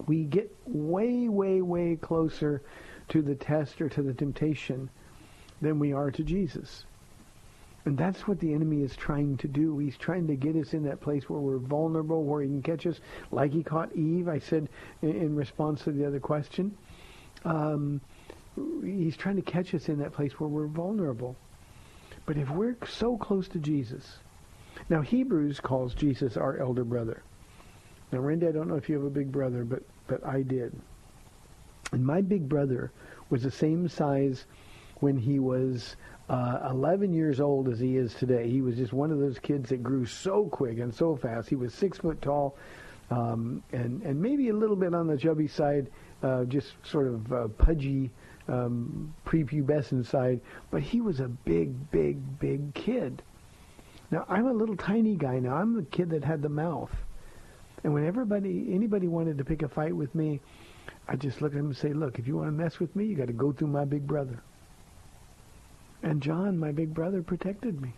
we 0.07 0.23
get 0.23 0.49
way, 0.65 1.27
way, 1.27 1.61
way 1.61 1.97
closer 1.97 2.61
to 3.10 3.22
the 3.22 3.36
test 3.36 3.82
or 3.82 3.89
to 3.89 4.01
the 4.01 4.14
temptation 4.14 4.89
than 5.62 5.80
we 5.80 5.93
are 5.93 6.12
to 6.12 6.24
Jesus. 6.24 6.86
And 7.86 7.97
that's 7.97 8.28
what 8.28 8.39
the 8.39 8.53
enemy 8.53 8.82
is 8.82 8.95
trying 8.95 9.38
to 9.38 9.47
do. 9.47 9.78
He's 9.78 9.97
trying 9.97 10.26
to 10.28 10.36
get 10.36 10.56
us 10.56 10.74
in 10.74 10.84
that 10.86 11.01
place 11.01 11.30
where 11.30 11.39
we're 11.39 11.60
vulnerable, 11.60 12.24
where 12.24 12.41
he 12.41 12.47
can 12.47 12.64
catch 12.64 12.88
us 12.88 12.99
like 13.32 13.53
he 13.53 13.62
caught 13.62 13.95
Eve, 13.95 14.28
I 14.28 14.39
said 14.39 14.70
in, 15.03 15.36
response 15.36 15.84
to 15.84 15.91
the 15.91 16.06
other 16.06 16.20
question. 16.20 16.76
Um, 17.43 18.01
he's 18.84 19.16
trying 19.16 19.36
to 19.36 19.43
catch 19.43 19.76
us 19.76 19.88
in 19.88 19.99
that 19.99 20.14
place 20.14 20.39
where 20.39 20.49
we're 20.49 20.66
vulnerable. 20.66 21.36
But 22.26 22.38
if 22.38 22.49
we're 22.49 22.76
so 22.88 23.18
close 23.18 23.47
to 23.49 23.60
Jesus, 23.60 24.18
now 24.89 25.01
Hebrews 25.01 25.60
calls 25.60 25.93
Jesus 25.93 26.38
our 26.38 26.58
elder 26.58 26.84
brother. 26.84 27.22
Now, 28.12 28.20
Randy, 28.20 28.47
I 28.47 28.51
don't 28.51 28.68
know 28.68 28.76
if 28.76 28.89
you 28.89 28.95
have 28.95 29.06
a 29.06 29.12
big 29.12 29.32
brother, 29.32 29.64
but, 29.64 29.84
but 30.08 30.26
I 30.26 30.41
did. 30.41 30.76
And 31.95 32.05
my 32.05 32.19
big 32.19 32.49
brother 32.49 32.91
was 33.29 33.43
the 33.43 33.51
same 33.51 33.87
size 33.87 34.47
when 34.99 35.15
he 35.15 35.39
was 35.39 35.95
uh, 36.27 36.67
11 36.69 37.13
years 37.13 37.39
old 37.39 37.69
as 37.69 37.79
he 37.79 37.95
is 37.95 38.13
today. 38.15 38.49
He 38.49 38.59
was 38.59 38.75
just 38.75 38.91
one 38.91 39.11
of 39.11 39.19
those 39.19 39.39
kids 39.39 39.69
that 39.69 39.81
grew 39.81 40.05
so 40.05 40.43
quick 40.43 40.79
and 40.79 40.93
so 40.93 41.15
fast. 41.15 41.47
He 41.47 41.55
was 41.55 41.73
six 41.73 41.97
foot 41.99 42.21
tall, 42.21 42.57
um, 43.11 43.63
and 43.71 44.01
and 44.01 44.21
maybe 44.21 44.49
a 44.49 44.53
little 44.53 44.75
bit 44.75 44.93
on 44.93 45.07
the 45.07 45.15
chubby 45.15 45.47
side, 45.47 45.89
uh, 46.21 46.43
just 46.43 46.73
sort 46.83 47.07
of 47.07 47.31
uh, 47.31 47.47
pudgy, 47.47 48.11
um, 48.49 49.15
prepubescent 49.25 50.05
side. 50.05 50.41
But 50.71 50.81
he 50.81 50.99
was 50.99 51.21
a 51.21 51.29
big, 51.29 51.91
big, 51.91 52.39
big 52.39 52.73
kid. 52.73 53.21
Now 54.11 54.25
I'm 54.27 54.47
a 54.47 54.53
little 54.53 54.75
tiny 54.75 55.15
guy. 55.15 55.39
Now 55.39 55.55
I'm 55.55 55.77
the 55.77 55.83
kid 55.83 56.09
that 56.09 56.25
had 56.25 56.41
the 56.41 56.49
mouth, 56.49 56.91
and 57.85 57.93
when 57.93 58.05
everybody, 58.05 58.67
anybody 58.73 59.07
wanted 59.07 59.37
to 59.37 59.45
pick 59.45 59.61
a 59.61 59.69
fight 59.69 59.95
with 59.95 60.13
me, 60.13 60.41
I 61.08 61.16
just 61.16 61.41
look 61.41 61.53
at 61.53 61.60
him 61.60 61.68
and 61.68 61.78
say, 61.78 61.93
"Look, 61.93 62.20
if 62.20 62.28
you 62.28 62.38
want 62.38 62.47
to 62.47 62.51
mess 62.51 62.80
with 62.80 62.95
me, 62.95 63.06
you 63.06 63.16
got 63.16 63.28
to 63.28 63.34
go 63.34 63.51
through 63.51 63.68
my 63.68 63.86
big 63.86 64.08
brother." 64.08 64.41
And 66.01 66.22
John, 66.22 66.58
my 66.58 66.72
big 66.72 66.93
brother, 66.93 67.22
protected 67.22 67.82
me. 67.82 67.93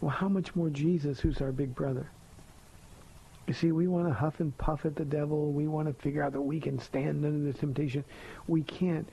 Well, 0.00 0.10
how 0.10 0.28
much 0.28 0.54
more 0.54 0.70
Jesus, 0.70 1.20
who's 1.20 1.40
our 1.40 1.52
big 1.52 1.74
brother? 1.74 2.08
You 3.46 3.54
see, 3.54 3.72
we 3.72 3.88
want 3.88 4.06
to 4.06 4.14
huff 4.14 4.40
and 4.40 4.56
puff 4.58 4.84
at 4.84 4.94
the 4.94 5.04
devil. 5.04 5.52
We 5.52 5.66
want 5.66 5.88
to 5.88 5.94
figure 6.02 6.22
out 6.22 6.32
that 6.32 6.42
we 6.42 6.60
can 6.60 6.78
stand 6.78 7.24
under 7.24 7.50
the 7.50 7.58
temptation. 7.58 8.04
We 8.46 8.62
can't. 8.62 9.08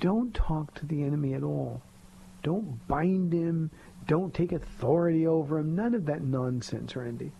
Don't 0.00 0.32
talk 0.32 0.72
to 0.74 0.86
the 0.86 1.02
enemy 1.02 1.34
at 1.34 1.42
all. 1.42 1.82
Don't 2.42 2.86
bind 2.88 3.32
him. 3.32 3.70
Don't 4.06 4.32
take 4.32 4.52
authority 4.52 5.26
over 5.26 5.58
him. 5.58 5.74
None 5.74 5.94
of 5.94 6.06
that 6.06 6.22
nonsense, 6.22 6.96
Randy. 6.96 7.32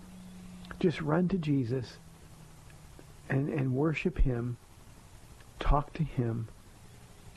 Just 0.81 1.01
run 1.01 1.29
to 1.29 1.39
Jesus 1.39 1.99
and, 3.33 3.49
and 3.49 3.75
worship 3.75 4.19
him. 4.19 4.57
Talk 5.59 5.93
to 5.95 6.05
him 6.05 6.49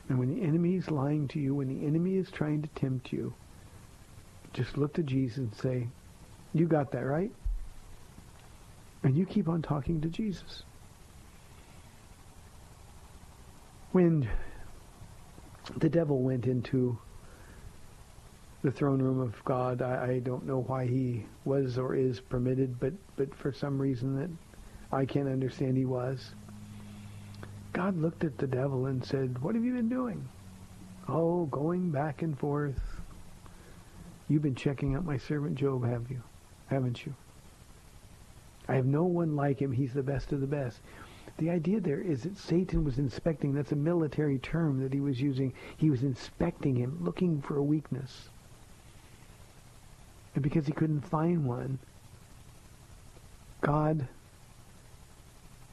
and 0.08 0.18
when 0.18 0.34
the 0.34 0.42
enemy 0.42 0.76
is 0.76 0.90
lying 0.90 1.26
to 1.28 1.40
you, 1.40 1.54
when 1.54 1.68
the 1.68 1.86
enemy 1.86 2.16
is 2.16 2.30
trying 2.30 2.62
to 2.62 2.68
tempt 2.68 3.12
you, 3.12 3.34
just 4.52 4.76
look 4.78 4.94
to 4.94 5.02
Jesus 5.02 5.38
and 5.38 5.54
say, 5.54 5.88
you 6.54 6.66
got 6.66 6.92
that, 6.92 7.04
right? 7.04 7.32
And 9.02 9.16
you 9.16 9.26
keep 9.26 9.48
on 9.48 9.62
talking 9.62 10.00
to 10.00 10.08
Jesus. 10.08 10.62
When 13.92 14.28
the 15.76 15.88
devil 15.88 16.22
went 16.22 16.46
into 16.46 16.98
the 18.62 18.70
throne 18.70 19.02
room 19.02 19.20
of 19.20 19.44
God, 19.44 19.82
I, 19.82 20.12
I 20.12 20.18
don't 20.20 20.46
know 20.46 20.62
why 20.62 20.86
he 20.86 21.26
was 21.44 21.78
or 21.78 21.94
is 21.94 22.20
permitted, 22.20 22.78
but, 22.78 22.92
but 23.16 23.34
for 23.34 23.52
some 23.52 23.80
reason 23.80 24.16
that 24.20 24.30
I 24.92 25.04
can't 25.04 25.28
understand 25.28 25.76
he 25.76 25.84
was. 25.84 26.32
God 27.72 27.96
looked 27.98 28.24
at 28.24 28.38
the 28.38 28.46
devil 28.46 28.86
and 28.86 29.04
said, 29.04 29.38
what 29.42 29.54
have 29.54 29.64
you 29.64 29.74
been 29.74 29.88
doing? 29.88 30.26
Oh, 31.08 31.46
going 31.46 31.90
back 31.90 32.22
and 32.22 32.38
forth. 32.38 32.80
You've 34.28 34.42
been 34.42 34.54
checking 34.54 34.94
out 34.94 35.04
my 35.04 35.18
servant 35.18 35.56
Job, 35.56 35.84
have 35.84 36.10
you? 36.10 36.22
Haven't 36.68 37.04
you? 37.04 37.14
I 38.68 38.74
have 38.74 38.86
no 38.86 39.04
one 39.04 39.36
like 39.36 39.60
him. 39.60 39.72
He's 39.72 39.92
the 39.92 40.02
best 40.02 40.32
of 40.32 40.40
the 40.40 40.46
best. 40.46 40.80
The 41.38 41.50
idea 41.50 41.80
there 41.80 42.00
is 42.00 42.22
that 42.22 42.38
Satan 42.38 42.84
was 42.84 42.98
inspecting. 42.98 43.52
That's 43.52 43.72
a 43.72 43.76
military 43.76 44.38
term 44.38 44.82
that 44.82 44.92
he 44.92 45.00
was 45.00 45.20
using. 45.20 45.52
He 45.76 45.90
was 45.90 46.02
inspecting 46.02 46.74
him, 46.74 46.98
looking 47.02 47.42
for 47.42 47.58
a 47.58 47.62
weakness. 47.62 48.30
And 50.34 50.42
because 50.42 50.66
he 50.66 50.72
couldn't 50.72 51.02
find 51.02 51.44
one, 51.44 51.78
God 53.60 54.08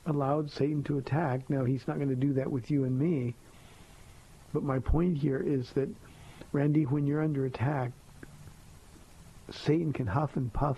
allowed 0.06 0.52
Satan 0.52 0.84
to 0.84 0.98
attack. 0.98 1.50
Now, 1.50 1.64
he's 1.64 1.88
not 1.88 1.98
going 1.98 2.10
to 2.10 2.16
do 2.16 2.34
that 2.34 2.52
with 2.52 2.70
you 2.70 2.84
and 2.84 2.98
me. 2.98 3.36
But 4.54 4.64
my 4.64 4.80
point 4.80 5.18
here 5.18 5.40
is 5.40 5.72
that, 5.72 5.90
Randy, 6.52 6.86
when 6.86 7.08
you're 7.08 7.24
under 7.24 7.46
attack, 7.46 7.92
Satan 9.50 9.94
can 9.94 10.08
huff 10.08 10.36
and 10.36 10.52
puff 10.52 10.78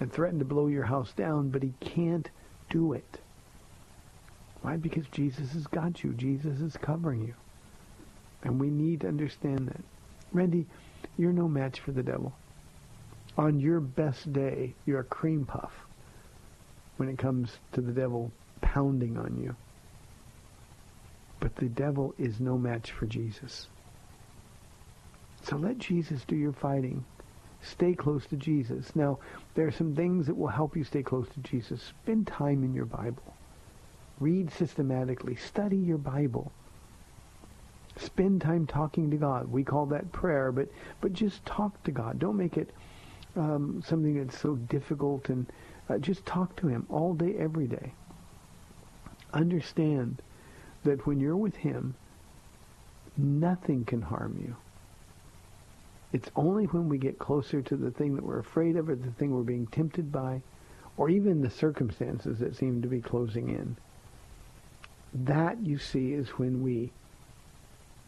and 0.00 0.12
threaten 0.12 0.38
to 0.38 0.44
blow 0.44 0.68
your 0.68 0.84
house 0.84 1.12
down, 1.12 1.50
but 1.50 1.62
he 1.62 1.72
can't 1.80 2.30
do 2.70 2.92
it. 2.92 3.20
Why? 4.62 4.76
Because 4.76 5.06
Jesus 5.08 5.52
has 5.52 5.66
got 5.66 6.02
you. 6.02 6.12
Jesus 6.14 6.60
is 6.60 6.76
covering 6.76 7.26
you. 7.26 7.34
And 8.42 8.60
we 8.60 8.70
need 8.70 9.00
to 9.00 9.08
understand 9.08 9.68
that. 9.68 9.84
Randy, 10.32 10.66
you're 11.16 11.32
no 11.32 11.48
match 11.48 11.80
for 11.80 11.92
the 11.92 12.02
devil. 12.02 12.32
On 13.36 13.60
your 13.60 13.80
best 13.80 14.32
day, 14.32 14.74
you're 14.84 15.00
a 15.00 15.04
cream 15.04 15.44
puff 15.44 15.72
when 16.98 17.08
it 17.08 17.18
comes 17.18 17.58
to 17.72 17.80
the 17.80 17.92
devil 17.92 18.30
pounding 18.60 19.16
on 19.16 19.40
you. 19.42 19.56
But 21.40 21.56
the 21.56 21.68
devil 21.68 22.14
is 22.18 22.40
no 22.40 22.58
match 22.58 22.90
for 22.90 23.06
Jesus. 23.06 23.68
So 25.42 25.56
let 25.56 25.78
Jesus 25.78 26.24
do 26.26 26.36
your 26.36 26.52
fighting. 26.52 27.04
Stay 27.62 27.94
close 27.94 28.26
to 28.26 28.36
Jesus. 28.36 28.94
Now, 28.94 29.18
there 29.54 29.66
are 29.66 29.72
some 29.72 29.94
things 29.94 30.26
that 30.26 30.36
will 30.36 30.48
help 30.48 30.76
you 30.76 30.84
stay 30.84 31.02
close 31.02 31.28
to 31.30 31.40
Jesus. 31.40 31.82
Spend 31.82 32.26
time 32.26 32.64
in 32.64 32.74
your 32.74 32.84
Bible. 32.84 33.22
Read 34.20 34.52
systematically. 34.52 35.36
Study 35.36 35.76
your 35.76 35.98
Bible. 35.98 36.52
Spend 37.96 38.40
time 38.40 38.66
talking 38.66 39.10
to 39.10 39.16
God. 39.16 39.50
We 39.50 39.64
call 39.64 39.86
that 39.86 40.12
prayer, 40.12 40.52
but, 40.52 40.68
but 41.00 41.12
just 41.12 41.44
talk 41.46 41.82
to 41.84 41.90
God. 41.90 42.18
Don't 42.18 42.36
make 42.36 42.56
it 42.56 42.70
um, 43.36 43.82
something 43.86 44.18
that's 44.18 44.38
so 44.38 44.56
difficult 44.56 45.28
and 45.28 45.46
uh, 45.88 45.98
just 45.98 46.26
talk 46.26 46.56
to 46.56 46.68
him 46.68 46.86
all 46.88 47.14
day, 47.14 47.34
every 47.38 47.66
day. 47.66 47.92
Understand 49.32 50.22
that 50.84 51.06
when 51.06 51.20
you're 51.20 51.36
with 51.36 51.56
him, 51.56 51.94
nothing 53.16 53.84
can 53.84 54.02
harm 54.02 54.38
you. 54.40 54.56
It's 56.12 56.30
only 56.36 56.64
when 56.64 56.88
we 56.88 56.98
get 56.98 57.18
closer 57.18 57.60
to 57.60 57.76
the 57.76 57.90
thing 57.90 58.14
that 58.14 58.24
we're 58.24 58.38
afraid 58.38 58.76
of 58.76 58.88
or 58.88 58.96
the 58.96 59.10
thing 59.12 59.34
we're 59.34 59.42
being 59.42 59.66
tempted 59.66 60.10
by 60.10 60.42
or 60.96 61.10
even 61.10 61.42
the 61.42 61.50
circumstances 61.50 62.38
that 62.38 62.56
seem 62.56 62.82
to 62.82 62.88
be 62.88 63.00
closing 63.00 63.48
in. 63.48 63.76
That, 65.14 65.64
you 65.64 65.78
see, 65.78 66.12
is 66.12 66.28
when 66.30 66.62
we 66.62 66.92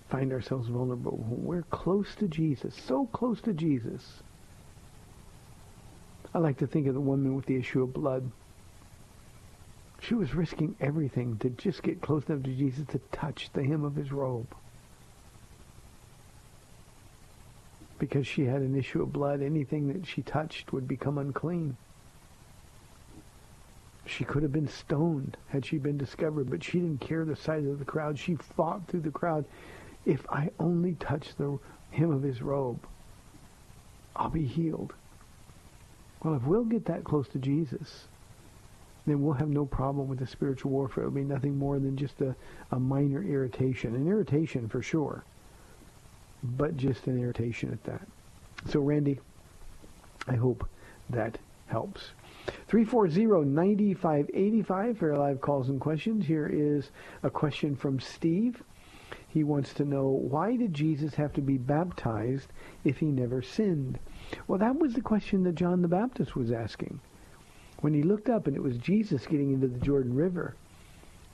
find 0.09 0.33
ourselves 0.33 0.69
vulnerable. 0.69 1.25
When 1.29 1.45
we're 1.45 1.63
close 1.63 2.15
to 2.17 2.27
Jesus, 2.27 2.75
so 2.75 3.07
close 3.07 3.41
to 3.43 3.53
Jesus. 3.53 4.23
I 6.33 6.39
like 6.39 6.59
to 6.59 6.67
think 6.67 6.87
of 6.87 6.95
the 6.95 7.01
woman 7.01 7.35
with 7.35 7.47
the 7.47 7.57
issue 7.57 7.83
of 7.83 7.93
blood. 7.93 8.31
She 10.01 10.15
was 10.15 10.35
risking 10.35 10.77
everything 10.81 11.37
to 11.39 11.51
just 11.51 11.83
get 11.83 12.01
close 12.01 12.25
enough 12.29 12.45
to 12.45 12.55
Jesus 12.55 12.87
to 12.89 13.01
touch 13.13 13.51
the 13.53 13.65
hem 13.65 13.85
of 13.85 13.97
his 13.97 14.13
robe. 14.13 14.55
Because 17.99 18.27
she 18.27 18.45
had 18.45 18.63
an 18.63 18.77
issue 18.77 19.03
of 19.03 19.13
blood, 19.13 19.43
anything 19.43 19.89
that 19.89 20.07
she 20.07 20.23
touched 20.23 20.73
would 20.73 20.89
become 20.89 21.19
unclean. 21.19 21.77
She 24.07 24.25
could 24.25 24.43
have 24.43 24.53
been 24.53 24.69
stoned 24.69 25.37
had 25.49 25.67
she 25.67 25.79
been 25.79 25.99
discovered, 25.99 26.49
but 26.49 26.65
she 26.65 26.81
didn't 26.81 27.01
care 27.01 27.25
the 27.25 27.37
size 27.37 27.67
of 27.67 27.79
the 27.79 27.85
crowd. 27.85 28.19
She 28.19 28.37
fought 28.37 28.89
through 28.89 29.01
the 29.01 29.11
crowd. 29.11 29.45
If 30.07 30.25
I 30.31 30.51
only 30.59 30.95
touch 30.95 31.35
the 31.37 31.59
hem 31.91 32.11
of 32.11 32.23
his 32.23 32.41
robe, 32.41 32.87
I'll 34.17 34.31
be 34.31 34.47
healed. 34.47 34.95
Well, 36.23 36.35
if 36.35 36.43
we'll 36.43 36.65
get 36.65 36.85
that 36.87 37.05
close 37.05 37.29
to 37.29 37.39
Jesus, 37.39 38.09
then 39.07 39.23
we'll 39.23 39.35
have 39.35 39.49
no 39.49 39.65
problem 39.65 40.09
with 40.09 40.19
the 40.19 40.27
spiritual 40.27 40.73
warfare. 40.73 41.05
It'll 41.05 41.15
be 41.15 41.25
nothing 41.25 41.57
more 41.57 41.79
than 41.79 41.97
just 41.97 42.21
a, 42.21 42.37
a 42.73 42.79
minor 42.79 43.23
irritation. 43.23 43.95
An 43.95 44.07
irritation 44.07 44.69
for 44.69 44.83
sure, 44.83 45.25
but 46.43 46.77
just 46.77 47.07
an 47.07 47.19
irritation 47.19 47.73
at 47.73 47.83
that. 47.85 48.07
So, 48.69 48.81
Randy, 48.81 49.19
I 50.29 50.35
hope 50.35 50.69
that 51.09 51.39
helps. 51.67 52.11
340-9585 52.69 54.99
for 54.99 55.17
live 55.17 55.41
calls 55.41 55.71
and 55.71 55.81
questions. 55.81 56.27
Here 56.27 56.47
is 56.47 56.91
a 57.23 57.31
question 57.31 57.77
from 57.77 57.99
Steve. 58.01 58.63
He 59.29 59.45
wants 59.45 59.73
to 59.75 59.85
know, 59.85 60.09
why 60.09 60.57
did 60.57 60.75
Jesus 60.75 61.15
have 61.15 61.33
to 61.35 61.41
be 61.41 61.57
baptized 61.57 62.49
if 62.85 62.99
he 62.99 63.07
never 63.07 63.43
sinned? 63.43 64.01
Well, 64.47 64.59
that 64.59 64.79
was 64.79 64.95
the 64.95 65.01
question 65.01 65.43
that 65.45 65.55
John 65.55 65.83
the 65.83 65.89
Baptist 65.89 66.37
was 66.37 66.53
asking. 66.53 67.01
When 67.81 67.95
he 67.95 68.03
looked 68.03 68.29
up 68.29 68.47
and 68.47 68.57
it 68.57 68.63
was 68.63 68.77
Jesus 68.77 69.27
getting 69.27 69.53
into 69.53 69.69
the 69.69 69.79
Jordan 69.79 70.15
River, 70.15 70.55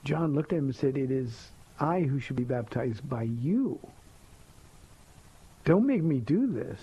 John 0.05 0.35
looked 0.35 0.53
at 0.53 0.59
him 0.59 0.67
and 0.67 0.77
said, 0.77 0.97
it 0.97 1.11
is 1.11 1.51
I 1.81 2.03
who 2.03 2.21
should 2.21 2.37
be 2.37 2.45
baptized 2.45 3.09
by 3.09 3.25
you. 3.25 3.79
Don't 5.65 5.87
make 5.87 6.03
me 6.03 6.21
do 6.21 6.47
this. 6.47 6.81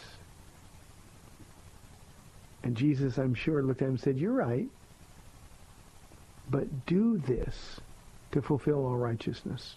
And 2.64 2.76
Jesus, 2.76 3.18
I'm 3.18 3.34
sure, 3.34 3.64
looked 3.64 3.82
at 3.82 3.86
him 3.86 3.92
and 3.92 4.00
said, 4.00 4.18
you're 4.18 4.34
right. 4.34 4.70
But 6.50 6.86
do 6.86 7.18
this 7.18 7.80
to 8.34 8.42
fulfill 8.42 8.86
all 8.86 8.98
righteousness. 8.98 9.76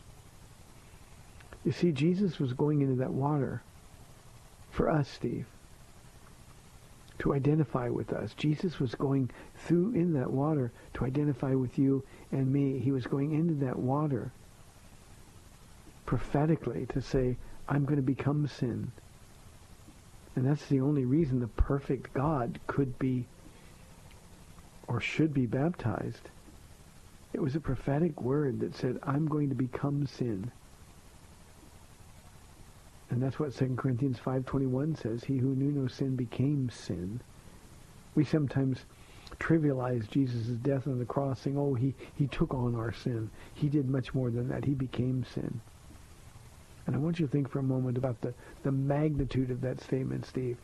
You 1.65 1.73
see, 1.73 1.93
Jesus 1.93 2.39
was 2.39 2.53
going 2.53 2.81
into 2.81 2.97
that 2.97 3.13
water 3.13 3.63
for 4.71 4.91
us, 4.91 5.09
Steve, 5.09 5.47
to 7.19 7.35
identify 7.35 7.89
with 7.89 8.13
us. 8.13 8.35
Jesus 8.35 8.79
was 8.79 8.95
going 8.95 9.31
through 9.57 9.93
in 9.95 10.13
that 10.15 10.31
water 10.31 10.73
to 10.95 11.05
identify 11.05 11.55
with 11.55 11.79
you 11.79 12.05
and 12.33 12.53
me. 12.53 12.79
He 12.79 12.93
was 12.93 13.07
going 13.07 13.33
into 13.33 13.55
that 13.65 13.79
water 13.79 14.33
prophetically 16.05 16.87
to 16.87 17.01
say, 17.01 17.37
I'm 17.69 17.85
going 17.85 17.97
to 17.97 18.03
become 18.03 18.47
sin. 18.47 18.93
And 20.35 20.47
that's 20.47 20.67
the 20.67 20.81
only 20.81 21.05
reason 21.05 21.41
the 21.41 21.49
perfect 21.49 22.13
God 22.13 22.61
could 22.67 22.99
be 22.99 23.27
or 24.87 25.01
should 25.01 25.35
be 25.35 25.47
baptized. 25.47 26.29
It 27.33 27.43
was 27.43 27.57
a 27.57 27.61
prophetic 27.61 28.21
word 28.21 28.61
that 28.61 28.75
said, 28.75 28.99
I'm 29.03 29.27
going 29.27 29.49
to 29.49 29.55
become 29.55 30.07
sin. 30.07 30.53
And 33.11 33.23
that's 33.23 33.39
what 33.39 33.55
2 33.55 33.75
Corinthians 33.77 34.19
5.21 34.19 35.01
says. 35.01 35.25
He 35.25 35.39
who 35.39 35.55
knew 35.55 35.71
no 35.71 35.87
sin 35.87 36.17
became 36.17 36.71
sin. 36.71 37.21
We 38.15 38.25
sometimes 38.25 38.85
trivialize 39.39 40.09
Jesus' 40.11 40.47
death 40.47 40.87
on 40.87 40.99
the 40.99 41.05
cross, 41.05 41.41
saying, 41.41 41.59
oh, 41.59 41.75
he, 41.75 41.95
he 42.17 42.27
took 42.27 42.53
on 42.55 42.75
our 42.75 42.93
sin. 42.93 43.31
He 43.55 43.69
did 43.69 43.89
much 43.89 44.15
more 44.15 44.31
than 44.31 44.49
that. 44.49 44.65
He 44.65 44.75
became 44.75 45.25
sin. 45.25 45.61
And 46.87 46.95
I 46.95 46.99
want 46.99 47.19
you 47.19 47.27
to 47.27 47.33
think 47.33 47.51
for 47.51 47.59
a 47.59 47.65
moment 47.65 47.99
about 47.99 48.21
the, 48.21 48.33
the 48.63 48.73
magnitude 48.73 49.51
of 49.51 49.61
that 49.63 49.81
statement, 49.81 50.25
Steve. 50.27 50.57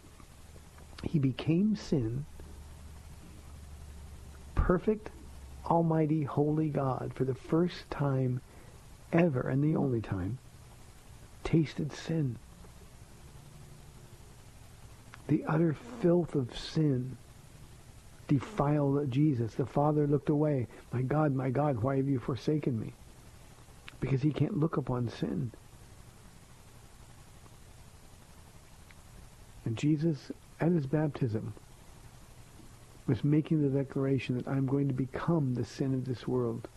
He 1.03 1.19
became 1.19 1.75
sin, 1.75 2.25
perfect, 4.55 5.11
almighty, 5.67 6.23
holy 6.23 6.69
God, 6.69 7.13
for 7.15 7.25
the 7.25 7.35
first 7.35 7.91
time 7.91 8.41
ever, 9.13 9.41
and 9.49 9.63
the 9.63 9.77
only 9.77 10.01
time, 10.01 10.39
tasted 11.45 11.93
sin. 11.93 12.37
The 15.29 15.45
utter 15.47 15.77
filth 16.01 16.35
of 16.35 16.57
sin 16.57 17.17
defiled 18.29 19.11
Jesus. 19.11 19.55
The 19.55 19.67
Father 19.67 20.07
looked 20.07 20.29
away. 20.29 20.67
My 20.93 21.03
God, 21.03 21.35
my 21.35 21.51
God, 21.51 21.83
why 21.83 21.97
have 21.97 22.09
you 22.09 22.19
forsaken 22.19 22.79
me? 22.79 22.93
Because 24.01 24.23
he 24.23 24.33
can't 24.33 24.59
look 24.59 24.77
upon 24.77 25.09
sin. 25.09 25.53
And 29.65 29.77
Jesus, 29.77 30.33
at 30.61 30.73
his 30.73 30.87
baptism, 30.87 31.55
was 33.07 33.23
making 33.23 33.63
the 33.63 33.69
declaration 33.69 34.37
that 34.37 34.49
I'm 34.49 34.67
going 34.67 34.89
to 34.89 34.95
become 34.95 35.55
the 35.55 35.65
sin 35.65 35.95
of 35.95 36.05
this 36.05 36.27
world 36.27 36.69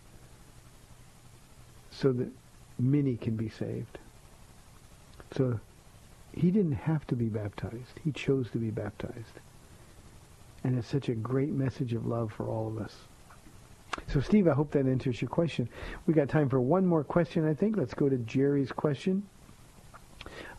so 1.91 2.11
that 2.11 2.29
many 2.77 3.15
can 3.15 3.35
be 3.35 3.49
saved. 3.49 3.97
So 5.35 5.59
he 6.33 6.51
didn't 6.51 6.73
have 6.73 7.05
to 7.07 7.15
be 7.15 7.25
baptized. 7.25 7.99
He 8.03 8.11
chose 8.11 8.49
to 8.51 8.57
be 8.57 8.69
baptized. 8.69 9.39
And 10.63 10.77
it's 10.77 10.87
such 10.87 11.09
a 11.09 11.15
great 11.15 11.51
message 11.51 11.93
of 11.93 12.05
love 12.05 12.31
for 12.33 12.47
all 12.47 12.67
of 12.67 12.77
us. 12.77 12.95
So, 14.07 14.19
Steve, 14.19 14.47
I 14.47 14.53
hope 14.53 14.71
that 14.71 14.87
answers 14.87 15.21
your 15.21 15.29
question. 15.29 15.69
We 16.05 16.13
got 16.13 16.27
time 16.27 16.49
for 16.49 16.59
one 16.59 16.85
more 16.85 17.03
question, 17.03 17.47
I 17.47 17.53
think. 17.53 17.77
Let's 17.77 17.93
go 17.93 18.09
to 18.09 18.17
Jerry's 18.17 18.71
question. 18.71 19.23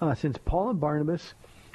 Uh, 0.01 0.15
since 0.15 0.39
Paul 0.39 0.71
and 0.71 0.81
Barnabas 0.81 1.35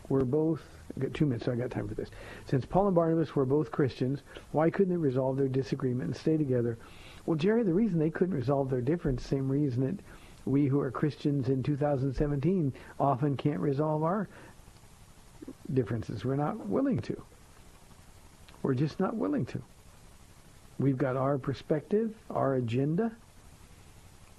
were 0.10 0.26
both, 0.26 0.62
I 0.96 1.02
got 1.02 1.14
two 1.14 1.26
minutes, 1.26 1.46
so 1.46 1.52
I 1.52 1.56
got 1.56 1.70
time 1.70 1.88
for 1.88 1.94
this. 1.94 2.10
Since 2.46 2.66
Paul 2.66 2.88
and 2.88 2.96
Barnabas 2.96 3.36
were 3.36 3.46
both 3.46 3.72
Christians, 3.72 4.22
why 4.54 4.70
couldn't 4.70 4.90
they 4.90 4.98
resolve 4.98 5.38
their 5.38 5.48
disagreement 5.48 6.08
and 6.08 6.16
stay 6.16 6.38
together? 6.38 6.78
Well, 7.26 7.38
Jerry, 7.38 7.64
the 7.64 7.74
reason 7.74 8.00
they 8.00 8.10
couldn't 8.10 8.36
resolve 8.36 8.70
their 8.70 8.82
difference, 8.82 9.24
same 9.24 9.52
reason 9.52 9.86
that 9.86 10.00
we 10.46 10.68
who 10.68 10.80
are 10.80 10.92
Christians 10.92 11.50
in 11.50 11.64
2017 11.64 12.74
often 13.00 13.38
can't 13.38 13.60
resolve 13.60 14.04
our 14.04 14.28
differences. 15.74 16.26
We're 16.26 16.36
not 16.36 16.68
willing 16.68 17.00
to. 17.00 17.22
We're 18.64 18.74
just 18.74 19.00
not 19.00 19.16
willing 19.16 19.46
to. 19.48 19.62
We've 20.80 20.98
got 20.98 21.16
our 21.16 21.38
perspective, 21.38 22.14
our 22.30 22.56
agenda, 22.56 23.12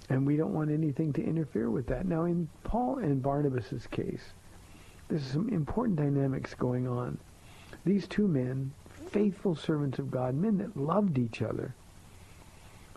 and 0.09 0.27
we 0.27 0.35
don't 0.35 0.53
want 0.53 0.71
anything 0.71 1.13
to 1.13 1.23
interfere 1.23 1.69
with 1.69 1.87
that. 1.87 2.05
Now, 2.05 2.25
in 2.25 2.49
Paul 2.63 2.97
and 2.97 3.21
Barnabas' 3.21 3.87
case, 3.87 4.23
there's 5.07 5.23
some 5.23 5.49
important 5.49 5.97
dynamics 5.97 6.53
going 6.53 6.87
on. 6.87 7.17
These 7.85 8.07
two 8.07 8.27
men, 8.27 8.73
faithful 9.11 9.55
servants 9.55 9.99
of 9.99 10.11
God, 10.11 10.35
men 10.35 10.57
that 10.57 10.75
loved 10.75 11.17
each 11.17 11.41
other. 11.41 11.75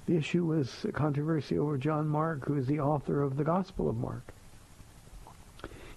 The 0.06 0.16
issue 0.16 0.44
was 0.44 0.84
a 0.84 0.92
controversy 0.92 1.58
over 1.58 1.76
John 1.76 2.06
Mark, 2.06 2.46
who 2.46 2.54
is 2.54 2.66
the 2.66 2.80
author 2.80 3.22
of 3.22 3.36
the 3.36 3.44
Gospel 3.44 3.88
of 3.88 3.96
Mark. 3.96 4.32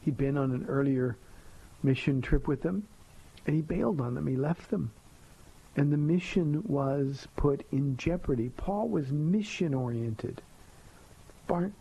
He'd 0.02 0.18
been 0.18 0.38
on 0.38 0.52
an 0.52 0.66
earlier 0.68 1.16
mission 1.84 2.22
trip 2.22 2.48
with 2.48 2.64
them, 2.64 2.88
and 3.46 3.56
he 3.56 3.62
bailed 3.62 4.02
on 4.02 4.16
them. 4.16 4.26
He 4.26 4.36
left 4.36 4.72
them. 4.72 4.92
And 5.76 5.94
the 5.94 5.98
mission 5.98 6.64
was 6.64 7.28
put 7.36 7.64
in 7.72 7.98
jeopardy. 7.98 8.50
Paul 8.50 8.90
was 8.90 9.12
mission 9.12 9.76
oriented. 9.76 10.42
Bar- 11.48 11.72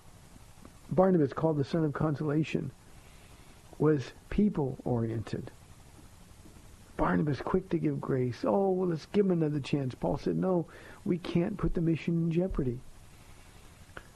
Barnabas, 0.90 1.32
called 1.32 1.56
the 1.56 1.64
son 1.64 1.84
of 1.84 1.94
consolation, 1.94 2.70
was 3.78 4.12
people 4.28 4.76
oriented. 4.84 5.50
Barnabas 6.98 7.40
quick 7.40 7.70
to 7.70 7.78
give 7.78 8.00
grace. 8.00 8.44
Oh, 8.44 8.70
well, 8.72 8.88
let's 8.88 9.06
give 9.06 9.24
him 9.24 9.30
another 9.30 9.60
chance. 9.60 9.94
Paul 9.94 10.18
said, 10.18 10.36
no, 10.36 10.66
we 11.04 11.16
can't 11.16 11.56
put 11.56 11.72
the 11.72 11.80
mission 11.80 12.24
in 12.24 12.30
jeopardy. 12.32 12.80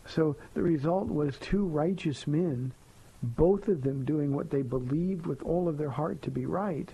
So 0.04 0.36
the 0.54 0.62
result 0.62 1.06
was 1.06 1.38
two 1.38 1.64
righteous 1.64 2.26
men, 2.26 2.72
both 3.22 3.68
of 3.68 3.82
them 3.82 4.04
doing 4.04 4.34
what 4.34 4.50
they 4.50 4.62
believed 4.62 5.26
with 5.26 5.42
all 5.44 5.68
of 5.68 5.78
their 5.78 5.90
heart 5.90 6.20
to 6.22 6.30
be 6.30 6.44
right, 6.44 6.92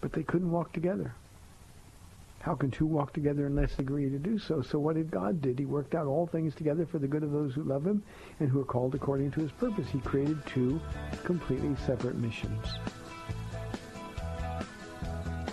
but 0.00 0.12
they 0.14 0.22
couldn't 0.22 0.50
walk 0.50 0.72
together. 0.72 1.14
How 2.44 2.54
can 2.54 2.70
two 2.70 2.84
walk 2.84 3.14
together 3.14 3.46
unless 3.46 3.74
they 3.74 3.84
agree 3.84 4.10
to 4.10 4.18
do 4.18 4.38
so? 4.38 4.60
So 4.60 4.78
what 4.78 4.96
did 4.96 5.10
God 5.10 5.40
did? 5.40 5.58
He 5.58 5.64
worked 5.64 5.94
out 5.94 6.06
all 6.06 6.26
things 6.26 6.54
together 6.54 6.84
for 6.84 6.98
the 6.98 7.08
good 7.08 7.22
of 7.22 7.32
those 7.32 7.54
who 7.54 7.62
love 7.62 7.86
him 7.86 8.02
and 8.38 8.50
who 8.50 8.60
are 8.60 8.66
called 8.66 8.94
according 8.94 9.30
to 9.30 9.40
his 9.40 9.50
purpose. 9.52 9.88
He 9.88 9.98
created 10.00 10.44
two 10.44 10.78
completely 11.24 11.74
separate 11.86 12.16
missions. 12.16 12.66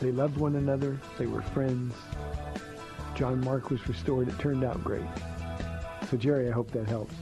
They 0.02 0.12
loved 0.12 0.36
one 0.36 0.58
another. 0.58 1.00
They 1.18 1.28
were 1.28 1.42
friends. 1.42 1.96
John 3.16 3.40
Mark 3.40 3.70
was 3.70 3.88
restored. 3.88 4.28
It 4.28 4.38
turned 4.38 4.66
out 4.66 4.84
great. 4.84 5.08
So 6.10 6.18
Jerry, 6.18 6.50
I 6.50 6.52
hope 6.52 6.72
that 6.72 6.90
helps. 6.90 7.16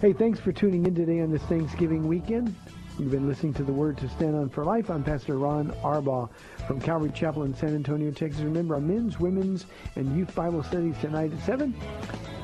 Hey, 0.00 0.12
thanks 0.12 0.38
for 0.38 0.52
tuning 0.52 0.86
in 0.86 0.94
today 0.94 1.20
on 1.22 1.32
this 1.32 1.42
Thanksgiving 1.42 2.06
weekend. 2.06 2.54
You've 2.98 3.10
been 3.10 3.26
listening 3.26 3.54
to 3.54 3.62
the 3.62 3.72
Word 3.72 3.96
to 3.98 4.08
Stand 4.10 4.36
On 4.36 4.50
for 4.50 4.64
Life. 4.64 4.90
I'm 4.90 5.02
Pastor 5.02 5.38
Ron 5.38 5.70
Arbaugh 5.82 6.28
from 6.66 6.78
Calvary 6.78 7.10
Chapel 7.10 7.44
in 7.44 7.54
San 7.54 7.74
Antonio, 7.74 8.10
Texas. 8.10 8.42
Remember 8.42 8.74
our 8.74 8.82
men's, 8.82 9.18
women's, 9.18 9.64
and 9.96 10.14
youth 10.16 10.34
Bible 10.34 10.62
studies 10.62 10.94
tonight 11.00 11.32
at 11.32 11.40
7. 11.40 11.74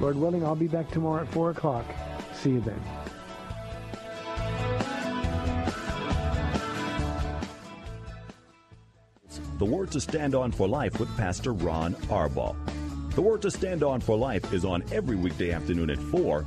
Lord 0.01 0.17
willing, 0.17 0.45
I'll 0.45 0.57
be 0.57 0.67
back 0.67 0.91
tomorrow 0.91 1.23
at 1.23 1.29
4 1.33 1.51
o'clock. 1.51 1.85
See 2.33 2.53
you 2.53 2.61
then. 2.61 2.81
The 9.59 9.67
Word 9.67 9.91
to 9.91 10.01
Stand 10.01 10.35
On 10.35 10.51
for 10.51 10.67
Life 10.67 10.99
with 10.99 11.15
Pastor 11.19 11.53
Ron 11.53 11.95
Arbaugh. 12.07 12.57
The 13.15 13.23
Word 13.23 13.43
to 13.43 13.51
Stand 13.51 13.83
On 13.83 14.01
for 14.01 14.17
Life 14.17 14.53
is 14.53 14.65
on 14.65 14.83
every 14.93 15.17
weekday 15.17 15.51
afternoon 15.51 15.91
at 15.91 15.99
4, 15.99 16.47